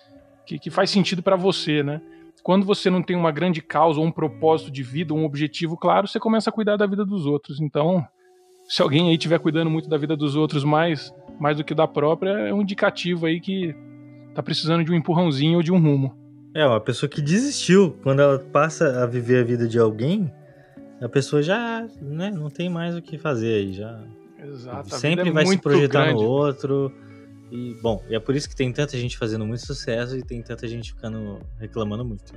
que, 0.46 0.58
que 0.58 0.70
faz 0.70 0.90
sentido 0.90 1.22
para 1.22 1.36
você, 1.36 1.82
né? 1.82 2.00
Quando 2.42 2.64
você 2.64 2.88
não 2.88 3.02
tem 3.02 3.14
uma 3.14 3.30
grande 3.30 3.60
causa, 3.60 4.00
ou 4.00 4.06
um 4.06 4.10
propósito 4.10 4.70
de 4.70 4.82
vida, 4.82 5.12
um 5.12 5.24
objetivo 5.24 5.76
claro, 5.76 6.08
você 6.08 6.18
começa 6.18 6.48
a 6.48 6.52
cuidar 6.52 6.76
da 6.76 6.86
vida 6.86 7.04
dos 7.04 7.26
outros. 7.26 7.60
Então, 7.60 8.04
se 8.66 8.80
alguém 8.80 9.08
aí 9.08 9.14
estiver 9.14 9.38
cuidando 9.38 9.70
muito 9.70 9.88
da 9.88 9.98
vida 9.98 10.16
dos 10.16 10.34
outros 10.34 10.64
mais, 10.64 11.14
mais 11.40 11.56
do 11.56 11.64
que 11.64 11.74
da 11.74 11.88
própria, 11.88 12.30
é 12.30 12.52
um 12.52 12.60
indicativo 12.60 13.26
aí 13.26 13.40
que 13.40 13.74
tá 14.34 14.42
precisando 14.42 14.84
de 14.84 14.92
um 14.92 14.94
empurrãozinho 14.94 15.56
ou 15.56 15.62
de 15.62 15.72
um 15.72 15.80
rumo. 15.80 16.16
É, 16.54 16.66
uma 16.66 16.80
pessoa 16.80 17.08
que 17.08 17.22
desistiu, 17.22 17.96
quando 18.02 18.20
ela 18.20 18.38
passa 18.38 19.02
a 19.02 19.06
viver 19.06 19.40
a 19.40 19.44
vida 19.44 19.66
de 19.66 19.78
alguém, 19.78 20.30
a 21.00 21.08
pessoa 21.08 21.42
já 21.42 21.86
né, 22.00 22.30
não 22.30 22.50
tem 22.50 22.68
mais 22.68 22.96
o 22.96 23.00
que 23.00 23.16
fazer 23.16 23.54
aí, 23.54 23.72
já. 23.72 24.00
Exato. 24.42 24.94
Sempre 24.96 25.28
é 25.28 25.32
vai 25.32 25.46
se 25.46 25.58
projetar 25.58 26.04
grande. 26.04 26.22
no 26.22 26.28
outro. 26.28 26.92
E, 27.50 27.74
bom, 27.82 28.02
é 28.10 28.18
por 28.18 28.34
isso 28.34 28.48
que 28.48 28.54
tem 28.54 28.72
tanta 28.72 28.96
gente 28.96 29.16
fazendo 29.16 29.44
muito 29.44 29.64
sucesso 29.64 30.16
e 30.16 30.22
tem 30.22 30.42
tanta 30.42 30.68
gente 30.68 30.92
ficando 30.92 31.40
reclamando 31.58 32.04
muito. 32.04 32.32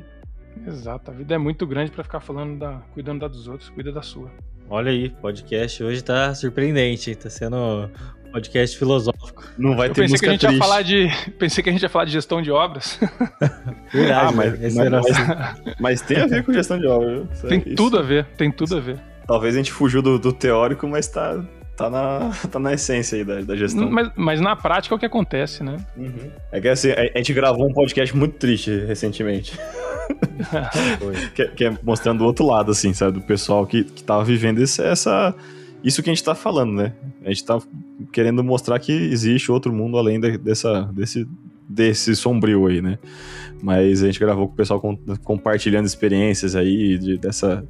Exato, 0.66 1.12
a 1.12 1.14
vida 1.14 1.34
é 1.34 1.38
muito 1.38 1.66
grande 1.66 1.92
para 1.92 2.04
ficar 2.04 2.20
falando 2.20 2.60
da, 2.60 2.82
cuidando 2.94 3.22
da 3.22 3.28
dos 3.28 3.48
outros, 3.48 3.70
cuida 3.70 3.92
da 3.92 4.02
sua. 4.02 4.32
Olha 4.70 4.92
aí, 4.92 5.10
podcast 5.10 5.84
hoje 5.84 6.04
tá 6.04 6.34
surpreendente, 6.34 7.16
tá 7.16 7.30
sendo 7.30 7.90
podcast 8.34 8.78
filosófico. 8.78 9.44
Não 9.58 9.76
vai 9.78 9.88
Eu 9.90 9.94
ter 9.94 10.02
pensei 10.02 10.18
que 10.20 10.26
a 10.26 10.30
música 10.30 10.32
gente 10.32 10.42
ia 10.44 10.50
triste. 10.50 10.60
falar 10.68 10.82
de, 10.82 11.32
pensei 11.40 11.64
que 11.64 11.70
a 11.70 11.74
gente 11.74 11.82
ia 11.84 11.90
falar 11.90 12.06
de 12.06 12.12
gestão 12.12 12.42
de 12.42 12.52
obras. 12.52 13.00
Verdade, 13.94 14.28
Ah, 14.28 14.32
mas, 14.36 14.52
velho, 14.52 14.66
esse 14.68 14.76
mas, 14.78 14.86
era 14.88 15.02
mas- 15.02 15.76
mas 15.80 16.02
tem 16.02 16.18
a 16.18 16.26
ver 16.28 16.44
com 16.44 16.52
gestão 16.52 16.80
de 16.80 16.88
obra. 16.88 17.14
viu? 17.16 17.28
Isso 17.32 17.46
é- 17.46 17.50
tem 17.50 17.60
isso- 17.60 17.76
tudo 17.76 17.98
a 17.98 18.02
ver, 18.02 18.26
tem 18.38 18.52
tudo 18.52 18.76
a 18.78 18.80
ver. 18.80 19.00
Talvez 19.28 19.54
a 19.54 19.58
gente 19.58 19.72
fugiu 19.72 20.02
do, 20.02 20.20
do 20.20 20.34
teórico, 20.34 20.86
mas 20.88 21.08
tá, 21.08 21.42
tá, 21.78 21.90
na, 21.90 22.32
tá 22.52 22.60
na 22.60 22.74
essência 22.74 23.18
aí 23.18 23.24
da, 23.24 23.42
da 23.42 23.56
gestão. 23.56 23.90
Mas, 23.90 24.10
mas 24.16 24.42
na 24.42 24.56
prática 24.56 24.94
é 24.94 24.98
o 24.98 25.00
que 25.00 25.06
acontece, 25.06 25.64
né? 25.64 25.78
Uhum. 25.96 26.30
É 26.52 26.60
que 26.60 26.68
assim, 26.68 26.92
a, 26.92 27.02
a 27.14 27.18
gente 27.18 27.34
gravou 27.34 27.70
um 27.70 27.74
podcast 27.74 28.16
muito 28.18 28.36
triste 28.36 28.72
recentemente. 28.86 29.58
Que, 31.36 31.48
que 31.50 31.66
é 31.66 31.78
mostrando 31.84 32.22
o 32.22 32.26
outro 32.26 32.46
lado, 32.46 32.72
assim, 32.72 32.94
sabe? 32.94 33.14
Do 33.20 33.22
pessoal 33.22 33.66
que, 33.66 33.84
que 33.86 34.04
tava 34.04 34.24
vivendo 34.24 34.60
esse, 34.60 34.82
essa. 34.84 35.34
Isso 35.84 36.02
que 36.04 36.10
a 36.10 36.14
gente 36.14 36.24
tá 36.24 36.36
falando, 36.36 36.74
né? 36.74 36.94
A 37.26 37.30
gente 37.30 37.44
tá 37.46 37.60
querendo 38.12 38.44
mostrar 38.44 38.80
que 38.80 38.92
existe 38.92 39.52
outro 39.52 39.72
mundo 39.74 39.98
além 39.98 40.20
da- 40.20 40.38
dessa, 40.38 40.84
desse, 40.94 41.28
desse 41.68 42.16
sombrio 42.16 42.68
aí, 42.68 42.82
né? 42.82 42.98
Mas 43.62 44.04
a 44.04 44.08
gente 44.08 44.20
gravou 44.20 44.48
com 44.48 44.54
o 44.54 44.58
pessoal 44.58 44.80
com- 44.80 44.98
compartilhando 45.24 45.86
experiências 45.86 46.56
aí 46.56 46.98
de- 46.98 47.18
dessa, 47.18 47.66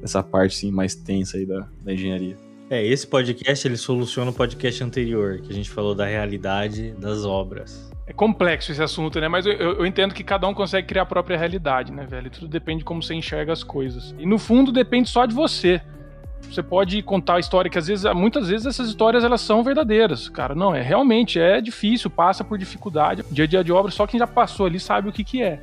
dessa 0.00 0.22
parte 0.22 0.56
assim, 0.56 0.70
mais 0.70 0.94
tensa 0.94 1.36
aí 1.38 1.46
da, 1.46 1.66
da 1.82 1.92
engenharia. 1.92 2.36
É, 2.70 2.84
esse 2.86 3.06
podcast 3.06 3.66
ele 3.66 3.78
soluciona 3.78 4.30
o 4.30 4.34
podcast 4.34 4.84
anterior, 4.84 5.40
que 5.40 5.50
a 5.50 5.54
gente 5.54 5.70
falou 5.70 5.94
da 5.94 6.04
realidade 6.04 6.92
das 6.98 7.24
obras. 7.24 7.88
É 8.06 8.12
complexo 8.12 8.72
esse 8.72 8.82
assunto, 8.82 9.18
né? 9.20 9.28
Mas 9.28 9.46
eu, 9.46 9.52
eu- 9.52 9.72
eu 9.76 9.86
entendo 9.86 10.12
que 10.14 10.22
cada 10.24 10.46
um 10.46 10.52
consegue 10.54 10.86
criar 10.86 11.02
a 11.02 11.06
própria 11.06 11.36
realidade, 11.38 11.92
né, 11.92 12.06
velho? 12.08 12.30
Tudo 12.30 12.46
depende 12.48 12.78
de 12.80 12.84
como 12.84 13.02
você 13.02 13.14
enxerga 13.14 13.52
as 13.52 13.62
coisas. 13.62 14.14
E 14.18 14.26
no 14.26 14.38
fundo 14.38 14.70
depende 14.70 15.08
só 15.08 15.24
de 15.24 15.34
você. 15.34 15.80
Você 16.42 16.62
pode 16.62 17.02
contar 17.02 17.34
a 17.34 17.40
história 17.40 17.70
que 17.70 17.78
às 17.78 17.86
vezes, 17.86 18.10
muitas 18.14 18.48
vezes 18.48 18.66
essas 18.66 18.88
histórias 18.88 19.22
elas 19.22 19.40
são 19.40 19.62
verdadeiras, 19.62 20.28
cara. 20.28 20.54
Não, 20.54 20.74
é 20.74 20.80
realmente 20.80 21.38
é 21.38 21.60
difícil, 21.60 22.08
passa 22.08 22.42
por 22.42 22.56
dificuldade. 22.56 23.24
Dia 23.30 23.44
a 23.44 23.46
dia 23.46 23.64
de 23.64 23.72
obra, 23.72 23.90
só 23.92 24.06
quem 24.06 24.18
já 24.18 24.26
passou 24.26 24.66
ali 24.66 24.80
sabe 24.80 25.08
o 25.08 25.12
que 25.12 25.24
que 25.24 25.42
é. 25.42 25.60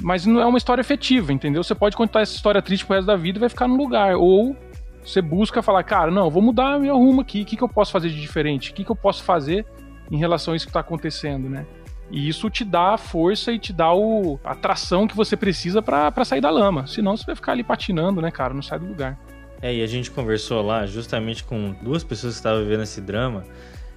Mas 0.00 0.26
não 0.26 0.40
é 0.40 0.46
uma 0.46 0.58
história 0.58 0.80
efetiva, 0.80 1.32
entendeu? 1.32 1.62
Você 1.62 1.74
pode 1.74 1.96
contar 1.96 2.20
essa 2.20 2.34
história 2.34 2.60
triste 2.60 2.84
pro 2.84 2.96
resto 2.96 3.06
da 3.06 3.16
vida 3.16 3.38
e 3.38 3.40
vai 3.40 3.48
ficar 3.48 3.68
no 3.68 3.76
lugar. 3.76 4.16
Ou 4.16 4.56
você 5.04 5.22
busca 5.22 5.62
falar, 5.62 5.82
cara, 5.82 6.10
não, 6.10 6.30
vou 6.30 6.42
mudar 6.42 6.78
meu 6.78 6.96
rumo 6.96 7.20
aqui. 7.20 7.42
O 7.42 7.44
que, 7.44 7.56
que 7.56 7.62
eu 7.62 7.68
posso 7.68 7.92
fazer 7.92 8.08
de 8.08 8.20
diferente? 8.20 8.70
O 8.70 8.74
que, 8.74 8.84
que 8.84 8.90
eu 8.90 8.96
posso 8.96 9.22
fazer 9.22 9.66
em 10.10 10.16
relação 10.18 10.52
a 10.52 10.56
isso 10.56 10.66
que 10.66 10.70
está 10.70 10.80
acontecendo, 10.80 11.48
né? 11.48 11.66
E 12.10 12.28
isso 12.28 12.50
te 12.50 12.64
dá 12.64 12.94
a 12.94 12.98
força 12.98 13.52
e 13.52 13.58
te 13.58 13.72
dá 13.72 13.92
o, 13.94 14.38
a 14.44 14.54
tração 14.54 15.06
que 15.06 15.16
você 15.16 15.34
precisa 15.36 15.80
para 15.80 16.24
sair 16.24 16.42
da 16.42 16.50
lama. 16.50 16.86
Senão 16.86 17.16
você 17.16 17.24
vai 17.24 17.34
ficar 17.34 17.52
ali 17.52 17.64
patinando, 17.64 18.20
né, 18.20 18.30
cara? 18.30 18.52
Não 18.52 18.60
sai 18.60 18.78
do 18.78 18.86
lugar. 18.86 19.18
É, 19.62 19.72
e 19.72 19.80
a 19.80 19.86
gente 19.86 20.10
conversou 20.10 20.60
lá 20.60 20.84
justamente 20.86 21.44
com 21.44 21.72
duas 21.80 22.02
pessoas 22.02 22.34
que 22.34 22.40
estavam 22.40 22.64
vivendo 22.64 22.82
esse 22.82 23.00
drama 23.00 23.44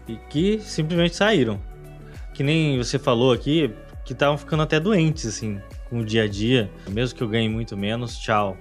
e 0.08 0.16
que 0.30 0.60
simplesmente 0.60 1.16
saíram. 1.16 1.60
Que 2.36 2.44
nem 2.44 2.78
você 2.78 3.00
falou 3.00 3.34
aqui, 3.34 3.74
que 4.06 4.14
estavam 4.14 4.38
ficando 4.38 4.62
até 4.62 4.80
doentes, 4.80 5.26
assim, 5.26 5.60
com 5.90 6.00
o 6.00 6.06
dia 6.06 6.24
a 6.24 6.28
dia. 6.28 6.70
Mesmo 6.88 7.18
que 7.18 7.24
eu 7.24 7.28
ganhe 7.28 7.50
muito 7.50 7.76
menos, 7.76 8.20
tchau. 8.20 8.56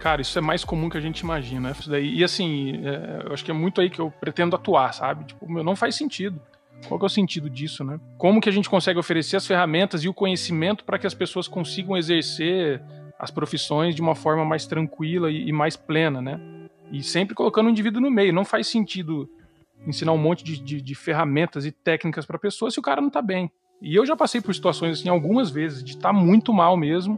Cara, 0.00 0.20
isso 0.20 0.36
é 0.36 0.42
mais 0.42 0.64
comum 0.64 0.90
que 0.90 0.98
a 0.98 1.00
gente 1.00 1.20
imagina, 1.20 1.68
né? 1.68 1.76
Isso 1.78 1.88
daí, 1.88 2.12
e 2.12 2.24
assim, 2.24 2.84
é, 2.84 3.22
eu 3.24 3.32
acho 3.32 3.44
que 3.44 3.52
é 3.52 3.54
muito 3.54 3.80
aí 3.80 3.88
que 3.88 4.00
eu 4.00 4.10
pretendo 4.10 4.56
atuar, 4.56 4.92
sabe? 4.92 5.24
Tipo, 5.26 5.48
meu, 5.48 5.62
não 5.62 5.76
faz 5.76 5.94
sentido. 5.94 6.40
Qual 6.88 7.00
é 7.00 7.04
o 7.04 7.08
sentido 7.08 7.48
disso, 7.48 7.84
né? 7.84 8.00
Como 8.18 8.40
que 8.40 8.48
a 8.48 8.52
gente 8.52 8.68
consegue 8.68 8.98
oferecer 8.98 9.36
as 9.36 9.46
ferramentas 9.46 10.02
e 10.02 10.08
o 10.08 10.14
conhecimento 10.14 10.82
para 10.82 10.98
que 10.98 11.06
as 11.06 11.14
pessoas 11.14 11.46
consigam 11.46 11.96
exercer 11.96 12.82
as 13.22 13.30
profissões 13.30 13.94
de 13.94 14.02
uma 14.02 14.16
forma 14.16 14.44
mais 14.44 14.66
tranquila 14.66 15.30
e, 15.30 15.48
e 15.48 15.52
mais 15.52 15.76
plena, 15.76 16.20
né? 16.20 16.40
E 16.90 17.04
sempre 17.04 17.36
colocando 17.36 17.68
o 17.68 17.70
indivíduo 17.70 18.02
no 18.02 18.10
meio. 18.10 18.32
Não 18.32 18.44
faz 18.44 18.66
sentido 18.66 19.30
ensinar 19.86 20.10
um 20.10 20.18
monte 20.18 20.42
de, 20.42 20.58
de, 20.58 20.82
de 20.82 20.94
ferramentas 20.96 21.64
e 21.64 21.70
técnicas 21.70 22.26
para 22.26 22.36
pessoa 22.36 22.68
se 22.68 22.80
o 22.80 22.82
cara 22.82 23.00
não 23.00 23.08
tá 23.08 23.22
bem. 23.22 23.48
E 23.80 23.94
eu 23.94 24.04
já 24.04 24.16
passei 24.16 24.40
por 24.40 24.52
situações 24.52 24.98
assim 24.98 25.08
algumas 25.08 25.50
vezes 25.50 25.84
de 25.84 25.92
estar 25.92 26.08
tá 26.08 26.12
muito 26.12 26.52
mal 26.52 26.76
mesmo, 26.76 27.16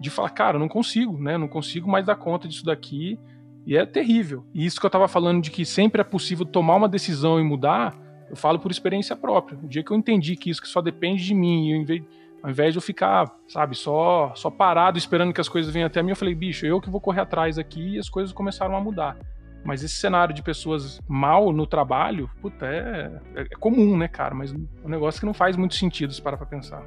de 0.00 0.10
falar, 0.10 0.30
cara, 0.30 0.58
não 0.58 0.68
consigo, 0.68 1.16
né? 1.16 1.38
Não 1.38 1.46
consigo 1.46 1.88
mais 1.88 2.04
dar 2.04 2.16
conta 2.16 2.48
disso 2.48 2.64
daqui. 2.64 3.16
E 3.64 3.76
é 3.76 3.86
terrível. 3.86 4.44
E 4.52 4.66
isso 4.66 4.80
que 4.80 4.86
eu 4.86 4.90
tava 4.90 5.06
falando 5.06 5.40
de 5.40 5.52
que 5.52 5.64
sempre 5.64 6.00
é 6.00 6.04
possível 6.04 6.44
tomar 6.44 6.74
uma 6.74 6.88
decisão 6.88 7.38
e 7.38 7.44
mudar, 7.44 7.96
eu 8.28 8.34
falo 8.34 8.58
por 8.58 8.72
experiência 8.72 9.14
própria. 9.14 9.56
O 9.62 9.68
dia 9.68 9.84
que 9.84 9.92
eu 9.92 9.96
entendi 9.96 10.34
que 10.34 10.50
isso 10.50 10.60
que 10.60 10.68
só 10.68 10.82
depende 10.82 11.24
de 11.24 11.34
mim, 11.34 11.70
eu, 11.70 12.04
ao 12.42 12.50
invés 12.50 12.72
de 12.72 12.78
eu 12.78 12.82
ficar, 12.82 13.30
sabe, 13.48 13.74
só, 13.76 14.32
só 14.34 14.50
parado 14.50 14.98
esperando 14.98 15.32
que 15.32 15.40
as 15.40 15.48
coisas 15.48 15.72
venham 15.72 15.86
até 15.86 16.02
mim, 16.02 16.10
eu 16.10 16.16
falei, 16.16 16.34
bicho, 16.34 16.66
eu 16.66 16.80
que 16.80 16.90
vou 16.90 17.00
correr 17.00 17.20
atrás 17.20 17.58
aqui 17.58 17.94
e 17.94 17.98
as 17.98 18.08
coisas 18.08 18.32
começaram 18.32 18.76
a 18.76 18.80
mudar. 18.80 19.16
Mas 19.64 19.82
esse 19.82 19.96
cenário 19.96 20.32
de 20.32 20.42
pessoas 20.42 21.00
mal 21.08 21.52
no 21.52 21.66
trabalho, 21.66 22.30
puta, 22.40 22.66
é, 22.66 23.10
é, 23.34 23.40
é 23.42 23.56
comum, 23.58 23.96
né, 23.96 24.06
cara? 24.06 24.34
Mas 24.34 24.52
é 24.52 24.56
um 24.84 24.88
negócio 24.88 25.18
que 25.18 25.26
não 25.26 25.34
faz 25.34 25.56
muito 25.56 25.74
sentido 25.74 26.12
se 26.12 26.22
parar 26.22 26.36
pra 26.36 26.46
pensar. 26.46 26.84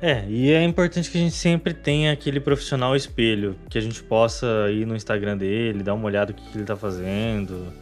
É, 0.00 0.24
e 0.28 0.50
é 0.50 0.62
importante 0.62 1.10
que 1.10 1.18
a 1.18 1.20
gente 1.20 1.34
sempre 1.34 1.72
tenha 1.72 2.12
aquele 2.12 2.40
profissional 2.40 2.96
espelho, 2.96 3.56
que 3.68 3.78
a 3.78 3.80
gente 3.80 4.02
possa 4.02 4.46
ir 4.70 4.86
no 4.86 4.96
Instagram 4.96 5.36
dele, 5.36 5.82
dar 5.82 5.94
uma 5.94 6.06
olhada 6.06 6.32
no 6.32 6.38
que 6.38 6.58
ele 6.58 6.64
tá 6.64 6.76
fazendo, 6.76 7.72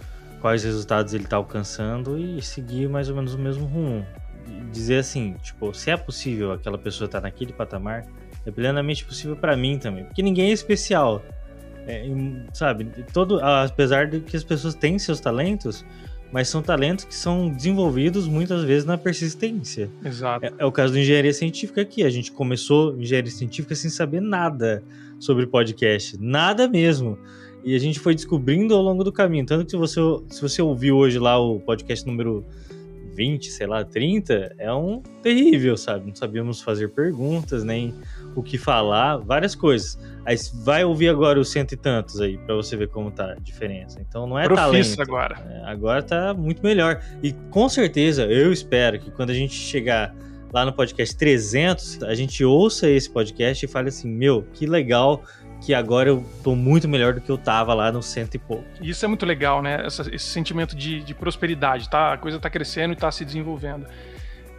quais 0.40 0.64
resultados 0.64 1.14
ele 1.14 1.24
tá 1.24 1.36
alcançando 1.36 2.18
e 2.18 2.42
seguir 2.42 2.88
mais 2.88 3.08
ou 3.08 3.16
menos 3.16 3.34
o 3.34 3.38
mesmo 3.38 3.64
rumo. 3.64 4.06
Dizer 4.70 4.98
assim, 4.98 5.34
tipo, 5.42 5.72
se 5.74 5.90
é 5.90 5.96
possível 5.96 6.52
aquela 6.52 6.78
pessoa 6.78 7.06
estar 7.06 7.20
tá 7.20 7.26
naquele 7.26 7.52
patamar, 7.52 8.06
é 8.44 8.50
plenamente 8.50 9.04
possível 9.04 9.36
para 9.36 9.56
mim 9.56 9.78
também, 9.78 10.04
porque 10.04 10.22
ninguém 10.22 10.50
é 10.50 10.52
especial. 10.52 11.22
É, 11.86 12.04
sabe, 12.52 12.86
todo, 13.12 13.40
apesar 13.42 14.06
de 14.06 14.20
que 14.20 14.36
as 14.36 14.44
pessoas 14.44 14.74
têm 14.74 14.98
seus 14.98 15.18
talentos, 15.18 15.84
mas 16.32 16.48
são 16.48 16.62
talentos 16.62 17.04
que 17.04 17.14
são 17.14 17.50
desenvolvidos 17.50 18.26
muitas 18.26 18.64
vezes 18.64 18.86
na 18.86 18.96
persistência. 18.96 19.90
Exato. 20.02 20.46
É, 20.46 20.52
é, 20.58 20.64
o 20.64 20.72
caso 20.72 20.94
da 20.94 21.00
engenharia 21.00 21.32
científica 21.32 21.82
aqui. 21.82 22.02
A 22.02 22.10
gente 22.10 22.32
começou 22.32 22.96
engenharia 22.98 23.30
científica 23.30 23.74
sem 23.74 23.90
saber 23.90 24.20
nada 24.20 24.82
sobre 25.20 25.46
podcast, 25.46 26.16
nada 26.18 26.66
mesmo. 26.66 27.18
E 27.62 27.76
a 27.76 27.78
gente 27.78 28.00
foi 28.00 28.14
descobrindo 28.14 28.74
ao 28.74 28.82
longo 28.82 29.04
do 29.04 29.12
caminho. 29.12 29.44
Tanto 29.44 29.66
que 29.66 29.70
se 29.72 29.76
você, 29.76 30.00
se 30.30 30.40
você 30.40 30.62
ouviu 30.62 30.96
hoje 30.96 31.18
lá 31.18 31.38
o 31.38 31.60
podcast 31.60 32.06
número 32.06 32.44
20, 33.14 33.50
sei 33.50 33.66
lá, 33.66 33.84
30, 33.84 34.54
é 34.58 34.72
um 34.72 35.02
terrível, 35.22 35.76
sabe? 35.76 36.06
Não 36.06 36.14
sabíamos 36.14 36.60
fazer 36.60 36.88
perguntas, 36.90 37.62
nem 37.64 37.94
o 38.34 38.42
que 38.42 38.56
falar, 38.56 39.18
várias 39.18 39.54
coisas. 39.54 39.98
Aí 40.24 40.36
vai 40.64 40.84
ouvir 40.84 41.08
agora 41.08 41.38
os 41.38 41.50
cento 41.50 41.72
e 41.72 41.76
tantos 41.76 42.20
aí, 42.20 42.38
para 42.38 42.54
você 42.54 42.76
ver 42.76 42.88
como 42.88 43.10
tá 43.10 43.32
a 43.32 43.34
diferença. 43.34 44.00
Então 44.00 44.26
não 44.26 44.38
é 44.38 44.44
Profissa 44.44 44.96
talento. 44.96 45.00
agora. 45.02 45.36
É, 45.50 45.70
agora 45.70 46.02
tá 46.02 46.34
muito 46.34 46.62
melhor. 46.62 47.02
E 47.22 47.32
com 47.50 47.68
certeza, 47.68 48.24
eu 48.24 48.52
espero 48.52 48.98
que 48.98 49.10
quando 49.10 49.30
a 49.30 49.34
gente 49.34 49.54
chegar 49.54 50.14
lá 50.52 50.64
no 50.64 50.72
podcast 50.72 51.16
300, 51.16 52.02
a 52.02 52.14
gente 52.14 52.44
ouça 52.44 52.88
esse 52.88 53.08
podcast 53.08 53.64
e 53.64 53.68
fale 53.68 53.88
assim: 53.88 54.08
meu, 54.08 54.42
que 54.52 54.66
legal 54.66 55.22
que 55.64 55.72
agora 55.72 56.08
eu 56.08 56.24
tô 56.42 56.54
muito 56.54 56.88
melhor 56.88 57.14
do 57.14 57.20
que 57.20 57.30
eu 57.30 57.38
tava 57.38 57.72
lá 57.74 57.92
no 57.92 58.02
cento 58.02 58.34
e 58.34 58.38
pouco. 58.38 58.64
Isso 58.80 59.04
é 59.04 59.08
muito 59.08 59.24
legal, 59.24 59.62
né? 59.62 59.86
Essa, 59.86 60.02
esse 60.14 60.26
sentimento 60.26 60.74
de, 60.74 61.02
de 61.02 61.14
prosperidade, 61.14 61.88
tá? 61.88 62.12
A 62.12 62.18
coisa 62.18 62.38
tá 62.38 62.50
crescendo 62.50 62.92
e 62.92 62.96
tá 62.96 63.10
se 63.10 63.24
desenvolvendo 63.24 63.86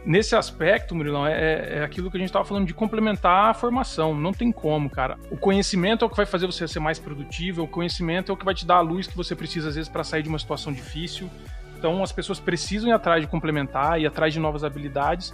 nesse 0.06 0.36
aspecto, 0.36 0.96
Murilão, 0.96 1.26
é, 1.26 1.78
é 1.78 1.84
aquilo 1.84 2.10
que 2.10 2.18
a 2.18 2.20
gente 2.20 2.30
estava 2.30 2.46
falando 2.46 2.68
de 2.68 2.74
complementar 2.74 3.52
a 3.52 3.54
formação. 3.54 4.14
Não 4.16 4.32
tem 4.32 4.52
como, 4.52 4.90
cara. 4.90 5.18
O 5.32 5.38
conhecimento 5.38 6.04
é 6.04 6.06
o 6.06 6.10
que 6.10 6.18
vai 6.18 6.26
fazer 6.26 6.46
você 6.46 6.68
ser 6.68 6.80
mais 6.80 7.00
produtivo, 7.00 7.64
o 7.64 7.68
conhecimento 7.68 8.32
é 8.32 8.34
o 8.34 8.38
que 8.38 8.46
vai 8.46 8.54
te 8.54 8.66
dar 8.66 8.78
a 8.78 8.82
luz 8.82 9.08
que 9.08 9.16
você 9.16 9.36
precisa, 9.36 9.70
às 9.70 9.76
vezes, 9.76 9.90
para 9.90 10.04
sair 10.04 10.24
de 10.24 10.30
uma 10.30 10.40
situação 10.40 10.72
difícil. 10.72 11.30
Então, 11.78 12.02
as 12.02 12.12
pessoas 12.12 12.40
precisam 12.40 12.90
ir 12.90 12.94
atrás 12.94 13.22
de 13.22 13.28
complementar, 13.28 14.00
ir 14.00 14.08
atrás 14.08 14.34
de 14.34 14.40
novas 14.40 14.64
habilidades 14.64 15.34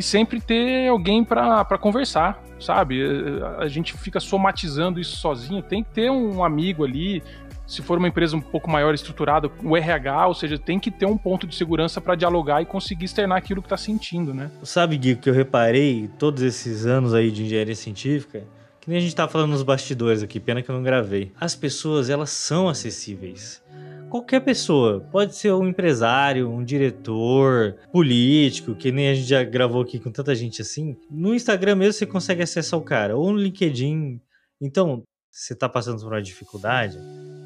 e 0.00 0.02
sempre 0.02 0.40
ter 0.40 0.88
alguém 0.88 1.22
para 1.22 1.76
conversar, 1.76 2.42
sabe? 2.58 3.02
A 3.58 3.68
gente 3.68 3.92
fica 3.92 4.18
somatizando 4.18 4.98
isso 4.98 5.14
sozinho, 5.18 5.62
tem 5.62 5.84
que 5.84 5.90
ter 5.90 6.10
um 6.10 6.42
amigo 6.42 6.86
ali, 6.86 7.22
se 7.66 7.82
for 7.82 7.98
uma 7.98 8.08
empresa 8.08 8.34
um 8.34 8.40
pouco 8.40 8.70
maior 8.70 8.94
estruturada, 8.94 9.50
o 9.62 9.76
RH, 9.76 10.26
ou 10.28 10.34
seja, 10.34 10.58
tem 10.58 10.80
que 10.80 10.90
ter 10.90 11.04
um 11.04 11.18
ponto 11.18 11.46
de 11.46 11.54
segurança 11.54 12.00
para 12.00 12.14
dialogar 12.14 12.62
e 12.62 12.64
conseguir 12.64 13.04
externar 13.04 13.36
aquilo 13.36 13.60
que 13.60 13.66
está 13.66 13.76
sentindo, 13.76 14.32
né? 14.32 14.50
Sabe, 14.62 14.96
Gui, 14.96 15.16
que 15.16 15.28
eu 15.28 15.34
reparei 15.34 16.08
todos 16.18 16.42
esses 16.42 16.86
anos 16.86 17.12
aí 17.12 17.30
de 17.30 17.44
engenharia 17.44 17.76
científica, 17.76 18.42
que 18.80 18.88
nem 18.88 18.98
a 18.98 19.02
gente 19.02 19.14
tá 19.14 19.28
falando 19.28 19.50
nos 19.50 19.62
bastidores 19.62 20.22
aqui, 20.22 20.40
pena 20.40 20.62
que 20.62 20.70
eu 20.70 20.74
não 20.74 20.82
gravei. 20.82 21.30
As 21.38 21.54
pessoas, 21.54 22.08
elas 22.08 22.30
são 22.30 22.70
acessíveis. 22.70 23.62
Qualquer 24.10 24.40
pessoa, 24.40 25.06
pode 25.12 25.36
ser 25.36 25.52
um 25.52 25.68
empresário, 25.68 26.50
um 26.50 26.64
diretor, 26.64 27.76
político, 27.92 28.74
que 28.74 28.90
nem 28.90 29.08
a 29.08 29.14
gente 29.14 29.28
já 29.28 29.44
gravou 29.44 29.82
aqui 29.82 30.00
com 30.00 30.10
tanta 30.10 30.34
gente 30.34 30.60
assim. 30.60 30.96
No 31.08 31.32
Instagram 31.32 31.76
mesmo 31.76 31.92
você 31.92 32.06
consegue 32.06 32.42
acessar 32.42 32.78
o 32.78 32.82
cara, 32.82 33.16
ou 33.16 33.30
no 33.30 33.38
LinkedIn. 33.38 34.20
Então, 34.60 35.04
você 35.30 35.54
tá 35.54 35.68
passando 35.68 36.00
por 36.02 36.12
uma 36.12 36.20
dificuldade, 36.20 36.98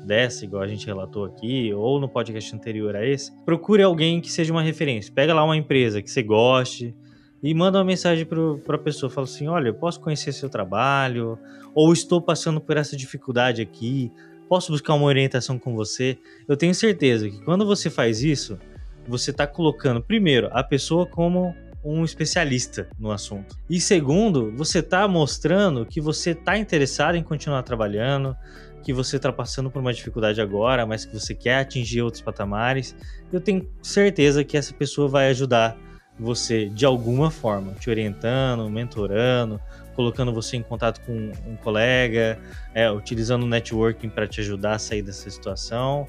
dessa, 0.06 0.44
igual 0.44 0.62
a 0.62 0.66
gente 0.66 0.86
relatou 0.86 1.24
aqui, 1.24 1.72
ou 1.74 2.00
no 2.00 2.08
podcast 2.08 2.54
anterior 2.54 2.96
a 2.96 3.06
esse, 3.06 3.30
procure 3.44 3.82
alguém 3.82 4.20
que 4.20 4.32
seja 4.32 4.52
uma 4.52 4.62
referência. 4.62 5.12
Pega 5.12 5.34
lá 5.34 5.44
uma 5.44 5.56
empresa 5.56 6.00
que 6.00 6.10
você 6.10 6.22
goste 6.22 6.94
e 7.42 7.52
manda 7.52 7.78
uma 7.78 7.84
mensagem 7.84 8.24
para 8.24 8.76
a 8.76 8.78
pessoa. 8.78 9.10
Fala 9.10 9.26
assim: 9.26 9.48
olha, 9.48 9.68
eu 9.68 9.74
posso 9.74 10.00
conhecer 10.00 10.32
seu 10.32 10.48
trabalho, 10.48 11.38
ou 11.74 11.92
estou 11.92 12.22
passando 12.22 12.60
por 12.60 12.76
essa 12.76 12.96
dificuldade 12.96 13.60
aqui, 13.60 14.10
posso 14.54 14.70
buscar 14.70 14.94
uma 14.94 15.06
orientação 15.06 15.58
com 15.58 15.74
você. 15.74 16.16
Eu 16.46 16.56
tenho 16.56 16.72
certeza 16.72 17.28
que 17.28 17.42
quando 17.42 17.66
você 17.66 17.90
faz 17.90 18.22
isso, 18.22 18.56
você 19.04 19.32
está 19.32 19.48
colocando, 19.48 20.00
primeiro, 20.00 20.48
a 20.52 20.62
pessoa 20.62 21.04
como 21.04 21.52
um 21.84 22.04
especialista 22.04 22.88
no 22.96 23.10
assunto. 23.10 23.58
E 23.68 23.80
segundo, 23.80 24.52
você 24.56 24.78
está 24.78 25.08
mostrando 25.08 25.84
que 25.84 26.00
você 26.00 26.30
está 26.30 26.56
interessado 26.56 27.16
em 27.16 27.22
continuar 27.24 27.64
trabalhando, 27.64 28.36
que 28.84 28.92
você 28.92 29.16
está 29.16 29.32
passando 29.32 29.72
por 29.72 29.80
uma 29.80 29.92
dificuldade 29.92 30.40
agora, 30.40 30.86
mas 30.86 31.04
que 31.04 31.12
você 31.12 31.34
quer 31.34 31.56
atingir 31.56 32.02
outros 32.02 32.22
patamares, 32.22 32.94
eu 33.32 33.40
tenho 33.40 33.68
certeza 33.82 34.44
que 34.44 34.56
essa 34.56 34.72
pessoa 34.72 35.08
vai 35.08 35.30
ajudar 35.30 35.76
você 36.16 36.68
de 36.68 36.86
alguma 36.86 37.28
forma, 37.28 37.72
te 37.72 37.90
orientando, 37.90 38.70
mentorando, 38.70 39.60
colocando 39.94 40.32
você 40.32 40.56
em 40.56 40.62
contato 40.62 41.00
com 41.02 41.32
um 41.46 41.56
colega, 41.56 42.38
é, 42.74 42.90
utilizando 42.90 43.44
o 43.44 43.46
networking 43.46 44.08
para 44.08 44.26
te 44.26 44.40
ajudar 44.40 44.74
a 44.74 44.78
sair 44.78 45.02
dessa 45.02 45.30
situação. 45.30 46.06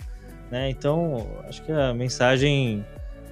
Né? 0.51 0.69
Então, 0.69 1.27
acho 1.47 1.63
que 1.63 1.71
a 1.71 1.93
mensagem 1.93 2.86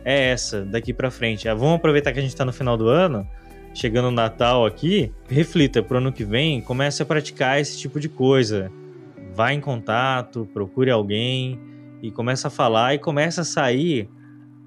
é 0.05 0.31
essa 0.31 0.63
daqui 0.63 0.93
para 0.93 1.11
frente. 1.11 1.47
É, 1.47 1.53
vamos 1.53 1.75
aproveitar 1.75 2.11
que 2.13 2.19
a 2.19 2.21
gente 2.21 2.31
está 2.31 2.45
no 2.45 2.53
final 2.53 2.77
do 2.77 2.87
ano, 2.87 3.27
chegando 3.73 4.07
o 4.07 4.11
Natal 4.11 4.65
aqui, 4.65 5.11
reflita 5.27 5.81
para 5.83 5.95
o 5.95 5.97
ano 5.97 6.11
que 6.11 6.23
vem, 6.23 6.61
comece 6.61 7.01
a 7.01 7.05
praticar 7.05 7.59
esse 7.59 7.77
tipo 7.77 7.99
de 7.99 8.07
coisa 8.07 8.71
vá 9.33 9.51
em 9.51 9.59
contato, 9.59 10.47
procure 10.53 10.91
alguém 10.91 11.59
e 12.01 12.11
começa 12.11 12.47
a 12.47 12.51
falar 12.51 12.93
e 12.93 12.99
começa 12.99 13.41
a 13.41 13.43
sair 13.43 14.09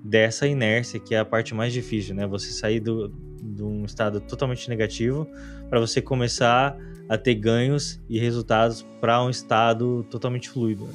dessa 0.02 0.46
inércia 0.46 1.00
que 1.00 1.14
é 1.14 1.18
a 1.18 1.24
parte 1.24 1.54
mais 1.54 1.72
difícil, 1.72 2.14
né? 2.14 2.26
Você 2.26 2.50
sair 2.50 2.80
do, 2.80 3.08
de 3.54 3.62
um 3.62 3.84
estado 3.84 4.20
totalmente 4.20 4.68
negativo 4.68 5.26
para 5.68 5.80
você 5.80 6.00
começar 6.02 6.76
a 7.08 7.16
ter 7.16 7.34
ganhos 7.34 8.00
e 8.08 8.18
resultados 8.18 8.82
para 9.00 9.22
um 9.22 9.30
estado 9.30 10.04
totalmente 10.10 10.48
fluido. 10.48 10.88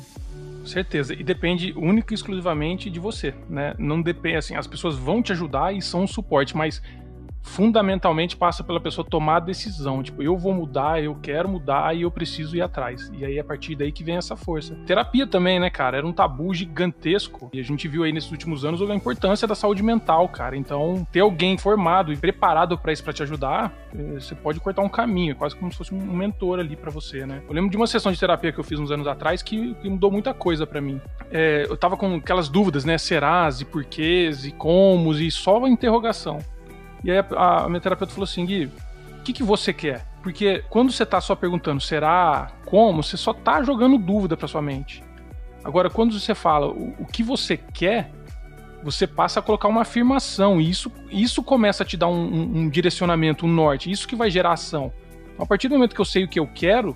Certeza. 0.65 1.13
E 1.13 1.23
depende 1.23 1.73
única 1.75 2.13
e 2.13 2.15
exclusivamente 2.15 2.89
de 2.89 2.99
você, 2.99 3.33
né? 3.49 3.73
Não 3.79 4.01
depende 4.01 4.37
assim, 4.37 4.55
as 4.55 4.67
pessoas 4.67 4.95
vão 4.95 5.21
te 5.21 5.31
ajudar 5.31 5.73
e 5.73 5.81
são 5.81 6.03
um 6.03 6.07
suporte, 6.07 6.55
mas 6.55 6.81
fundamentalmente 7.41 8.37
passa 8.37 8.63
pela 8.63 8.79
pessoa 8.79 9.05
tomar 9.07 9.37
a 9.37 9.39
decisão. 9.39 10.01
Tipo, 10.03 10.23
eu 10.23 10.37
vou 10.37 10.53
mudar, 10.53 11.03
eu 11.03 11.15
quero 11.21 11.49
mudar 11.49 11.95
e 11.95 12.03
eu 12.03 12.11
preciso 12.11 12.55
ir 12.55 12.61
atrás. 12.61 13.11
E 13.17 13.25
aí, 13.25 13.39
a 13.39 13.43
partir 13.43 13.75
daí 13.75 13.91
que 13.91 14.03
vem 14.03 14.17
essa 14.17 14.35
força. 14.35 14.75
Terapia 14.85 15.27
também, 15.27 15.59
né, 15.59 15.69
cara? 15.69 15.97
Era 15.97 16.07
um 16.07 16.13
tabu 16.13 16.53
gigantesco. 16.53 17.49
E 17.53 17.59
a 17.59 17.63
gente 17.63 17.87
viu 17.87 18.03
aí 18.03 18.11
nesses 18.11 18.31
últimos 18.31 18.63
anos 18.63 18.81
a 18.81 18.95
importância 18.95 19.47
da 19.47 19.55
saúde 19.55 19.83
mental, 19.83 20.27
cara. 20.29 20.55
Então, 20.55 21.05
ter 21.11 21.21
alguém 21.21 21.57
formado 21.57 22.13
e 22.13 22.17
preparado 22.17 22.77
para 22.77 22.91
isso, 22.91 23.03
para 23.03 23.13
te 23.13 23.23
ajudar, 23.23 23.73
eh, 23.95 24.19
você 24.19 24.35
pode 24.35 24.59
cortar 24.59 24.81
um 24.81 24.89
caminho, 24.89 25.35
quase 25.35 25.55
como 25.55 25.71
se 25.71 25.77
fosse 25.77 25.93
um 25.93 26.13
mentor 26.13 26.59
ali 26.59 26.75
para 26.75 26.91
você, 26.91 27.25
né? 27.25 27.41
Eu 27.47 27.53
lembro 27.53 27.69
de 27.69 27.77
uma 27.77 27.87
sessão 27.87 28.11
de 28.11 28.19
terapia 28.19 28.51
que 28.51 28.59
eu 28.59 28.63
fiz 28.63 28.79
uns 28.79 28.91
anos 28.91 29.07
atrás 29.07 29.41
que, 29.41 29.73
que 29.75 29.89
mudou 29.89 30.11
muita 30.11 30.33
coisa 30.33 30.65
para 30.65 30.81
mim. 30.81 31.01
É, 31.31 31.65
eu 31.69 31.77
tava 31.77 31.97
com 31.97 32.15
aquelas 32.15 32.49
dúvidas, 32.49 32.85
né? 32.85 32.97
Serás 32.97 33.61
e 33.61 33.65
porquês 33.65 34.45
e 34.45 34.51
comos 34.51 35.19
e 35.19 35.29
só 35.31 35.57
uma 35.57 35.69
interrogação. 35.69 36.39
E 37.03 37.11
aí 37.11 37.17
a, 37.17 37.63
a 37.63 37.69
minha 37.69 37.81
terapeuta 37.81 38.13
falou 38.13 38.25
assim, 38.25 38.45
Gui, 38.45 38.65
o 38.65 39.23
que, 39.23 39.33
que 39.33 39.43
você 39.43 39.73
quer? 39.73 40.05
Porque 40.21 40.63
quando 40.69 40.91
você 40.91 41.05
tá 41.05 41.19
só 41.19 41.35
perguntando 41.35 41.81
será, 41.81 42.51
como, 42.65 43.03
você 43.03 43.17
só 43.17 43.33
tá 43.33 43.63
jogando 43.63 43.97
dúvida 43.97 44.37
pra 44.37 44.47
sua 44.47 44.61
mente. 44.61 45.03
Agora, 45.63 45.89
quando 45.89 46.19
você 46.19 46.33
fala 46.33 46.67
o, 46.67 46.95
o 46.99 47.05
que 47.05 47.23
você 47.23 47.57
quer, 47.57 48.11
você 48.83 49.05
passa 49.05 49.39
a 49.39 49.43
colocar 49.43 49.67
uma 49.67 49.81
afirmação, 49.81 50.59
e 50.59 50.69
isso, 50.69 50.91
isso 51.11 51.43
começa 51.43 51.83
a 51.83 51.85
te 51.85 51.95
dar 51.95 52.07
um, 52.07 52.13
um, 52.13 52.57
um 52.59 52.69
direcionamento, 52.69 53.45
um 53.45 53.49
norte, 53.49 53.91
isso 53.91 54.07
que 54.07 54.15
vai 54.15 54.29
gerar 54.29 54.53
ação. 54.53 54.91
Então, 55.33 55.43
a 55.43 55.47
partir 55.47 55.67
do 55.67 55.75
momento 55.75 55.93
que 55.93 56.01
eu 56.01 56.05
sei 56.05 56.23
o 56.23 56.27
que 56.27 56.39
eu 56.39 56.47
quero, 56.47 56.95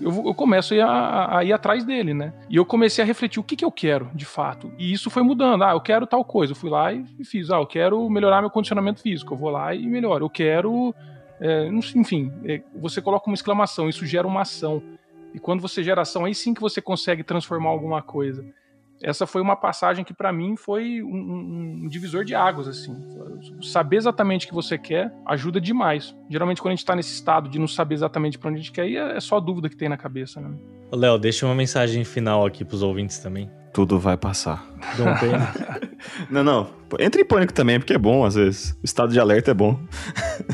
eu, 0.00 0.10
eu 0.26 0.34
começo 0.34 0.74
a 0.74 0.76
ir, 0.76 0.80
a, 0.80 1.44
ir, 1.44 1.52
atrás 1.52 1.84
dele, 1.84 2.14
né? 2.14 2.32
E 2.48 2.56
eu 2.56 2.64
comecei 2.64 3.02
a 3.02 3.06
refletir 3.06 3.40
o 3.40 3.42
que, 3.42 3.56
que 3.56 3.64
eu 3.64 3.70
quero, 3.70 4.10
de 4.14 4.24
fato. 4.24 4.72
E 4.78 4.92
isso 4.92 5.10
foi 5.10 5.22
mudando. 5.22 5.62
Ah, 5.64 5.72
eu 5.72 5.80
quero 5.80 6.06
tal 6.06 6.24
coisa. 6.24 6.52
Eu 6.52 6.56
fui 6.56 6.70
lá 6.70 6.92
e 6.92 7.24
fiz. 7.24 7.50
Ah, 7.50 7.56
eu 7.56 7.66
quero 7.66 8.08
melhorar 8.10 8.40
meu 8.40 8.50
condicionamento 8.50 9.00
físico. 9.00 9.34
Eu 9.34 9.38
vou 9.38 9.50
lá 9.50 9.74
e 9.74 9.86
melhoro. 9.86 10.24
Eu 10.24 10.30
quero 10.30 10.94
É, 11.40 11.68
enfim, 11.96 12.32
é, 12.44 12.62
você 12.74 13.02
coloca 13.02 13.28
uma 13.28 13.34
exclamação, 13.34 13.88
isso 13.88 14.06
gera 14.06 14.26
uma 14.26 14.42
ação. 14.42 14.82
E 15.32 15.38
quando 15.38 15.60
você 15.60 15.82
gera 15.82 16.02
ação, 16.02 16.24
aí 16.24 16.34
sim 16.34 16.54
que 16.54 16.60
você 16.60 16.80
consegue 16.80 17.24
transformar 17.24 17.70
alguma 17.70 18.00
coisa. 18.00 18.44
Essa 19.04 19.26
foi 19.26 19.42
uma 19.42 19.54
passagem 19.54 20.02
que 20.02 20.14
para 20.14 20.32
mim 20.32 20.56
foi 20.56 21.02
um, 21.02 21.82
um, 21.84 21.88
divisor 21.88 22.24
de 22.24 22.34
águas, 22.34 22.66
assim. 22.66 22.96
Saber 23.60 23.96
exatamente 23.96 24.46
o 24.46 24.48
que 24.48 24.54
você 24.54 24.78
quer 24.78 25.12
ajuda 25.26 25.60
demais. 25.60 26.16
Geralmente 26.30 26.62
quando 26.62 26.72
a 26.72 26.74
gente 26.74 26.86
tá 26.86 26.96
nesse 26.96 27.12
estado 27.12 27.50
de 27.50 27.58
não 27.58 27.68
saber 27.68 27.96
exatamente 27.96 28.38
para 28.38 28.48
onde 28.48 28.60
a 28.60 28.62
gente 28.62 28.72
quer 28.72 28.88
ir, 28.88 28.96
é 28.96 29.20
só 29.20 29.38
dúvida 29.38 29.68
que 29.68 29.76
tem 29.76 29.90
na 29.90 29.98
cabeça, 29.98 30.40
né? 30.40 30.50
Léo, 30.90 31.18
deixa 31.18 31.44
uma 31.44 31.54
mensagem 31.54 32.02
final 32.02 32.46
aqui 32.46 32.64
pros 32.64 32.82
ouvintes 32.82 33.18
também. 33.18 33.50
Tudo 33.74 33.98
vai 33.98 34.16
passar. 34.16 34.64
não, 36.30 36.42
não. 36.42 36.70
Entre 36.98 37.20
em 37.20 37.26
pânico 37.26 37.52
também, 37.52 37.78
porque 37.78 37.92
é 37.92 37.98
bom 37.98 38.24
às 38.24 38.36
vezes. 38.36 38.70
O 38.82 38.84
estado 38.84 39.12
de 39.12 39.20
alerta 39.20 39.50
é 39.50 39.54
bom. 39.54 39.78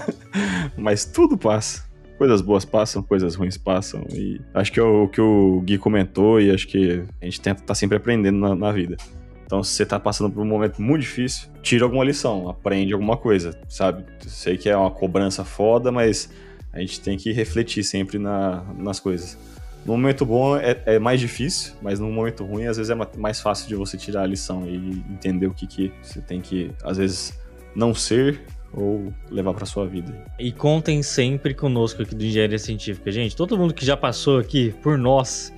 Mas 0.77 1.05
tudo 1.05 1.39
passa 1.39 1.90
coisas 2.21 2.43
boas 2.43 2.67
passam, 2.67 3.03
coisas 3.03 3.35
ruins 3.35 3.57
passam. 3.57 4.05
E 4.13 4.39
acho 4.53 4.71
que 4.71 4.79
é 4.79 4.83
o 4.83 5.09
que 5.09 5.23
o 5.23 5.63
Gui 5.63 5.79
comentou 5.79 6.39
e 6.39 6.51
acho 6.51 6.69
que 6.69 7.03
a 7.19 7.25
gente 7.25 7.41
tenta 7.41 7.63
estar 7.63 7.69
tá 7.69 7.75
sempre 7.75 7.97
aprendendo 7.97 8.39
na, 8.39 8.55
na, 8.55 8.71
vida. 8.71 8.99
Então, 9.47 9.63
se 9.63 9.73
você 9.73 9.87
tá 9.87 9.99
passando 9.99 10.31
por 10.31 10.43
um 10.43 10.45
momento 10.45 10.83
muito 10.83 11.01
difícil, 11.01 11.49
tira 11.63 11.83
alguma 11.83 12.05
lição, 12.05 12.47
aprende 12.47 12.93
alguma 12.93 13.17
coisa, 13.17 13.59
sabe? 13.71 14.05
Sei 14.27 14.59
que 14.59 14.69
é 14.69 14.77
uma 14.77 14.91
cobrança 14.91 15.47
foda, 15.47 15.91
mas 15.91 16.31
a 16.75 16.81
gente 16.81 17.01
tem 17.01 17.17
que 17.17 17.33
refletir 17.33 17.83
sempre 17.83 18.19
na, 18.19 18.65
nas 18.77 19.01
coisas. 19.01 19.39
No 19.87 19.95
momento 19.95 20.27
bom 20.27 20.59
é, 20.59 20.79
é, 20.85 20.99
mais 20.99 21.21
difícil, 21.21 21.73
mas 21.81 21.99
no 21.99 22.13
momento 22.13 22.45
ruim, 22.45 22.67
às 22.67 22.77
vezes 22.77 22.91
é 22.91 23.17
mais 23.17 23.41
fácil 23.41 23.67
de 23.67 23.75
você 23.75 23.97
tirar 23.97 24.25
a 24.25 24.27
lição 24.27 24.69
e 24.69 25.03
entender 25.11 25.47
o 25.47 25.55
que, 25.55 25.67
que 25.67 25.91
você 26.03 26.21
tem 26.21 26.43
que, 26.43 26.71
às 26.85 26.99
vezes, 26.99 27.33
não 27.75 27.95
ser 27.95 28.43
ou 28.73 29.13
levar 29.31 29.55
para 29.55 29.67
sua 29.67 29.87
vida. 29.87 30.13
E 30.39 30.53
contem 30.53 31.03
sempre 31.03 31.55
conosco 31.55 32.03
aqui 32.03 32.15
do 32.15 32.25
Engenharia 32.25 32.59
Científica, 32.59 33.11
gente. 33.11 33.37
Todo 33.37 33.57
mundo 33.57 33.75
que 33.75 33.85
já 33.85 33.97
passou 33.97 34.39
aqui 34.39 34.75
por 34.83 34.97
nós, 34.97 35.53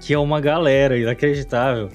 que 0.00 0.14
é 0.14 0.18
uma 0.18 0.40
galera 0.40 0.98
inacreditável. 0.98 1.88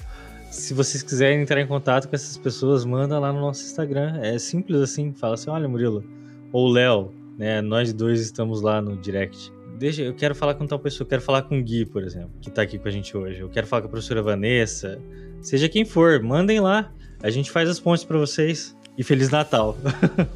Se 0.50 0.74
vocês 0.74 1.02
quiserem 1.02 1.42
entrar 1.42 1.60
em 1.60 1.66
contato 1.66 2.08
com 2.08 2.14
essas 2.14 2.36
pessoas, 2.36 2.84
manda 2.84 3.18
lá 3.18 3.32
no 3.32 3.40
nosso 3.40 3.62
Instagram. 3.64 4.18
É 4.20 4.38
simples 4.38 4.80
assim, 4.80 5.12
fala 5.12 5.34
assim: 5.34 5.50
"Olha, 5.50 5.68
Murilo, 5.68 6.04
ou 6.52 6.68
Léo, 6.68 7.12
né? 7.38 7.60
Nós 7.60 7.92
dois 7.92 8.20
estamos 8.20 8.60
lá 8.60 8.82
no 8.82 8.96
direct. 8.96 9.52
Deixa, 9.78 10.02
eu 10.02 10.14
quero 10.14 10.34
falar 10.34 10.54
com 10.54 10.66
tal 10.66 10.78
pessoa, 10.78 11.06
eu 11.06 11.08
quero 11.08 11.22
falar 11.22 11.42
com 11.42 11.58
o 11.58 11.62
Gui, 11.62 11.86
por 11.86 12.02
exemplo, 12.02 12.32
que 12.40 12.50
tá 12.50 12.62
aqui 12.62 12.78
com 12.78 12.86
a 12.86 12.90
gente 12.90 13.16
hoje. 13.16 13.40
Eu 13.40 13.48
quero 13.48 13.66
falar 13.66 13.80
com 13.80 13.88
a 13.88 13.90
professora 13.90 14.22
Vanessa, 14.22 15.00
seja 15.40 15.68
quem 15.70 15.86
for, 15.86 16.22
mandem 16.22 16.60
lá. 16.60 16.92
A 17.22 17.30
gente 17.30 17.50
faz 17.50 17.68
as 17.68 17.80
pontes 17.80 18.04
para 18.04 18.18
vocês. 18.18 18.76
E 19.00 19.02
Feliz 19.02 19.30
Natal. 19.30 19.78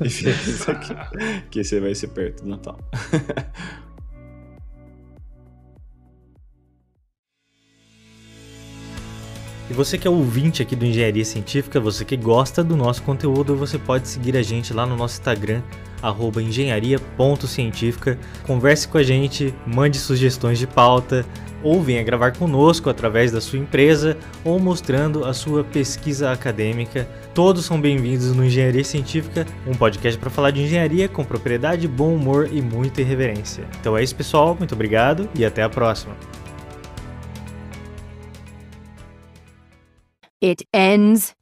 E 0.01 0.09
feliz 0.09 0.65
que 1.51 1.63
você 1.63 1.81
vai 1.81 1.95
ser 1.95 2.09
perto 2.09 2.45
do 2.45 2.49
Natal. 2.49 2.79
E 9.69 9.73
você 9.75 9.99
que 9.99 10.09
é 10.09 10.11
ouvinte 10.11 10.63
aqui 10.63 10.75
do 10.75 10.87
Engenharia 10.87 11.25
Científica, 11.27 11.79
você 11.79 12.07
que 12.07 12.17
gosta 12.17 12.65
do 12.65 12.75
nosso 12.75 13.03
conteúdo, 13.03 13.55
você 13.55 13.79
pode 13.79 14.09
seguir 14.09 14.35
a 14.35 14.43
gente 14.43 14.73
lá 14.73 14.87
no 14.87 14.97
nosso 14.97 15.19
Instagram, 15.19 15.63
engenharia.científica. 16.41 18.19
Converse 18.47 18.89
com 18.89 18.99
a 18.99 19.03
gente, 19.03 19.55
mande 19.67 19.99
sugestões 19.99 20.59
de 20.59 20.67
pauta, 20.67 21.25
ou 21.63 21.83
venha 21.83 22.03
gravar 22.03 22.37
conosco 22.37 22.91
através 22.91 23.33
da 23.33 23.41
sua 23.41 23.59
empresa 23.59 24.17
ou 24.45 24.61
mostrando 24.61 25.25
a 25.25 25.33
sua 25.33 25.65
pesquisa 25.65 26.31
acadêmica. 26.31 27.09
Todos 27.35 27.65
são 27.65 27.81
bem-vindos 27.81 28.33
no 28.33 28.45
Engenharia 28.45 28.85
Científica, 28.85 29.45
um 29.67 29.75
podcast 29.75 30.17
para 30.21 30.31
falar 30.31 30.53
de 30.53 30.63
engenharia 30.63 31.09
com 31.09 31.25
propriedade, 31.25 31.89
bom 31.89 32.15
humor 32.15 32.49
e 32.53 32.63
muita 32.63 33.01
irreverência. 33.01 33.69
Então 33.81 33.99
é 33.99 34.05
isso, 34.05 34.15
pessoal. 34.15 34.55
Muito 34.57 34.73
obrigado 34.73 35.29
e 35.35 35.45
até 35.45 35.65
a 35.65 35.69
próxima. 35.69 36.17
It 40.41 40.65
ends 40.73 41.35